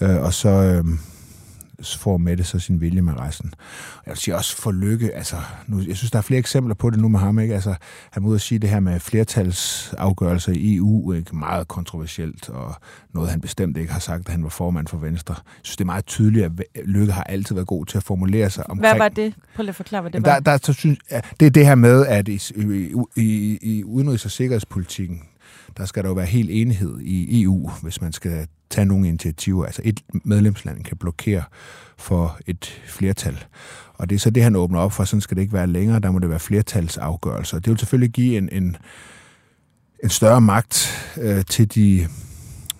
Øh, 0.00 0.16
og 0.22 0.34
så, 0.34 0.48
øh, 0.48 0.84
får 1.82 2.16
Mette 2.16 2.44
så 2.44 2.58
sin 2.58 2.80
vilje 2.80 3.02
med 3.02 3.20
resten. 3.20 3.54
Jeg 4.06 4.10
vil 4.10 4.18
sige 4.18 4.36
også 4.36 4.56
for 4.56 4.72
Lykke, 4.72 5.14
altså, 5.14 5.36
nu, 5.66 5.80
jeg 5.88 5.96
synes, 5.96 6.10
der 6.10 6.18
er 6.18 6.22
flere 6.22 6.38
eksempler 6.38 6.74
på 6.74 6.90
det 6.90 6.98
nu 6.98 7.08
med 7.08 7.20
ham, 7.20 7.38
ikke? 7.38 7.54
Altså, 7.54 7.74
han 8.10 8.22
må 8.22 8.28
ud 8.28 8.34
og 8.34 8.40
sige 8.40 8.58
det 8.58 8.70
her 8.70 8.80
med 8.80 9.00
flertalsafgørelser 9.00 10.52
i 10.52 10.76
EU, 10.76 11.12
ikke? 11.12 11.36
Meget 11.36 11.68
kontroversielt, 11.68 12.48
og 12.48 12.74
noget, 13.14 13.30
han 13.30 13.40
bestemt 13.40 13.76
ikke 13.76 13.92
har 13.92 14.00
sagt, 14.00 14.26
da 14.26 14.32
han 14.32 14.42
var 14.42 14.48
formand 14.48 14.86
for 14.88 14.96
Venstre. 14.98 15.34
Jeg 15.38 15.60
synes, 15.62 15.76
det 15.76 15.84
er 15.84 15.86
meget 15.86 16.06
tydeligt, 16.06 16.44
at 16.44 16.52
Lykke 16.84 17.12
har 17.12 17.22
altid 17.24 17.54
været 17.54 17.66
god 17.66 17.86
til 17.86 17.96
at 17.96 18.04
formulere 18.04 18.50
sig 18.50 18.70
omkring... 18.70 18.92
Hvad 18.92 18.98
var 18.98 19.08
det? 19.08 19.34
Prøv 19.54 19.62
lige 19.62 19.68
at 19.68 19.76
forklare, 19.76 20.02
hvad 20.02 20.10
det 20.10 20.14
Jamen, 20.14 20.26
var. 20.26 20.40
der, 20.40 20.56
der, 20.56 20.58
så 20.62 20.72
synes, 20.72 20.98
det 21.40 21.46
er 21.46 21.50
det 21.50 21.66
her 21.66 21.74
med, 21.74 22.06
at 22.06 22.28
i, 22.28 22.40
i, 22.56 22.94
i, 23.16 23.58
i 23.62 23.84
udenrigs- 23.84 24.24
og 24.24 24.30
sikkerhedspolitikken, 24.30 25.22
der 25.76 25.84
skal 25.84 26.02
der 26.02 26.08
jo 26.08 26.14
være 26.14 26.26
helt 26.26 26.50
enighed 26.50 27.00
i 27.00 27.42
EU, 27.42 27.70
hvis 27.82 28.00
man 28.00 28.12
skal 28.12 28.46
tage 28.70 28.84
nogle 28.84 29.08
initiativer. 29.08 29.66
Altså 29.66 29.82
et 29.84 30.00
medlemsland 30.24 30.84
kan 30.84 30.96
blokere 30.96 31.42
for 31.98 32.38
et 32.46 32.82
flertal. 32.86 33.44
Og 33.94 34.10
det 34.10 34.14
er 34.16 34.20
så 34.20 34.30
det, 34.30 34.42
han 34.42 34.56
åbner 34.56 34.80
op 34.80 34.92
for. 34.92 35.04
Sådan 35.04 35.20
skal 35.20 35.36
det 35.36 35.42
ikke 35.42 35.52
være 35.54 35.66
længere. 35.66 36.00
Der 36.00 36.10
må 36.10 36.18
det 36.18 36.30
være 36.30 36.40
flertalsafgørelser. 36.40 37.58
Det 37.58 37.70
vil 37.70 37.78
selvfølgelig 37.78 38.10
give 38.10 38.38
en, 38.38 38.48
en, 38.52 38.76
en 40.04 40.08
større 40.10 40.40
magt 40.40 40.88
øh, 41.20 41.44
til 41.44 41.74
de 41.74 42.06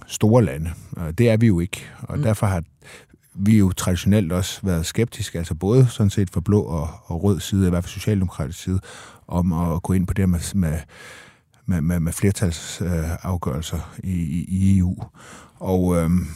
store 0.06 0.44
lande. 0.44 0.70
Og 0.92 1.18
det 1.18 1.30
er 1.30 1.36
vi 1.36 1.46
jo 1.46 1.60
ikke. 1.60 1.84
Og 2.02 2.16
Mm. 2.18 2.22
derfor 2.22 2.46
har 2.46 2.62
vi 3.34 3.58
jo 3.58 3.72
traditionelt 3.72 4.32
også 4.32 4.60
været 4.62 4.86
skeptiske, 4.86 5.38
altså 5.38 5.54
både 5.54 5.86
sådan 5.90 6.10
set 6.10 6.30
for 6.30 6.40
blå 6.40 6.60
og, 6.62 6.88
og 7.04 7.22
rød 7.24 7.40
side, 7.40 7.66
i 7.66 7.70
hvert 7.70 7.84
fald 7.84 7.90
socialdemokratisk 7.92 8.62
side, 8.62 8.80
om 9.28 9.52
at 9.52 9.82
gå 9.82 9.92
ind 9.92 10.06
på 10.06 10.14
det 10.14 10.28
med, 10.28 10.54
med, 10.54 10.78
med, 11.66 11.80
med, 11.80 12.00
med 12.00 12.12
flertalsafgørelser 12.12 13.94
øh, 14.04 14.10
i, 14.10 14.22
i, 14.22 14.46
i 14.48 14.78
EU. 14.78 14.96
Og, 15.60 15.96
øhm, 15.96 16.26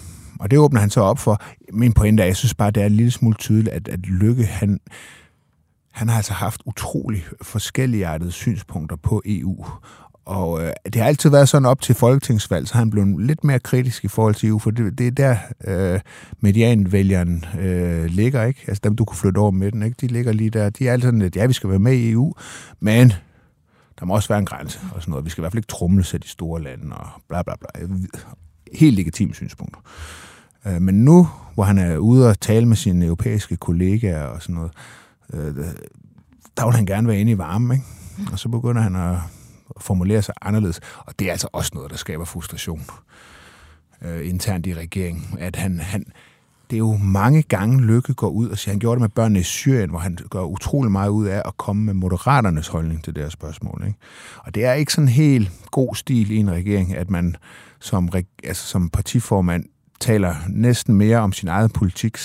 og 0.40 0.50
det 0.50 0.58
åbner 0.58 0.80
han 0.80 0.90
så 0.90 1.00
op 1.00 1.18
for. 1.18 1.42
Min 1.72 1.92
pointe 1.92 2.22
er, 2.22 2.26
jeg 2.26 2.36
synes 2.36 2.54
bare, 2.54 2.70
det 2.70 2.82
er 2.82 2.86
en 2.86 2.92
lille 2.92 3.10
smule 3.10 3.36
tydeligt, 3.36 3.68
at, 3.68 3.88
at 3.88 4.06
Lykke, 4.06 4.44
han, 4.44 4.80
han 5.92 6.08
har 6.08 6.16
altså 6.16 6.32
haft 6.32 6.62
utrolig 6.66 7.24
forskelligartede 7.42 8.32
synspunkter 8.32 8.96
på 8.96 9.22
EU. 9.24 9.66
Og 10.28 10.62
øh, 10.62 10.72
det 10.84 10.94
har 10.94 11.04
altid 11.04 11.30
været 11.30 11.48
sådan 11.48 11.66
op 11.66 11.80
til 11.80 11.94
folketingsvalg, 11.94 12.68
så 12.68 12.78
han 12.78 12.90
blev 12.90 13.18
lidt 13.18 13.44
mere 13.44 13.58
kritisk 13.58 14.04
i 14.04 14.08
forhold 14.08 14.34
til 14.34 14.48
EU, 14.48 14.58
for 14.58 14.70
det, 14.70 14.98
det 14.98 15.06
er 15.06 15.10
der 15.10 15.36
øh, 15.64 16.00
medianvælgeren 16.40 17.44
øh, 17.60 18.04
ligger, 18.04 18.44
ikke? 18.44 18.60
Altså 18.68 18.80
dem, 18.84 18.96
du 18.96 19.04
kunne 19.04 19.16
flytte 19.16 19.38
over 19.38 19.50
med 19.50 19.72
den, 19.72 19.82
ikke? 19.82 19.96
De 20.00 20.06
ligger 20.06 20.32
lige 20.32 20.50
der. 20.50 20.70
De 20.70 20.88
er 20.88 20.92
altid 20.92 21.06
sådan 21.06 21.18
lidt, 21.18 21.36
ja, 21.36 21.46
vi 21.46 21.52
skal 21.52 21.70
være 21.70 21.78
med 21.78 21.92
i 21.92 22.10
EU, 22.10 22.34
men 22.80 23.12
der 24.00 24.06
må 24.06 24.14
også 24.14 24.28
være 24.28 24.38
en 24.38 24.44
grænse 24.44 24.80
og 24.94 25.02
sådan 25.02 25.10
noget. 25.10 25.24
Vi 25.24 25.30
skal 25.30 25.40
i 25.40 25.42
hvert 25.42 25.52
fald 25.52 25.58
ikke 25.58 25.68
trumle 25.68 26.04
sig 26.04 26.22
de 26.22 26.28
store 26.28 26.62
lande 26.62 26.96
og 26.96 27.08
bla 27.28 27.42
bla 27.42 27.54
bla. 27.56 27.86
Helt 28.74 28.96
legitimt 28.96 29.36
synspunkt. 29.36 29.76
Øh, 30.66 30.82
men 30.82 31.04
nu, 31.04 31.28
hvor 31.54 31.64
han 31.64 31.78
er 31.78 31.96
ude 31.96 32.28
og 32.28 32.40
tale 32.40 32.66
med 32.66 32.76
sine 32.76 33.04
europæiske 33.04 33.56
kollegaer 33.56 34.24
og 34.24 34.42
sådan 34.42 34.54
noget, 34.54 34.72
øh, 35.32 35.64
der 36.56 36.64
vil 36.64 36.74
han 36.74 36.86
gerne 36.86 37.08
være 37.08 37.20
inde 37.20 37.32
i 37.32 37.38
varmen, 37.38 37.72
ikke? 37.72 38.32
Og 38.32 38.38
så 38.38 38.48
begynder 38.48 38.82
han 38.82 38.96
at 38.96 39.16
formulere 39.80 40.22
sig 40.22 40.34
anderledes. 40.42 40.80
Og 40.98 41.18
det 41.18 41.26
er 41.26 41.32
altså 41.32 41.48
også 41.52 41.70
noget, 41.74 41.90
der 41.90 41.96
skaber 41.96 42.24
frustration 42.24 42.84
øh, 44.02 44.28
internt 44.28 44.66
i 44.66 44.74
regeringen. 44.74 45.38
At 45.38 45.56
han, 45.56 45.80
han, 45.80 46.04
det 46.70 46.76
er 46.76 46.78
jo 46.78 46.96
mange 46.96 47.42
gange 47.42 47.80
Lykke 47.80 48.14
går 48.14 48.28
ud 48.28 48.48
og 48.48 48.58
siger, 48.58 48.72
han 48.72 48.80
gjorde 48.80 48.94
det 48.94 49.00
med 49.00 49.08
børnene 49.08 49.40
i 49.40 49.42
Syrien, 49.42 49.90
hvor 49.90 49.98
han 49.98 50.18
gør 50.30 50.42
utrolig 50.42 50.92
meget 50.92 51.08
ud 51.08 51.26
af 51.26 51.42
at 51.44 51.56
komme 51.56 51.84
med 51.84 51.94
moderaternes 51.94 52.68
holdning 52.68 53.04
til 53.04 53.14
det 53.14 53.22
her 53.22 53.30
spørgsmål. 53.30 53.82
Ikke? 53.86 53.98
Og 54.38 54.54
det 54.54 54.64
er 54.64 54.72
ikke 54.72 54.92
sådan 54.92 55.08
helt 55.08 55.52
god 55.70 55.94
stil 55.94 56.30
i 56.30 56.36
en 56.36 56.50
regering, 56.50 56.96
at 56.96 57.10
man 57.10 57.36
som, 57.80 58.08
altså 58.44 58.66
som 58.66 58.88
partiformand 58.88 59.64
taler 60.00 60.34
næsten 60.48 60.94
mere 60.94 61.18
om 61.18 61.32
sin 61.32 61.48
egen 61.48 61.70
politik, 61.70 62.18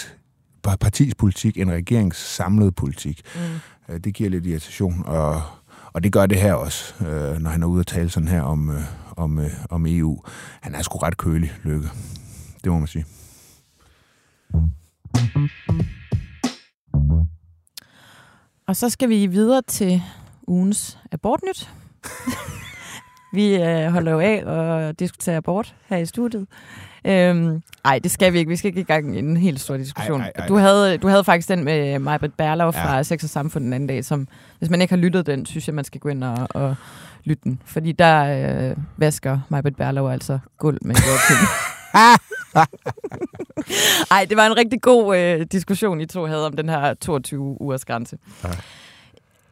partis 0.63 1.15
politik 1.15 1.57
end 1.57 1.69
regeringens 1.71 2.17
samlede 2.17 2.71
politik. 2.71 3.21
Mm. 3.35 3.99
Det 3.99 4.13
giver 4.13 4.29
lidt 4.29 4.45
irritation, 4.45 5.03
og, 5.05 5.41
og 5.93 6.03
det 6.03 6.11
gør 6.11 6.25
det 6.25 6.37
her 6.37 6.53
også, 6.53 7.05
øh, 7.05 7.37
når 7.37 7.49
han 7.49 7.63
er 7.63 7.67
ude 7.67 7.79
og 7.79 7.87
tale 7.87 8.09
sådan 8.09 8.27
her 8.27 8.41
om, 8.41 8.69
øh, 8.69 8.81
om, 9.17 9.39
øh, 9.39 9.51
om 9.69 9.85
EU. 9.87 10.23
Han 10.61 10.75
er 10.75 10.81
sgu 10.81 10.97
ret 10.97 11.17
kølig, 11.17 11.53
Lykke. 11.63 11.89
Det 12.63 12.71
må 12.71 12.79
man 12.79 12.87
sige. 12.87 13.05
Og 18.67 18.75
så 18.75 18.89
skal 18.89 19.09
vi 19.09 19.27
videre 19.27 19.61
til 19.67 20.01
ugens 20.47 20.97
abortnyt. 21.11 21.69
vi 23.33 23.55
øh, 23.55 23.91
holder 23.91 24.11
jo 24.11 24.19
af 24.19 24.43
og 24.45 24.99
diskuterer 24.99 25.37
abort 25.37 25.75
her 25.89 25.97
i 25.97 26.05
studiet. 26.05 26.47
Øhm, 27.05 27.61
ej, 27.85 27.99
det 27.99 28.11
skal 28.11 28.33
vi 28.33 28.39
ikke. 28.39 28.49
Vi 28.49 28.55
skal 28.55 28.67
ikke 28.67 28.81
i 28.81 28.83
gang 28.83 29.15
i 29.15 29.19
en 29.19 29.37
helt 29.37 29.59
stor 29.59 29.77
diskussion. 29.77 30.21
Ej, 30.21 30.27
ej, 30.35 30.41
ej. 30.41 30.47
Du, 30.47 30.55
havde, 30.55 30.97
du 30.97 31.07
havde 31.07 31.23
faktisk 31.23 31.49
den 31.49 31.63
med 31.63 31.99
Majbert 31.99 32.33
Berlau 32.33 32.71
fra 32.71 32.95
Ja. 32.95 33.03
Sex 33.03 33.23
og 33.23 33.29
Samfund 33.29 33.63
den 33.63 33.73
anden 33.73 33.87
dag, 33.87 34.05
som 34.05 34.27
hvis 34.59 34.69
man 34.69 34.81
ikke 34.81 34.91
har 34.91 35.01
lyttet 35.01 35.25
den, 35.25 35.45
synes 35.45 35.67
jeg, 35.67 35.75
man 35.75 35.85
skal 35.85 36.01
gå 36.01 36.09
ind 36.09 36.23
og, 36.23 36.47
og 36.49 36.75
lytte 37.23 37.43
den. 37.43 37.61
Fordi 37.65 37.91
der 37.91 38.69
øh, 38.69 38.77
vasker 38.97 39.39
Majbert 39.49 39.75
Berlau 39.75 40.09
altså 40.09 40.39
gulv 40.57 40.77
med 40.81 40.95
jordpinde. 40.95 41.47
Ej, 44.11 44.25
det 44.29 44.37
var 44.37 44.47
en 44.47 44.57
rigtig 44.57 44.81
god 44.81 45.17
øh, 45.17 45.45
diskussion, 45.51 46.01
I 46.01 46.05
to 46.05 46.25
havde 46.25 46.45
om 46.45 46.53
den 46.53 46.69
her 46.69 46.93
22 46.93 47.61
ugers 47.61 47.85
grænse. 47.85 48.17
Ja. 48.43 48.49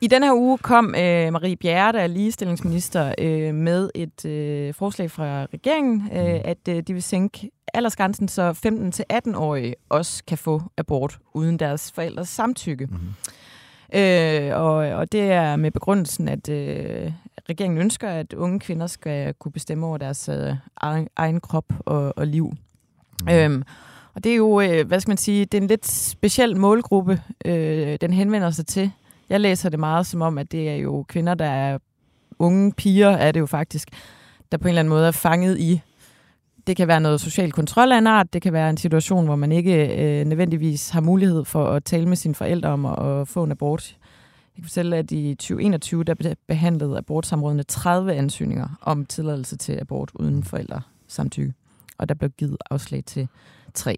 I 0.01 0.07
den 0.07 0.23
her 0.23 0.33
uge 0.33 0.57
kom 0.57 0.85
øh, 0.85 1.33
Marie 1.33 1.55
Bjerre, 1.55 1.91
der 1.91 1.99
er 1.99 2.07
ligestillingsminister, 2.07 3.15
øh, 3.17 3.55
med 3.55 3.89
et 3.95 4.25
øh, 4.25 4.73
forslag 4.73 5.11
fra 5.11 5.45
regeringen, 5.53 6.09
øh, 6.13 6.41
at 6.43 6.57
øh, 6.69 6.83
de 6.87 6.93
vil 6.93 7.03
sænke 7.03 7.49
aldersgrænsen, 7.73 8.27
så 8.27 8.51
15-18-årige 9.11 9.75
også 9.89 10.23
kan 10.27 10.37
få 10.37 10.61
abort 10.77 11.19
uden 11.33 11.59
deres 11.59 11.91
forældres 11.91 12.29
samtykke. 12.29 12.85
Mhm. 12.85 12.99
Øh, 13.93 14.55
og, 14.55 14.75
og 14.75 15.11
det 15.11 15.31
er 15.31 15.55
med 15.55 15.71
begrundelsen, 15.71 16.27
at 16.27 16.49
øh, 16.49 17.11
regeringen 17.51 17.81
ønsker, 17.81 18.09
at 18.09 18.33
unge 18.33 18.59
kvinder 18.59 18.87
skal 18.87 19.33
kunne 19.33 19.51
bestemme 19.51 19.85
over 19.85 19.97
deres 19.97 20.29
øh, 20.29 20.55
egen, 20.77 21.07
egen 21.15 21.39
krop 21.39 21.73
og, 21.79 22.17
og 22.17 22.27
liv. 22.27 22.53
Mm. 23.21 23.29
Øhm, 23.29 23.63
og 24.13 24.23
det 24.23 24.31
er 24.31 24.35
jo, 24.35 24.61
øh, 24.61 24.87
hvad 24.87 24.99
skal 24.99 25.09
man 25.09 25.17
sige, 25.17 25.45
det 25.45 25.57
er 25.57 25.61
en 25.61 25.67
lidt 25.67 25.87
speciel 25.87 26.57
målgruppe, 26.57 27.21
øh, 27.45 27.97
den 28.01 28.13
henvender 28.13 28.51
sig 28.51 28.67
til. 28.67 28.91
Jeg 29.29 29.39
læser 29.39 29.69
det 29.69 29.79
meget 29.79 30.05
som 30.05 30.21
om, 30.21 30.37
at 30.37 30.51
det 30.51 30.69
er 30.69 30.75
jo 30.75 31.05
kvinder, 31.07 31.33
der 31.33 31.45
er 31.45 31.77
unge 32.39 32.73
piger, 32.73 33.09
er 33.09 33.31
det 33.31 33.39
jo 33.39 33.45
faktisk, 33.45 33.89
der 34.51 34.57
på 34.57 34.67
en 34.67 34.69
eller 34.69 34.79
anden 34.79 34.89
måde 34.89 35.07
er 35.07 35.11
fanget 35.11 35.59
i 35.59 35.81
det 36.67 36.77
kan 36.77 36.87
være 36.87 37.01
noget 37.01 37.21
social 37.21 37.51
kontrol 37.51 37.91
af 37.91 37.97
en 37.97 38.07
art, 38.07 38.33
det 38.33 38.41
kan 38.41 38.53
være 38.53 38.69
en 38.69 38.77
situation, 38.77 39.25
hvor 39.25 39.35
man 39.35 39.51
ikke 39.51 40.03
øh, 40.03 40.25
nødvendigvis 40.25 40.89
har 40.89 41.01
mulighed 41.01 41.45
for 41.45 41.65
at 41.65 41.83
tale 41.83 42.05
med 42.05 42.17
sine 42.17 42.35
forældre 42.35 42.69
om 42.69 42.85
at, 42.85 43.21
at 43.21 43.27
få 43.27 43.43
en 43.43 43.51
abort. 43.51 43.97
Jeg 44.61 44.63
kan 44.63 44.69
fortælle, 44.69 44.97
at 44.97 45.11
i 45.11 45.35
2021 45.35 46.03
der 46.03 46.35
behandlede 46.47 46.97
abortsamrådene 46.97 47.63
30 47.63 48.13
ansøgninger 48.13 48.67
om 48.81 49.05
tilladelse 49.05 49.57
til 49.57 49.77
abort 49.81 50.11
uden 50.13 50.43
forældre 50.43 50.81
samtykke, 51.07 51.53
og 51.97 52.09
der 52.09 52.15
blev 52.15 52.29
givet 52.29 52.57
afslag 52.69 53.03
til 53.05 53.27
tre. 53.73 53.97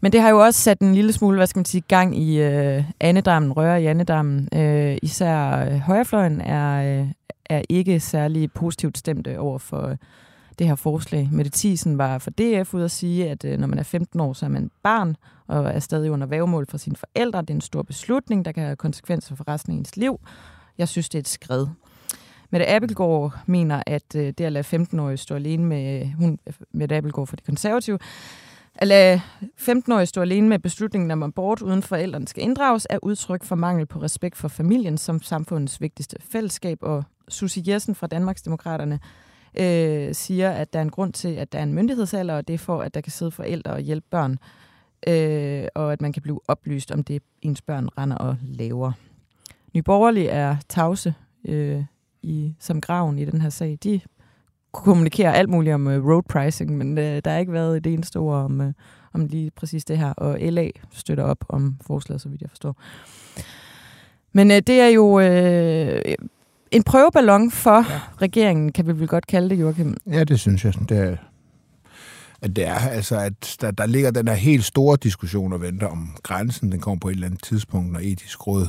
Men 0.00 0.12
det 0.12 0.20
har 0.20 0.28
jo 0.28 0.44
også 0.44 0.60
sat 0.60 0.78
en 0.78 0.94
lille 0.94 1.12
smule, 1.12 1.36
hvad 1.36 1.46
skal 1.46 1.58
man 1.58 1.64
sige, 1.64 1.80
gang 1.88 2.18
i 2.18 2.40
øh, 2.42 2.84
andedammen, 3.00 3.52
røre 3.52 3.82
i 3.82 3.86
andedammen. 3.86 4.48
Øh, 4.54 4.98
især 5.02 5.64
øh, 5.66 5.78
højrefløjen 5.78 6.40
er, 6.40 7.00
øh, 7.00 7.08
er 7.44 7.62
ikke 7.68 8.00
særlig 8.00 8.52
positivt 8.52 8.98
stemt 8.98 9.28
over 9.28 9.58
for 9.58 9.96
det 10.58 10.66
her 10.66 10.74
forslag. 10.74 11.28
Mette 11.32 11.50
Thiesen 11.54 11.98
var 11.98 12.18
for 12.18 12.30
DF 12.30 12.74
ud 12.74 12.82
at 12.82 12.90
sige, 12.90 13.30
at 13.30 13.44
øh, 13.44 13.58
når 13.58 13.66
man 13.66 13.78
er 13.78 13.82
15 13.82 14.20
år, 14.20 14.32
så 14.32 14.46
er 14.46 14.50
man 14.50 14.70
barn 14.82 15.16
og 15.48 15.64
er 15.64 15.78
stadig 15.78 16.10
under 16.10 16.26
vævemål 16.26 16.66
for 16.66 16.78
sine 16.78 16.96
forældre. 16.96 17.40
Det 17.40 17.50
er 17.50 17.54
en 17.54 17.60
stor 17.60 17.82
beslutning, 17.82 18.44
der 18.44 18.52
kan 18.52 18.64
have 18.64 18.76
konsekvenser 18.76 19.34
for 19.34 19.48
resten 19.48 19.72
af 19.72 19.76
ens 19.76 19.96
liv. 19.96 20.20
Jeg 20.78 20.88
synes, 20.88 21.08
det 21.08 21.18
er 21.18 21.22
et 21.22 21.28
skred. 21.28 21.66
Mette 22.50 22.68
Appelgaard 22.68 23.38
mener, 23.46 23.82
at 23.86 24.14
øh, 24.16 24.32
det 24.38 24.40
at 24.40 24.52
lade 24.52 24.76
15-årige 24.76 25.16
stå 25.16 25.34
alene 25.34 25.64
med, 25.64 26.00
øh, 26.00 26.12
hun, 26.18 26.38
Mette 26.72 26.96
Appelgaard 26.96 27.26
for 27.26 27.36
de 27.36 27.42
konservative, 27.42 27.98
at 28.74 28.88
lade 28.88 29.20
15-årige 29.60 30.06
stå 30.06 30.20
alene 30.20 30.48
med 30.48 30.58
beslutningen 30.58 31.10
om 31.10 31.22
abort 31.22 31.62
uden 31.62 31.82
forældrene 31.82 32.28
skal 32.28 32.42
inddrages, 32.42 32.86
er 32.90 32.98
udtryk 33.02 33.44
for 33.44 33.54
mangel 33.56 33.86
på 33.86 34.02
respekt 34.02 34.36
for 34.36 34.48
familien 34.48 34.98
som 34.98 35.22
samfundets 35.22 35.80
vigtigste 35.80 36.16
fællesskab. 36.20 36.78
Og 36.82 37.04
Susie 37.28 37.62
Jessen 37.66 37.94
fra 37.94 38.06
Danmarksdemokraterne 38.06 39.00
øh, 39.58 40.14
siger, 40.14 40.50
at 40.50 40.72
der 40.72 40.78
er 40.78 40.82
en 40.82 40.90
grund 40.90 41.12
til, 41.12 41.28
at 41.28 41.52
der 41.52 41.58
er 41.58 41.62
en 41.62 41.74
myndighedsalder, 41.74 42.34
og 42.34 42.48
det 42.48 42.54
er 42.54 42.58
for, 42.58 42.82
at 42.82 42.94
der 42.94 43.00
kan 43.00 43.12
sidde 43.12 43.30
forældre 43.30 43.70
og 43.70 43.80
hjælpe 43.80 44.06
børn, 44.10 44.38
øh, 45.08 45.68
og 45.74 45.92
at 45.92 46.00
man 46.00 46.12
kan 46.12 46.22
blive 46.22 46.40
oplyst 46.48 46.90
om 46.90 47.04
det, 47.04 47.22
ens 47.42 47.62
børn 47.62 47.88
render 47.98 48.16
og 48.16 48.36
laver. 48.42 48.92
Nyborgerlige 49.74 50.28
er 50.28 50.56
tavse 50.68 51.14
øh, 51.44 51.84
i, 52.22 52.54
som 52.58 52.80
graven 52.80 53.18
i 53.18 53.24
den 53.24 53.40
her 53.40 53.50
sag. 53.50 53.78
De 53.84 54.00
kommunikerer 54.72 55.32
alt 55.32 55.48
muligt 55.48 55.74
om 55.74 55.86
uh, 55.86 55.92
road 55.92 56.22
pricing, 56.22 56.76
men 56.76 56.98
uh, 56.98 57.04
der 57.04 57.30
har 57.30 57.38
ikke 57.38 57.52
været 57.52 57.76
et 57.76 57.86
eneste 57.86 58.16
ord 58.16 58.36
om, 58.36 58.60
uh, 58.60 58.66
om 59.12 59.26
lige 59.26 59.50
præcis 59.50 59.84
det 59.84 59.98
her, 59.98 60.12
og 60.12 60.38
LA 60.40 60.70
støtter 60.92 61.24
op 61.24 61.44
om 61.48 61.76
forslaget, 61.86 62.20
så 62.20 62.28
vidt 62.28 62.40
jeg 62.40 62.50
forstår. 62.50 62.76
Men 64.32 64.50
uh, 64.50 64.56
det 64.56 64.80
er 64.80 64.88
jo 64.88 65.18
uh, 65.18 66.26
en 66.70 66.82
prøveballon 66.82 67.50
for 67.50 67.92
ja. 67.92 68.00
regeringen, 68.22 68.72
kan 68.72 68.86
vi 68.86 68.98
vel 68.98 69.08
godt 69.08 69.26
kalde 69.26 69.50
det, 69.50 69.60
Joachim? 69.60 69.96
Ja, 70.06 70.24
det 70.24 70.40
synes 70.40 70.64
jeg. 70.64 70.74
Det 70.88 70.98
er, 70.98 71.16
at 72.42 72.56
det 72.56 72.66
er, 72.66 72.74
altså, 72.74 73.16
at 73.16 73.56
der, 73.60 73.70
der 73.70 73.86
ligger 73.86 74.10
den 74.10 74.28
her 74.28 74.34
helt 74.34 74.64
store 74.64 74.96
diskussion 75.02 75.52
og 75.52 75.60
venter 75.60 75.86
om 75.86 76.16
grænsen. 76.22 76.72
Den 76.72 76.80
kommer 76.80 77.00
på 77.00 77.08
et 77.08 77.12
eller 77.12 77.26
andet 77.26 77.42
tidspunkt, 77.42 77.92
når 77.92 78.00
etisk 78.00 78.46
råd 78.46 78.68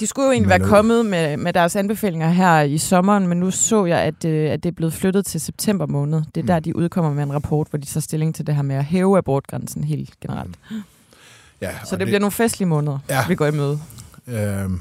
de 0.00 0.06
skulle 0.06 0.26
jo 0.26 0.32
egentlig 0.32 0.48
være 0.48 0.68
kommet 0.68 1.06
med, 1.06 1.36
med 1.36 1.52
deres 1.52 1.76
anbefalinger 1.76 2.28
her 2.28 2.60
i 2.60 2.78
sommeren, 2.78 3.26
men 3.26 3.40
nu 3.40 3.50
så 3.50 3.84
jeg, 3.84 3.98
at, 3.98 4.24
øh, 4.24 4.50
at 4.50 4.62
det 4.62 4.68
er 4.68 4.74
blevet 4.74 4.92
flyttet 4.92 5.26
til 5.26 5.40
september 5.40 5.86
måned. 5.86 6.22
Det 6.34 6.36
er 6.36 6.42
mm. 6.42 6.46
der, 6.46 6.60
de 6.60 6.76
udkommer 6.76 7.12
med 7.12 7.22
en 7.22 7.32
rapport, 7.32 7.66
hvor 7.70 7.78
de 7.78 7.86
tager 7.86 8.02
stilling 8.02 8.34
til 8.34 8.46
det 8.46 8.54
her 8.54 8.62
med 8.62 8.76
at 8.76 8.84
hæve 8.84 9.18
abortgrænsen 9.18 9.84
helt 9.84 10.20
generelt. 10.20 10.58
Mm. 10.70 10.82
Ja, 11.60 11.70
så 11.84 11.90
det, 11.90 12.00
det 12.00 12.06
bliver 12.06 12.20
nogle 12.20 12.32
festlige 12.32 12.68
måneder, 12.68 12.98
ja. 13.08 13.24
vi 13.28 13.34
går 13.34 13.46
i 13.46 13.50
møde. 13.50 13.80
Øhm, 14.26 14.80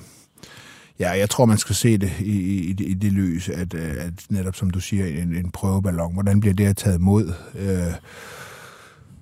Ja, 1.00 1.12
jeg 1.12 1.30
tror, 1.30 1.46
man 1.46 1.58
skal 1.58 1.76
se 1.76 1.98
det 1.98 2.12
i, 2.20 2.38
i, 2.40 2.70
i 2.70 2.94
det 2.94 3.14
lys, 3.14 3.50
at, 3.50 3.74
øh, 3.74 3.96
at 3.98 4.14
netop 4.30 4.56
som 4.56 4.70
du 4.70 4.80
siger, 4.80 5.06
en, 5.06 5.36
en 5.36 5.52
prøveballon, 5.52 6.14
hvordan 6.14 6.40
bliver 6.40 6.54
det 6.54 6.78
taget 6.78 6.98
imod 6.98 7.34
øh, 7.56 7.94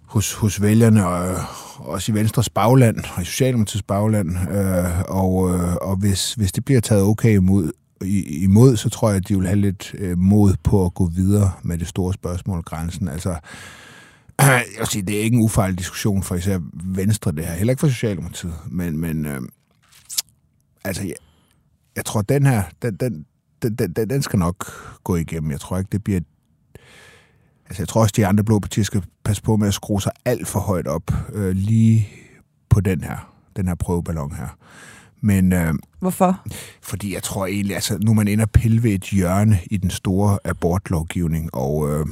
hos, 0.05 0.33
hos 0.33 0.61
vælgerne, 0.61 1.07
og 1.07 1.29
øh, 1.29 1.37
også 1.79 2.11
i 2.11 2.15
Venstres 2.15 2.49
bagland, 2.49 2.97
og 3.15 3.21
i 3.21 3.25
Socialdemokratiets 3.25 3.83
bagland, 3.83 4.37
øh, 4.51 5.01
og, 5.07 5.53
øh, 5.53 5.75
og 5.75 5.95
hvis, 5.95 6.33
hvis 6.33 6.51
det 6.51 6.65
bliver 6.65 6.81
taget 6.81 7.03
okay 7.03 7.35
imod, 7.35 7.71
imod, 8.27 8.77
så 8.77 8.89
tror 8.89 9.09
jeg, 9.09 9.17
at 9.17 9.27
de 9.27 9.37
vil 9.37 9.47
have 9.47 9.61
lidt 9.61 9.95
øh, 9.97 10.17
mod 10.17 10.55
på 10.63 10.85
at 10.85 10.93
gå 10.93 11.05
videre 11.05 11.51
med 11.63 11.77
det 11.77 11.87
store 11.87 12.13
spørgsmål, 12.13 12.61
grænsen. 12.61 13.07
Altså, 13.07 13.29
jeg 14.39 14.63
vil 14.79 14.87
sige, 14.87 15.01
det 15.01 15.17
er 15.17 15.21
ikke 15.21 15.37
en 15.37 15.43
ufejl 15.43 15.75
diskussion 15.75 16.23
for 16.23 16.35
især 16.35 16.59
Venstre, 16.73 17.31
det 17.31 17.45
her. 17.45 17.53
Heller 17.53 17.71
ikke 17.71 17.79
for 17.79 17.87
Socialdemokratiet. 17.87 18.53
Men, 18.67 18.97
men 18.97 19.25
øh, 19.25 19.41
altså, 20.83 21.03
jeg, 21.03 21.15
jeg 21.97 22.05
tror, 22.05 22.21
den 22.21 22.45
her, 22.45 22.63
den, 22.81 22.95
den, 22.95 23.25
den, 23.61 23.93
den, 23.93 24.09
den 24.09 24.21
skal 24.21 24.39
nok 24.39 24.65
gå 25.03 25.15
igennem. 25.15 25.51
Jeg 25.51 25.59
tror 25.59 25.77
ikke, 25.77 25.89
det 25.91 26.03
bliver... 26.03 26.19
Altså, 27.65 27.81
jeg 27.81 27.87
tror 27.87 28.01
også, 28.01 28.13
de 28.17 28.27
andre 28.27 28.43
blå 28.43 28.59
partier 28.59 28.83
skal 28.83 29.03
passe 29.23 29.43
på 29.43 29.55
med 29.57 29.67
at 29.67 29.73
skrue 29.73 30.01
sig 30.01 30.11
alt 30.25 30.47
for 30.47 30.59
højt 30.59 30.87
op 30.87 31.11
øh, 31.33 31.55
lige 31.55 32.09
på 32.69 32.81
den 32.81 33.03
her, 33.03 33.33
den 33.55 33.67
her 33.67 33.75
prøveballon 33.75 34.35
her. 34.35 34.57
Men, 35.21 35.53
øh, 35.53 35.73
Hvorfor? 35.99 36.45
Fordi 36.81 37.13
jeg 37.13 37.23
tror 37.23 37.45
egentlig, 37.45 37.75
altså 37.75 37.97
nu 37.97 38.13
man 38.13 38.27
ender 38.27 38.45
pille 38.45 38.83
ved 38.83 38.91
et 38.91 39.03
hjørne 39.03 39.59
i 39.71 39.77
den 39.77 39.89
store 39.89 40.39
abortlovgivning, 40.43 41.49
og 41.53 41.89
øh, 41.89 42.05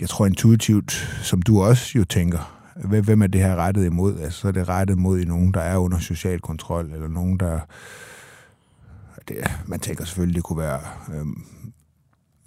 jeg 0.00 0.08
tror 0.08 0.26
intuitivt, 0.26 0.92
som 1.22 1.42
du 1.42 1.62
også 1.62 1.98
jo 1.98 2.04
tænker, 2.04 2.59
hvem 2.84 3.22
er 3.22 3.26
det 3.26 3.40
her 3.40 3.56
rettet 3.56 3.84
imod? 3.84 4.20
Altså, 4.20 4.40
så 4.40 4.48
er 4.48 4.52
det 4.52 4.68
rettet 4.68 4.98
mod 4.98 5.20
i 5.20 5.24
nogen, 5.24 5.54
der 5.54 5.60
er 5.60 5.76
under 5.76 5.98
social 5.98 6.40
kontrol, 6.40 6.92
eller 6.92 7.08
nogen, 7.08 7.40
der... 7.40 7.60
Det, 9.28 9.36
man 9.66 9.80
tænker 9.80 10.04
selvfølgelig, 10.04 10.36
det 10.36 10.44
kunne 10.44 10.58
være 10.58 10.80
øhm, 11.14 11.44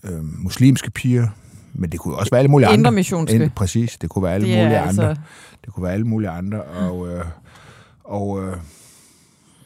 øhm, 0.03 0.35
muslimske 0.37 0.91
piger, 0.91 1.27
men 1.73 1.91
det 1.91 1.99
kunne 1.99 2.15
også 2.15 2.29
være 2.29 2.39
alle 2.39 2.51
mulige 2.51 2.67
andre. 2.67 2.77
Indremissionske. 2.77 3.35
Ind, 3.35 3.51
præcis, 3.51 3.97
det 3.97 4.09
kunne 4.09 4.23
være 4.23 4.33
alle 4.33 4.47
det 4.47 4.57
mulige 4.57 4.79
altså... 4.79 5.01
andre. 5.01 5.21
Det 5.65 5.73
kunne 5.73 5.83
være 5.83 5.93
alle 5.93 6.07
mulige 6.07 6.29
andre, 6.29 6.63
og... 6.63 7.07
Øh, 7.07 7.25
og 8.03 8.43
øh, 8.43 8.57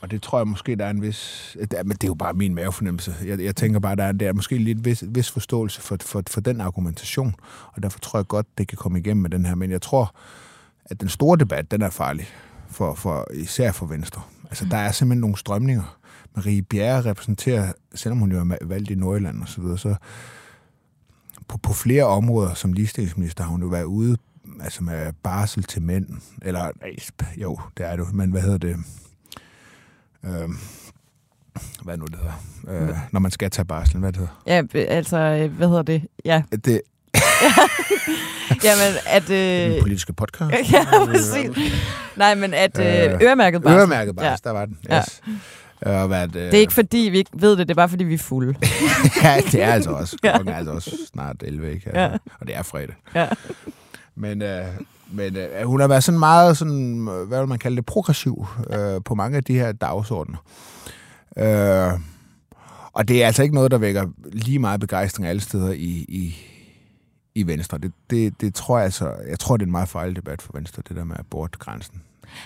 og 0.02 0.12
det 0.12 0.22
tror 0.22 0.40
jeg 0.40 0.48
måske, 0.48 0.76
der 0.76 0.86
er 0.86 0.90
en 0.90 1.02
vis... 1.02 1.58
Men 1.60 1.90
det 1.90 2.04
er 2.04 2.08
jo 2.08 2.14
bare 2.14 2.34
min 2.34 2.56
mavefornemmelse. 2.56 3.16
Jeg, 3.26 3.40
jeg 3.40 3.56
tænker 3.56 3.80
bare, 3.80 3.96
der 3.96 4.04
er, 4.04 4.12
der 4.12 4.28
er 4.28 4.34
måske 4.34 4.58
lidt 4.58 4.86
vis, 4.86 5.04
vis 5.08 5.32
forståelse 5.32 5.82
for, 5.82 5.98
for, 6.02 6.24
for 6.30 6.42
den 6.42 6.62
argumentation, 6.62 7.36
og 7.74 7.84
derfor 7.84 8.00
tror 8.00 8.20
jeg 8.20 8.28
godt, 8.28 8.48
det 8.58 8.68
kan 8.68 8.78
komme 8.78 9.00
igennem 9.00 9.22
med 9.22 9.30
den 9.30 9.46
her. 9.46 9.56
Men 9.56 9.72
jeg 9.72 9.82
tror, 9.82 10.16
at 10.90 11.02
den 11.02 11.10
store 11.10 11.38
debat, 11.38 11.72
den 11.72 11.82
er 11.82 11.90
farlig, 11.90 12.28
for, 12.70 12.94
for, 12.94 13.28
især 13.34 13.72
for 13.72 13.86
Venstre. 13.86 14.22
Altså, 14.44 14.66
der 14.66 14.78
er 14.78 14.92
simpelthen 14.92 15.22
nogle 15.22 15.38
strømninger. 15.38 15.98
Marie 16.36 16.62
Bjerre 16.62 17.02
repræsenterer, 17.02 17.72
selvom 17.96 18.20
hun 18.20 18.32
jo 18.32 18.40
er 18.40 18.66
valgt 18.66 18.92
i 18.92 18.96
Nordjylland 18.96 19.42
og 19.42 19.48
så 19.48 19.62
videre, 19.62 19.78
så 19.78 19.96
på, 21.48 21.58
på 21.58 21.74
flere 21.74 22.04
områder 22.04 22.54
som 22.54 22.74
ligestillingsminister 22.74 23.44
har 23.44 23.52
hun 23.52 23.62
jo 23.62 23.68
været 23.68 23.84
ude 23.84 24.18
altså 24.62 24.84
med 24.84 25.14
barsel 25.24 25.64
til 25.64 25.82
mænd, 25.82 26.08
eller 26.42 26.72
jo, 27.38 27.60
det 27.78 27.86
er 27.86 27.96
det 27.96 28.14
men 28.14 28.32
hvad 28.32 28.42
hedder 28.42 28.58
det? 28.58 28.76
Øh, 30.24 30.50
hvad 31.84 31.98
nu 31.98 32.06
det 32.06 32.16
hedder? 32.16 32.90
Øh, 32.90 32.98
når 33.12 33.20
man 33.20 33.32
skal 33.32 33.50
tage 33.50 33.66
barsel, 33.66 34.00
hvad 34.00 34.12
det 34.12 34.20
hedder? 34.20 34.42
Ja, 34.48 34.80
altså, 34.80 35.48
hvad 35.58 35.68
hedder 35.68 35.82
det? 35.82 36.08
Ja. 36.26 36.44
Det, 36.66 36.82
Jamen, 38.66 38.94
at... 39.06 39.30
Øh... 39.30 39.72
Den 39.74 39.82
politiske 39.82 40.14
podcast. 40.14 40.54
ja, 40.74 41.06
præcis. 41.06 41.50
Nej, 42.16 42.36
men 42.36 42.54
at 42.54 42.80
øh, 42.80 43.20
øremærket 43.22 43.62
barsel. 43.62 43.80
Øremærket 43.80 44.16
barsel, 44.16 44.42
ja. 44.46 44.50
der 44.50 44.52
var 44.52 44.66
den. 44.66 44.78
Yes. 44.84 45.22
Ja. 45.86 46.02
Og 46.02 46.08
hvad, 46.08 46.24
øh... 46.24 46.34
Det 46.34 46.54
er 46.54 46.60
ikke 46.60 46.74
fordi, 46.74 46.98
vi 46.98 47.18
ikke 47.18 47.32
ved 47.34 47.52
det, 47.52 47.68
det 47.68 47.72
er 47.72 47.76
bare 47.76 47.90
fordi, 47.90 48.04
vi 48.04 48.14
er 48.14 48.18
fulde. 48.18 48.56
ja, 49.24 49.42
det 49.52 49.64
er 49.64 49.74
altså 49.74 49.90
også. 49.90 50.18
Klokken 50.22 50.48
er 50.48 50.58
altså 50.58 50.72
også 50.72 50.92
snart 51.14 51.36
11, 51.42 51.74
ikke? 51.74 51.86
Altså, 51.86 52.02
ja. 52.02 52.10
Og 52.40 52.48
det 52.48 52.56
er 52.56 52.64
fredag. 52.64 52.96
Ja. 53.16 53.28
Men, 54.16 54.42
øh, 54.42 54.66
men 55.12 55.36
øh, 55.36 55.66
hun 55.66 55.80
har 55.80 55.88
været 55.88 56.04
sådan 56.04 56.20
meget, 56.20 56.58
sådan, 56.58 57.10
hvad 57.28 57.40
vil 57.40 57.48
man 57.48 57.60
kalde 57.60 57.78
det, 57.78 57.86
progressiv 57.86 58.48
øh, 58.70 59.02
på 59.06 59.16
mange 59.16 59.38
af 59.38 59.44
de 59.44 59.54
her 59.54 59.72
dagsordner. 59.72 60.38
Øh, 61.38 62.00
og 62.94 63.08
det 63.08 63.24
er 63.24 63.28
altså 63.28 63.44
ikke 63.44 63.56
noget, 63.56 63.72
der 63.72 63.78
vækker 63.78 64.06
lige 64.32 64.60
meget 64.60 64.80
begejstring 64.80 65.28
alle 65.28 65.42
steder 65.42 65.72
i, 65.72 66.06
i, 66.10 66.36
i 67.38 67.48
Venstre. 67.48 67.78
Det, 67.78 67.92
det, 68.10 68.42
det 68.42 68.56
tror 68.56 68.78
jeg 68.78 68.86
altså, 68.86 69.14
jeg 69.30 69.40
tror, 69.40 69.58
det 69.58 69.64
er 69.64 69.68
en 69.68 69.72
meget 69.72 69.90
fejl 69.90 70.16
debat 70.16 70.42
for 70.42 70.54
Venstre, 70.54 70.84
det 70.88 70.98
der 70.98 71.04
med 71.04 71.16
abortgrænsen. 71.20 72.02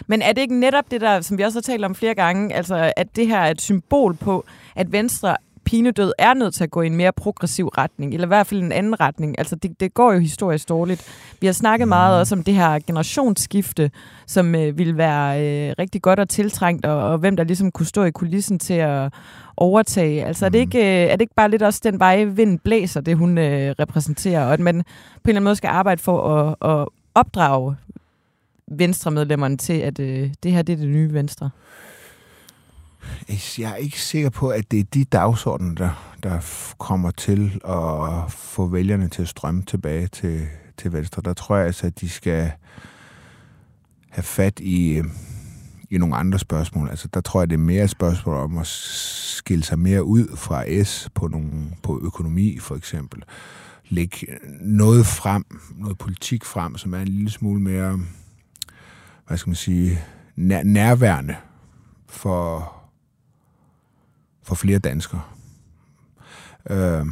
Men 0.07 0.21
er 0.21 0.33
det 0.33 0.41
ikke 0.41 0.59
netop 0.59 0.91
det 0.91 1.01
der, 1.01 1.21
som 1.21 1.37
vi 1.37 1.43
også 1.43 1.57
har 1.57 1.61
talt 1.61 1.85
om 1.85 1.95
flere 1.95 2.15
gange, 2.15 2.53
altså 2.53 2.93
at 2.97 3.15
det 3.15 3.27
her 3.27 3.39
er 3.39 3.51
et 3.51 3.61
symbol 3.61 4.15
på, 4.15 4.45
at 4.75 4.91
Venstre 4.91 5.37
pinedød 5.63 6.13
er 6.17 6.33
nødt 6.33 6.53
til 6.53 6.63
at 6.63 6.71
gå 6.71 6.81
i 6.81 6.87
en 6.87 6.95
mere 6.95 7.11
progressiv 7.11 7.67
retning, 7.67 8.13
eller 8.13 8.27
i 8.27 8.33
hvert 8.33 8.47
fald 8.47 8.61
en 8.61 8.71
anden 8.71 8.99
retning. 8.99 9.39
Altså, 9.39 9.55
det, 9.55 9.79
det 9.79 9.93
går 9.93 10.13
jo 10.13 10.19
historisk 10.19 10.69
dårligt. 10.69 11.07
Vi 11.41 11.47
har 11.47 11.53
snakket 11.53 11.87
meget 11.87 12.19
også 12.19 12.35
om 12.35 12.43
det 12.43 12.53
her 12.53 12.79
generationsskifte, 12.87 13.91
som 14.27 14.55
øh, 14.55 14.77
ville 14.77 14.97
være 14.97 15.41
øh, 15.41 15.75
rigtig 15.79 16.01
godt 16.01 16.19
og 16.19 16.29
tiltrængt, 16.29 16.85
og, 16.85 17.11
og 17.11 17.17
hvem 17.17 17.35
der 17.35 17.43
ligesom 17.43 17.71
kunne 17.71 17.85
stå 17.85 18.03
i 18.03 18.11
kulissen 18.11 18.59
til 18.59 18.73
at 18.73 19.13
overtage. 19.57 20.25
Altså, 20.25 20.45
er 20.45 20.49
det 20.49 20.59
ikke, 20.59 20.79
øh, 20.79 21.11
er 21.11 21.15
det 21.15 21.21
ikke 21.21 21.35
bare 21.35 21.49
lidt 21.49 21.63
også 21.63 21.81
den 21.83 21.99
vej, 21.99 22.23
vinden 22.23 22.59
blæser, 22.59 23.01
det 23.01 23.17
hun 23.17 23.37
øh, 23.37 23.75
repræsenterer, 23.79 24.45
og 24.45 24.53
at 24.53 24.59
man 24.59 24.75
på 24.75 24.81
en 24.81 25.29
eller 25.29 25.35
anden 25.35 25.43
måde 25.43 25.55
skal 25.55 25.67
arbejde 25.67 26.01
for 26.01 26.35
at, 26.35 26.55
at 26.71 26.87
opdrage 27.15 27.75
venstremedlemmerne 28.67 29.57
til, 29.57 29.73
at 29.73 29.99
øh, 29.99 30.29
det 30.43 30.51
her 30.51 30.61
det 30.61 30.73
er 30.73 30.77
det 30.77 30.89
nye 30.89 31.13
venstre? 31.13 31.49
Jeg 33.59 33.71
er 33.71 33.75
ikke 33.75 34.01
sikker 34.01 34.29
på, 34.29 34.49
at 34.49 34.71
det 34.71 34.79
er 34.79 34.83
de 34.83 35.05
dagsordner, 35.05 35.75
der, 35.75 36.15
der 36.23 36.39
kommer 36.77 37.11
til 37.11 37.61
at 37.65 38.31
få 38.31 38.67
vælgerne 38.67 39.07
til 39.07 39.21
at 39.21 39.27
strømme 39.27 39.63
tilbage 39.63 40.07
til, 40.07 40.47
til 40.77 40.93
Venstre. 40.93 41.21
Der 41.25 41.33
tror 41.33 41.55
jeg 41.55 41.65
altså, 41.65 41.87
at 41.87 42.01
de 42.01 42.09
skal 42.09 42.51
have 44.09 44.23
fat 44.23 44.59
i, 44.59 45.01
i 45.91 45.97
nogle 45.97 46.15
andre 46.15 46.39
spørgsmål. 46.39 46.89
Altså, 46.89 47.07
der 47.07 47.21
tror 47.21 47.41
jeg, 47.41 47.49
det 47.49 47.53
er 47.53 47.59
mere 47.59 47.83
et 47.83 47.89
spørgsmål 47.89 48.35
om 48.35 48.57
at 48.57 48.67
skille 48.67 49.63
sig 49.63 49.79
mere 49.79 50.03
ud 50.03 50.37
fra 50.37 50.83
S 50.83 51.09
på, 51.15 51.27
nogle, 51.27 51.71
på 51.83 51.99
økonomi, 52.03 52.57
for 52.59 52.75
eksempel. 52.75 53.23
Lægge 53.89 54.27
noget 54.61 55.05
frem, 55.05 55.45
noget 55.75 55.97
politik 55.97 56.45
frem, 56.45 56.77
som 56.77 56.93
er 56.93 56.99
en 56.99 57.07
lille 57.07 57.29
smule 57.29 57.61
mere, 57.61 57.99
hvad 59.27 59.37
skal 59.37 59.49
man 59.49 59.55
sige, 59.55 59.99
nær, 60.35 60.63
nærværende 60.63 61.35
for, 62.09 62.73
for 64.43 64.55
flere 64.55 64.79
danskere. 64.79 65.21
Øh, 66.69 67.05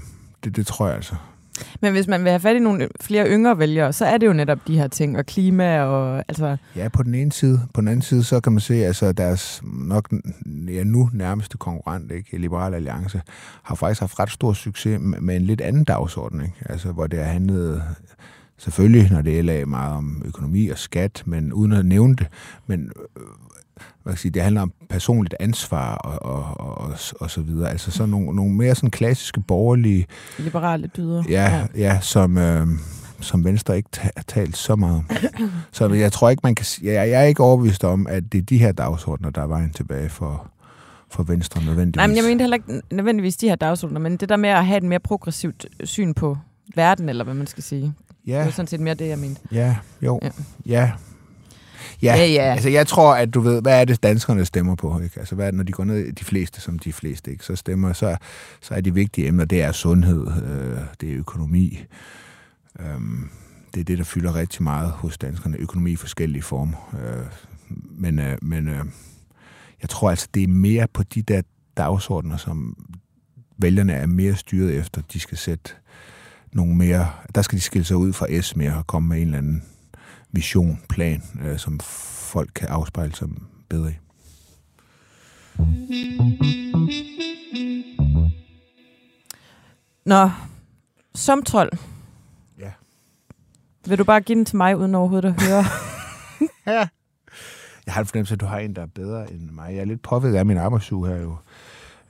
det, 0.43 0.55
det 0.55 0.67
tror 0.67 0.87
jeg 0.87 0.95
altså. 0.95 1.15
Men 1.81 1.91
hvis 1.91 2.07
man 2.07 2.23
vil 2.23 2.29
have 2.29 2.39
fat 2.39 2.55
i 2.55 2.59
nogle 2.59 2.87
flere 3.01 3.29
yngre 3.29 3.59
vælgere, 3.59 3.93
så 3.93 4.05
er 4.05 4.17
det 4.17 4.27
jo 4.27 4.33
netop 4.33 4.59
de 4.67 4.77
her 4.77 4.87
ting, 4.87 5.17
og 5.17 5.25
klima 5.25 5.81
og... 5.81 6.23
Altså... 6.27 6.57
Ja, 6.75 6.89
på 6.89 7.03
den 7.03 7.15
ene 7.15 7.31
side. 7.31 7.61
På 7.73 7.81
den 7.81 7.87
anden 7.87 8.01
side, 8.01 8.23
så 8.23 8.39
kan 8.39 8.53
man 8.53 8.59
se, 8.59 8.75
at 8.75 8.87
altså, 8.87 9.11
deres 9.11 9.61
nok 9.65 10.13
ja, 10.67 10.83
nu 10.83 11.09
nærmeste 11.13 11.57
konkurrent, 11.57 12.11
ikke, 12.11 12.37
Liberal 12.37 12.73
Alliance, 12.73 13.21
har 13.63 13.75
faktisk 13.75 13.99
haft 13.99 14.19
ret 14.19 14.31
stor 14.31 14.53
succes 14.53 14.99
med 15.01 15.35
en 15.35 15.41
lidt 15.41 15.61
anden 15.61 15.83
dagsorden, 15.83 16.41
ikke? 16.41 16.55
Altså, 16.65 16.91
hvor 16.91 17.07
det 17.07 17.19
har 17.19 17.25
handlet 17.25 17.83
selvfølgelig, 18.57 19.11
når 19.11 19.21
det 19.21 19.39
er 19.39 19.65
meget 19.65 19.93
om 19.93 20.21
økonomi 20.25 20.67
og 20.67 20.77
skat, 20.77 21.23
men 21.25 21.53
uden 21.53 21.73
at 21.73 21.85
nævne 21.85 22.15
det, 22.15 22.27
men 22.67 22.91
hvad 24.03 24.15
sige, 24.15 24.31
det 24.31 24.41
handler 24.41 24.61
om 24.61 24.73
personligt 24.89 25.35
ansvar 25.39 25.95
og, 25.95 26.35
og, 26.35 26.59
og, 26.59 26.93
og 27.19 27.31
så 27.31 27.41
videre. 27.41 27.69
Altså 27.69 27.91
sådan 27.91 28.09
nogle, 28.09 28.35
nogle 28.35 28.53
mere 28.53 28.75
sådan 28.75 28.91
klassiske 28.91 29.41
borgerlige... 29.41 30.05
Liberale 30.37 30.87
dyder. 30.87 31.23
Ja, 31.29 31.57
ja. 31.57 31.65
ja 31.75 31.99
som, 32.01 32.37
øh, 32.37 32.67
som 33.21 33.45
Venstre 33.45 33.77
ikke 33.77 33.89
har 34.01 34.23
talt 34.27 34.57
så 34.57 34.75
meget 34.75 34.95
om. 34.95 35.09
så 35.71 35.87
jeg 35.87 36.11
tror 36.11 36.29
ikke, 36.29 36.41
man 36.43 36.55
kan... 36.55 36.65
Jeg, 36.81 36.93
jeg 36.93 37.21
er 37.21 37.25
ikke 37.25 37.43
overbevist 37.43 37.83
om, 37.83 38.07
at 38.07 38.31
det 38.31 38.37
er 38.37 38.41
de 38.41 38.57
her 38.57 38.71
dagsordner, 38.71 39.29
der 39.29 39.41
er 39.41 39.47
vejen 39.47 39.73
tilbage 39.73 40.09
for, 40.09 40.51
for 41.09 41.23
Venstre 41.23 41.63
nødvendigvis. 41.63 41.95
Nej, 41.95 42.07
men 42.07 42.15
jeg 42.15 42.23
mener 42.23 42.43
heller 42.43 42.57
ikke 42.57 42.81
nødvendigvis 42.91 43.37
de 43.37 43.49
her 43.49 43.55
dagsordner, 43.55 43.99
men 43.99 44.17
det 44.17 44.29
der 44.29 44.37
med 44.37 44.49
at 44.49 44.65
have 44.65 44.77
et 44.77 44.83
mere 44.83 44.99
progressivt 44.99 45.65
syn 45.83 46.13
på 46.13 46.37
verden, 46.75 47.09
eller 47.09 47.23
hvad 47.23 47.33
man 47.33 47.47
skal 47.47 47.63
sige. 47.63 47.93
Ja. 48.27 48.39
Det 48.39 48.47
er 48.47 48.51
sådan 48.51 48.67
set 48.67 48.79
mere 48.79 48.93
det, 48.93 49.07
jeg 49.07 49.19
mente. 49.19 49.41
Ja, 49.51 49.75
jo. 50.01 50.19
Ja. 50.23 50.29
ja. 50.65 50.91
Ja, 52.01 52.15
ja, 52.15 52.25
ja. 52.25 52.51
Altså, 52.51 52.69
jeg 52.69 52.87
tror, 52.87 53.15
at 53.15 53.33
du 53.33 53.39
ved, 53.39 53.61
hvad 53.61 53.81
er 53.81 53.85
det, 53.85 54.03
danskerne 54.03 54.45
stemmer 54.45 54.75
på? 54.75 54.99
Ikke? 54.99 55.19
Altså, 55.19 55.35
hvad 55.35 55.45
er 55.45 55.51
det, 55.51 55.57
når 55.57 55.63
de 55.63 55.71
går 55.71 55.83
ned, 55.83 56.13
de 56.13 56.25
fleste, 56.25 56.61
som 56.61 56.79
de 56.79 56.93
fleste, 56.93 57.31
ikke? 57.31 57.45
så 57.45 57.55
stemmer, 57.55 57.93
så, 57.93 58.17
så 58.61 58.73
er 58.73 58.81
de 58.81 58.93
vigtige 58.93 59.27
emner, 59.27 59.45
det 59.45 59.61
er 59.61 59.71
sundhed, 59.71 60.27
øh, 60.27 60.79
det 61.01 61.11
er 61.11 61.17
økonomi. 61.17 61.79
Øhm, 62.79 63.29
det 63.73 63.79
er 63.79 63.83
det, 63.83 63.97
der 63.97 64.03
fylder 64.03 64.35
rigtig 64.35 64.63
meget 64.63 64.91
hos 64.91 65.17
danskerne. 65.17 65.57
Økonomi 65.57 65.91
i 65.91 65.95
forskellige 65.95 66.41
former. 66.41 66.95
Øh, 67.03 67.25
men 67.91 68.19
øh, 68.19 68.37
men 68.41 68.67
øh, 68.67 68.85
jeg 69.81 69.89
tror 69.89 70.09
altså, 70.09 70.27
det 70.33 70.43
er 70.43 70.47
mere 70.47 70.87
på 70.93 71.03
de 71.03 71.21
der 71.21 71.41
dagsordner, 71.77 72.37
som 72.37 72.75
vælgerne 73.57 73.93
er 73.93 74.05
mere 74.05 74.35
styret 74.35 74.75
efter. 74.75 75.01
De 75.13 75.19
skal 75.19 75.37
sætte 75.37 75.71
nogle 76.53 76.75
mere... 76.75 77.09
Der 77.35 77.41
skal 77.41 77.57
de 77.57 77.61
skille 77.61 77.85
sig 77.85 77.97
ud 77.97 78.13
fra 78.13 78.41
S 78.41 78.55
mere 78.55 78.75
og 78.75 78.87
komme 78.87 79.09
med 79.09 79.17
en 79.17 79.23
eller 79.23 79.37
anden 79.37 79.63
vision, 80.31 80.81
plan, 80.89 81.23
øh, 81.41 81.57
som 81.57 81.79
folk 81.79 82.51
kan 82.55 82.67
afspejle 82.67 83.15
sig 83.15 83.27
bedre 83.69 83.91
i. 83.91 83.95
Nå, 90.05 90.29
som 91.15 91.43
trold. 91.43 91.71
Ja. 92.59 92.71
Vil 93.87 93.97
du 93.97 94.03
bare 94.03 94.21
give 94.21 94.35
den 94.35 94.45
til 94.45 94.57
mig, 94.57 94.77
uden 94.77 94.95
overhovedet 94.95 95.27
at 95.27 95.43
høre? 95.43 95.63
ja. 96.67 96.87
Jeg 97.85 97.93
har 97.93 98.01
en 98.01 98.07
fornemmelse, 98.07 98.33
at 98.33 98.41
du 98.41 98.45
har 98.45 98.59
en, 98.59 98.75
der 98.75 98.81
er 98.81 98.85
bedre 98.95 99.31
end 99.31 99.49
mig. 99.49 99.73
Jeg 99.73 99.81
er 99.81 99.85
lidt 99.85 100.01
påvirket 100.01 100.37
af 100.37 100.45
min 100.45 100.57
arbejdsuge 100.57 101.07
her 101.07 101.15
jo. 101.15 101.35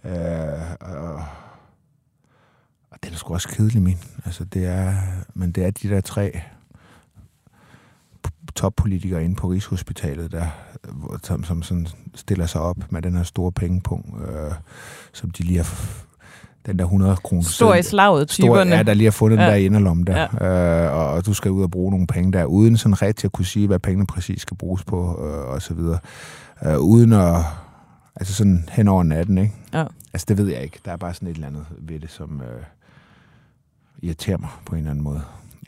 Øh, 0.04 0.72
og, 0.82 1.26
og 2.92 3.04
den 3.04 3.14
er 3.14 3.18
sgu 3.18 3.34
også 3.34 3.48
kedelig, 3.48 3.82
min. 3.82 3.98
Altså, 4.26 4.46
det 4.46 4.66
er, 4.66 4.94
men 5.34 5.52
det 5.52 5.66
er 5.66 5.72
de 5.72 5.90
der 5.90 6.02
tre 6.02 6.42
toppolitikere 8.60 9.24
inde 9.24 9.36
på 9.36 9.48
Rigshospitalet, 9.48 10.32
der, 10.32 10.46
som, 11.24 11.44
som 11.44 11.64
sådan 11.64 11.88
stiller 12.16 12.46
sig 12.46 12.62
op 12.62 12.78
med 12.90 13.02
den 13.02 13.16
her 13.16 13.24
store 13.24 13.52
pengepunkt, 13.52 14.08
øh, 14.22 14.52
som 15.14 15.32
de 15.32 15.44
lige 15.44 15.58
har 15.58 15.70
den 16.66 16.80
der 16.80 16.86
100 16.86 17.16
kroner. 17.16 17.44
Stor 17.44 17.76
i 17.76 17.84
slaget, 17.84 18.28
typerne. 18.28 18.76
Ja, 18.76 18.84
der 18.84 18.94
lige 18.94 19.06
har 19.06 19.12
fundet 19.12 19.38
ja. 19.38 19.44
den 19.44 19.52
der 19.52 19.56
inderlom 19.56 20.04
der. 20.04 20.28
Ja. 20.42 20.88
Øh, 20.88 20.94
og, 20.94 21.08
og 21.08 21.26
du 21.26 21.34
skal 21.34 21.52
ud 21.52 21.64
og 21.64 21.72
bruge 21.72 21.92
nogle 21.92 22.08
penge 22.08 22.32
der, 22.32 22.46
uden 22.46 22.78
sådan 22.78 23.02
rigtig 23.02 23.26
at 23.26 23.32
kunne 23.32 23.46
sige, 23.46 23.68
hvad 23.68 23.80
pengene 23.80 24.06
præcis 24.08 24.42
skal 24.42 24.58
bruges 24.58 24.84
på, 24.84 25.26
øh, 25.26 25.54
og 25.54 25.62
så 25.62 25.74
videre. 25.74 26.00
Øh, 26.66 26.80
uden 26.80 27.14
at, 27.14 27.36
altså 28.16 28.34
sådan 28.34 28.70
hen 28.72 28.88
over 28.88 29.04
natten, 29.04 29.38
ikke? 29.38 29.54
Ja. 29.74 29.86
Altså 30.14 30.26
det 30.30 30.38
ved 30.38 30.48
jeg 30.48 30.62
ikke. 30.62 30.80
Der 30.86 30.92
er 30.92 30.98
bare 30.98 31.14
sådan 31.14 31.28
et 31.28 31.34
eller 31.34 31.48
andet 31.48 31.66
ved 31.80 32.00
det, 32.00 32.12
som 32.12 32.42
øh, 32.42 32.64
irriterer 34.02 34.38
mig 34.38 34.50
på 34.66 34.76
en 34.76 34.80
eller 34.80 34.92
anden 34.92 35.04
måde. 35.04 35.22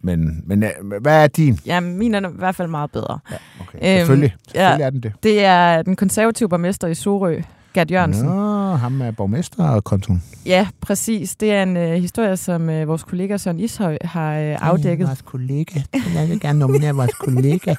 Men, 0.03 0.43
men 0.45 0.63
øh, 0.63 0.69
hvad 1.01 1.23
er 1.23 1.27
din? 1.27 1.59
Ja, 1.65 1.79
min 1.79 2.15
er 2.15 2.29
i 2.29 2.33
hvert 2.35 2.55
fald 2.55 2.67
meget 2.67 2.91
bedre. 2.91 3.19
Ja, 3.31 3.35
okay. 3.59 3.77
Øhm, 3.77 3.99
selvfølgelig. 3.99 4.35
Selvfølgelig 4.47 4.79
ja, 4.79 4.85
er 4.85 4.89
den 4.89 5.03
det. 5.03 5.13
Det 5.23 5.45
er 5.45 5.81
den 5.81 5.95
konservative 5.95 6.49
borgmester 6.49 6.87
i 6.87 6.95
Sorø, 6.95 7.41
Gert 7.73 7.91
Jørgensen. 7.91 8.25
Nå, 8.25 8.75
ham 8.75 9.01
er 9.01 9.11
borgmester 9.11 9.69
og 9.69 9.83
kontoen. 9.83 10.23
Ja, 10.45 10.67
præcis. 10.81 11.35
Det 11.35 11.51
er 11.51 11.63
en 11.63 11.77
uh, 11.77 11.83
historie, 11.83 12.37
som 12.37 12.69
uh, 12.69 12.87
vores 12.87 13.03
kollega 13.03 13.37
Søren 13.37 13.59
Ishøj 13.59 13.97
har 14.01 14.31
uh, 14.31 14.67
afdækket. 14.69 15.07
vores 15.07 15.21
kollega. 15.21 15.79
Jeg 16.15 16.29
vil 16.29 16.39
gerne 16.39 16.59
nominere 16.59 16.95
vores 16.95 17.13
kollega. 17.13 17.75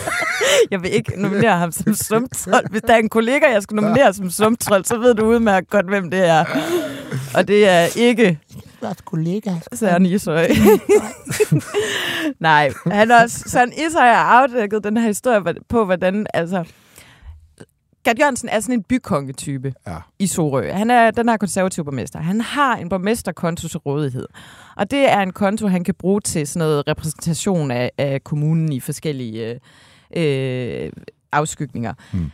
jeg 0.70 0.82
vil 0.82 0.94
ikke 0.94 1.12
nominere 1.16 1.58
ham 1.58 1.72
som 1.72 1.94
sumtrold. 1.94 2.70
Hvis 2.70 2.82
der 2.82 2.94
er 2.94 2.98
en 2.98 3.08
kollega, 3.08 3.52
jeg 3.52 3.62
skal 3.62 3.74
nominere 3.74 4.14
som 4.14 4.30
sumtrold, 4.30 4.84
så 4.84 4.98
ved 4.98 5.14
du 5.14 5.24
udmærket 5.24 5.70
godt, 5.70 5.88
hvem 5.88 6.10
det 6.10 6.28
er. 6.28 6.44
Og 7.34 7.48
det 7.48 7.68
er 7.68 7.86
ikke 7.96 8.38
vores 8.82 9.00
kollega. 9.00 9.54
Søren 9.72 10.06
Ishøj. 10.06 10.48
Nej, 12.40 12.70
han 12.86 13.10
også, 13.10 13.44
Søren 13.46 13.72
Ishøj 13.72 14.06
har 14.06 14.42
afdækket 14.42 14.84
den 14.84 14.96
her 14.96 15.06
historie 15.06 15.54
på, 15.68 15.84
hvordan, 15.84 16.26
altså, 16.34 16.64
Gert 18.04 18.18
Jørgensen 18.18 18.48
er 18.48 18.60
sådan 18.60 18.74
en 18.74 18.82
bykongetype 18.82 19.74
ja. 19.86 19.96
i 20.18 20.26
Sorø. 20.26 20.72
Han 20.72 20.90
er 20.90 21.10
den 21.10 21.28
her 21.28 21.36
konservative 21.36 21.84
borgmester. 21.84 22.18
Han 22.18 22.40
har 22.40 22.76
en 22.76 22.88
borgmesterkonto 22.88 23.68
til 23.68 23.78
rådighed. 23.78 24.26
Og 24.76 24.90
det 24.90 25.10
er 25.10 25.20
en 25.20 25.32
konto, 25.32 25.66
han 25.66 25.84
kan 25.84 25.94
bruge 25.94 26.20
til 26.20 26.46
sådan 26.46 26.58
noget 26.58 26.88
repræsentation 26.88 27.70
af, 27.70 27.90
af 27.98 28.24
kommunen 28.24 28.72
i 28.72 28.80
forskellige 28.80 29.60
øh, 30.16 30.92
afskygninger. 31.32 31.94
Hmm. 32.12 32.30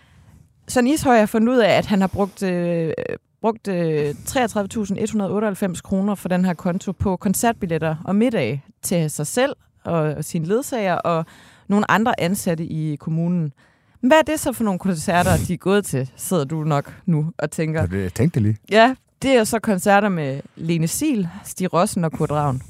Så 0.68 0.80
Ishøj 0.80 1.18
har 1.18 1.26
fundet 1.26 1.52
ud 1.52 1.58
af, 1.58 1.70
at 1.78 1.86
han 1.86 2.00
har 2.00 2.08
brugt 2.08 2.42
øh, 2.42 2.92
brugt 3.40 3.68
øh, 3.68 4.10
33.198 4.10 5.80
kroner 5.82 6.14
for 6.14 6.28
den 6.28 6.44
her 6.44 6.54
konto 6.54 6.92
på 6.92 7.16
koncertbilletter 7.16 7.96
og 8.04 8.16
middag 8.16 8.64
til 8.82 9.10
sig 9.10 9.26
selv 9.26 9.52
og 9.84 10.24
sine 10.24 10.46
ledsager 10.46 10.94
og 10.94 11.26
nogle 11.68 11.90
andre 11.90 12.20
ansatte 12.20 12.64
i 12.64 12.96
kommunen. 12.96 13.52
Hvad 14.00 14.18
er 14.18 14.22
det 14.22 14.40
så 14.40 14.52
for 14.52 14.64
nogle 14.64 14.78
koncerter, 14.78 15.30
de 15.48 15.52
er 15.52 15.56
gået 15.58 15.84
til, 15.84 16.10
sidder 16.16 16.44
du 16.44 16.64
nok 16.64 16.94
nu 17.06 17.32
og 17.38 17.50
tænker? 17.50 17.86
Det, 17.86 18.02
jeg 18.02 18.14
tænkte 18.14 18.34
det 18.34 18.42
lige. 18.42 18.56
Ja, 18.70 18.94
det 19.22 19.30
er 19.30 19.44
så 19.44 19.58
koncerter 19.58 20.08
med 20.08 20.40
Lene 20.56 20.88
Sil, 20.96 21.20
Stig 21.44 21.72
Rossen 21.72 22.04
og 22.04 22.12
Kurt 22.12 22.30
Ravn. 22.30 22.62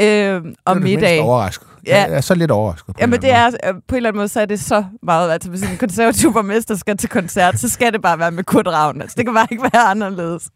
Øh, 0.00 0.54
og 0.64 0.76
middag. 0.76 1.20
overrasket. 1.20 1.68
Ja. 1.86 2.02
Jeg 2.02 2.16
er 2.16 2.20
så 2.20 2.34
lidt 2.34 2.50
overrasket. 2.50 2.96
På 2.96 3.06
men 3.06 3.22
det 3.22 3.30
er, 3.30 3.46
øh, 3.46 3.74
på 3.88 3.94
en 3.94 3.96
eller 3.96 4.08
anden 4.08 4.18
måde, 4.18 4.28
så 4.28 4.40
er 4.40 4.46
det 4.46 4.60
så 4.60 4.84
meget, 5.02 5.30
altså 5.30 5.50
hvis 5.50 5.62
en 5.62 5.76
konservativ 5.76 6.32
borgmester 6.32 6.74
skal 6.74 6.96
til 6.96 7.08
koncert, 7.08 7.58
så 7.58 7.68
skal 7.68 7.92
det 7.92 8.02
bare 8.02 8.18
være 8.18 8.30
med 8.30 8.44
Kurt 8.44 8.66
Ravn. 8.66 9.00
Altså, 9.02 9.14
det 9.16 9.26
kan 9.26 9.34
bare 9.34 9.46
ikke 9.50 9.62
være 9.62 9.82
anderledes. 9.82 10.50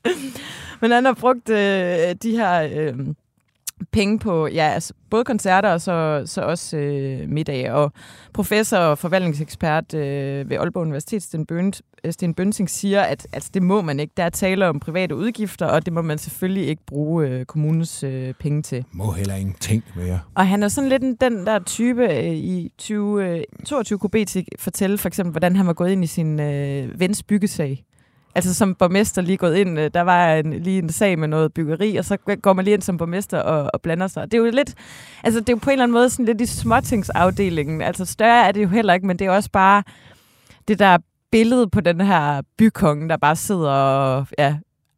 men 0.80 0.90
han 0.90 1.04
har 1.04 1.12
brugt 1.12 1.48
øh, 1.48 1.56
de 2.22 2.30
her... 2.30 2.68
Øh, 2.72 2.94
penge 3.92 4.18
på 4.18 4.46
ja, 4.46 4.68
altså 4.68 4.94
både 5.10 5.24
koncerter 5.24 5.68
og 5.68 5.80
så, 5.80 6.22
så 6.26 6.40
også 6.40 6.76
øh, 6.76 7.28
middag. 7.28 7.72
Og 7.72 7.92
professor 8.32 8.76
og 8.76 8.98
forvaltningsekspert 8.98 9.94
øh, 9.94 10.50
ved 10.50 10.56
Aalborg 10.56 10.82
Universitet, 10.82 11.22
Sten, 11.22 11.46
Bønt, 11.46 11.82
Sten 12.10 12.34
Bønsing, 12.34 12.70
siger, 12.70 13.02
at 13.02 13.26
altså, 13.32 13.50
det 13.54 13.62
må 13.62 13.82
man 13.82 14.00
ikke. 14.00 14.12
Der 14.16 14.22
er 14.22 14.30
tale 14.30 14.68
om 14.68 14.80
private 14.80 15.16
udgifter, 15.16 15.66
og 15.66 15.86
det 15.86 15.92
må 15.92 16.02
man 16.02 16.18
selvfølgelig 16.18 16.68
ikke 16.68 16.82
bruge 16.86 17.28
øh, 17.28 17.44
kommunens 17.44 18.02
øh, 18.02 18.34
penge 18.34 18.62
til. 18.62 18.84
Må 18.92 19.12
heller 19.12 19.34
ingenting 19.34 19.84
mere. 19.96 20.20
Og 20.34 20.46
han 20.46 20.62
er 20.62 20.68
sådan 20.68 20.88
lidt 20.90 21.02
en, 21.02 21.14
den 21.14 21.46
der 21.46 21.58
type 21.58 22.04
øh, 22.12 22.34
i 22.34 22.72
2022 22.78 23.98
kunne 23.98 24.10
BT 24.10 24.36
fortælle 24.58 24.98
for 24.98 25.08
eksempel, 25.08 25.30
hvordan 25.30 25.56
han 25.56 25.66
var 25.66 25.72
gået 25.72 25.92
ind 25.92 26.04
i 26.04 26.06
sin 26.06 26.40
øh, 26.40 27.00
vens 27.00 27.22
byggesag. 27.22 27.84
Altså 28.34 28.54
som 28.54 28.74
borgmester 28.74 29.22
lige 29.22 29.36
gået 29.36 29.56
ind, 29.56 29.78
øh, 29.78 29.90
der 29.94 30.00
var 30.00 30.34
en, 30.34 30.52
lige 30.52 30.78
en 30.78 30.92
sag 30.92 31.18
med 31.18 31.28
noget 31.28 31.52
byggeri, 31.54 31.96
og 31.96 32.04
så 32.04 32.16
går 32.42 32.52
man 32.52 32.64
lige 32.64 32.74
ind 32.74 32.82
som 32.82 32.96
borgmester 32.96 33.38
og, 33.38 33.70
og 33.74 33.80
blander 33.82 34.06
sig. 34.06 34.24
Det 34.24 34.34
er 34.34 34.38
jo 34.38 34.50
lidt, 34.50 34.74
altså 35.24 35.40
det 35.40 35.48
er 35.48 35.52
jo 35.52 35.58
på 35.62 35.70
en 35.70 35.72
eller 35.72 35.82
anden 35.82 35.92
måde 35.92 36.10
sådan 36.10 36.26
lidt 36.26 36.40
i 36.40 36.46
småtingsafdelingen. 36.46 37.82
Altså 37.82 38.04
større 38.04 38.48
er 38.48 38.52
det 38.52 38.62
jo 38.62 38.68
heller 38.68 38.94
ikke, 38.94 39.06
men 39.06 39.18
det 39.18 39.26
er 39.26 39.30
også 39.30 39.50
bare 39.52 39.82
det 40.68 40.78
der 40.78 40.98
billede 41.32 41.70
på 41.70 41.80
den 41.80 42.00
her 42.00 42.42
bykonge, 42.58 43.08
der 43.08 43.16
bare 43.16 43.36
sidder 43.36 43.70
og, 43.70 44.26
ja, 44.38 44.56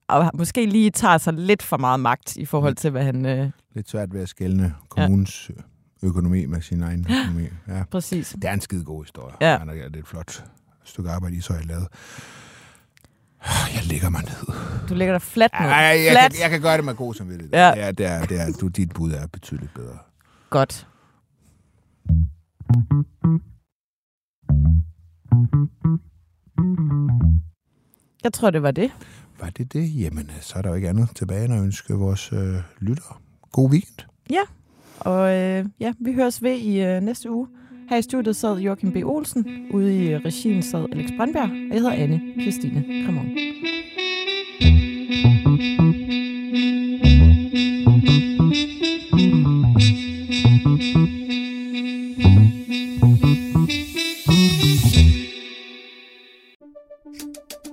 og 0.09 0.31
måske 0.35 0.67
lige 0.67 0.91
tager 0.91 1.19
sig 1.19 1.33
lidt 1.33 1.63
for 1.63 1.77
meget 1.77 2.01
magt 2.01 2.37
i 2.37 2.45
forhold 2.45 2.75
til, 2.75 2.91
hvad 2.91 3.05
han... 3.05 3.27
Øh... 3.27 3.51
Lidt 3.75 3.91
svært 3.91 4.15
ved 4.15 4.21
at 4.21 4.29
skælne 4.29 4.75
kommunens 4.89 5.51
ja. 6.03 6.07
økonomi 6.09 6.47
med 6.47 6.61
sin 6.61 6.83
egen 6.83 7.07
økonomi. 7.11 7.49
Ja. 7.69 7.83
Præcis. 7.91 8.37
Det 8.43 8.45
er 8.45 8.53
en 8.53 8.61
skide 8.61 8.85
god 8.85 9.05
historie. 9.05 9.35
Ja. 9.41 9.59
Det 9.73 9.97
er 9.97 9.99
et 9.99 10.07
flot 10.07 10.45
stykke 10.85 11.11
arbejde, 11.11 11.37
I 11.37 11.41
så 11.41 11.53
har 11.53 11.63
lavet. 11.63 11.89
Jeg 13.75 13.85
ligger 13.85 14.09
mig 14.11 14.23
ned. 14.23 14.55
Du 14.89 14.95
ligger 14.95 15.15
der 15.15 15.19
fladt 15.19 15.53
ned. 15.61 15.69
Ej, 15.69 15.75
jeg, 15.77 16.13
flat. 16.13 16.33
kan, 16.33 16.41
jeg 16.43 16.51
kan 16.51 16.61
gøre 16.61 16.77
det 16.77 16.85
med 16.85 16.95
god 16.95 17.15
samvittighed. 17.15 17.53
Ja. 17.53 17.69
Ja, 17.77 17.91
det 17.91 18.07
er, 18.07 18.25
det 18.25 18.41
er, 18.41 18.53
du, 18.61 18.69
dit 18.69 18.93
bud 18.95 19.13
er 19.13 19.27
betydeligt 19.27 19.75
bedre. 19.75 19.99
Godt. 20.51 20.87
Jeg 28.25 28.33
tror, 28.33 28.51
det 28.51 28.63
var 28.63 28.71
det. 28.71 28.91
Var 29.41 29.51
det 29.51 29.73
det? 29.73 30.01
Jamen, 30.01 30.31
så 30.41 30.59
er 30.59 30.63
der 30.63 30.69
jo 30.69 30.75
ikke 30.75 30.89
andet 30.89 31.09
tilbage 31.17 31.45
end 31.45 31.55
at 31.55 31.61
ønske 31.63 31.95
vores 31.95 32.33
øh, 32.33 32.55
lyttere 32.79 33.17
god 33.53 33.71
weekend. 33.71 33.99
Ja, 34.31 34.43
og 35.01 35.37
øh, 35.37 35.67
ja, 35.81 35.93
vi 36.01 36.13
høres 36.13 36.43
ved 36.43 36.53
i 36.59 36.81
øh, 36.81 37.01
næste 37.01 37.31
uge. 37.31 37.49
Her 37.93 37.99
i 37.99 38.03
studiet 38.03 38.37
sad 38.37 38.59
Joachim 38.59 38.93
B. 38.93 38.97
Olsen, 39.05 39.67
ude 39.71 40.05
i 40.05 40.17
regien 40.19 40.63
sad 40.63 40.87
Alex 40.93 41.11
Brandberg, 41.17 41.51
og 41.51 41.75
jeg 41.75 41.81
hedder 41.81 41.93
Anne 41.93 42.21
Christine 42.41 42.85
Cremon. 43.05 43.27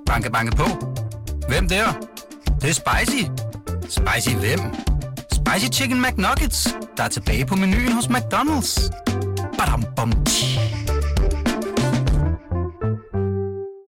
Banke, 0.06 0.32
banke 0.32 0.56
på. 0.56 0.64
Hvem 1.48 1.68
der? 1.68 1.86
Det, 2.46 2.62
det 2.62 2.70
er 2.70 2.74
spicy. 2.74 3.24
Spicy 3.82 4.36
hvem? 4.36 4.60
Spicy 5.32 5.82
Chicken 5.82 6.02
McNuggets, 6.02 6.78
der 6.98 7.04
er 7.04 7.10
tilbage 7.10 7.46
på 7.46 7.56
menuen 7.56 7.92
hos 7.92 8.06
McDonald's. 8.06 9.09
Badum, 9.60 9.84
bum, 9.94 10.10
tji. 10.24 10.49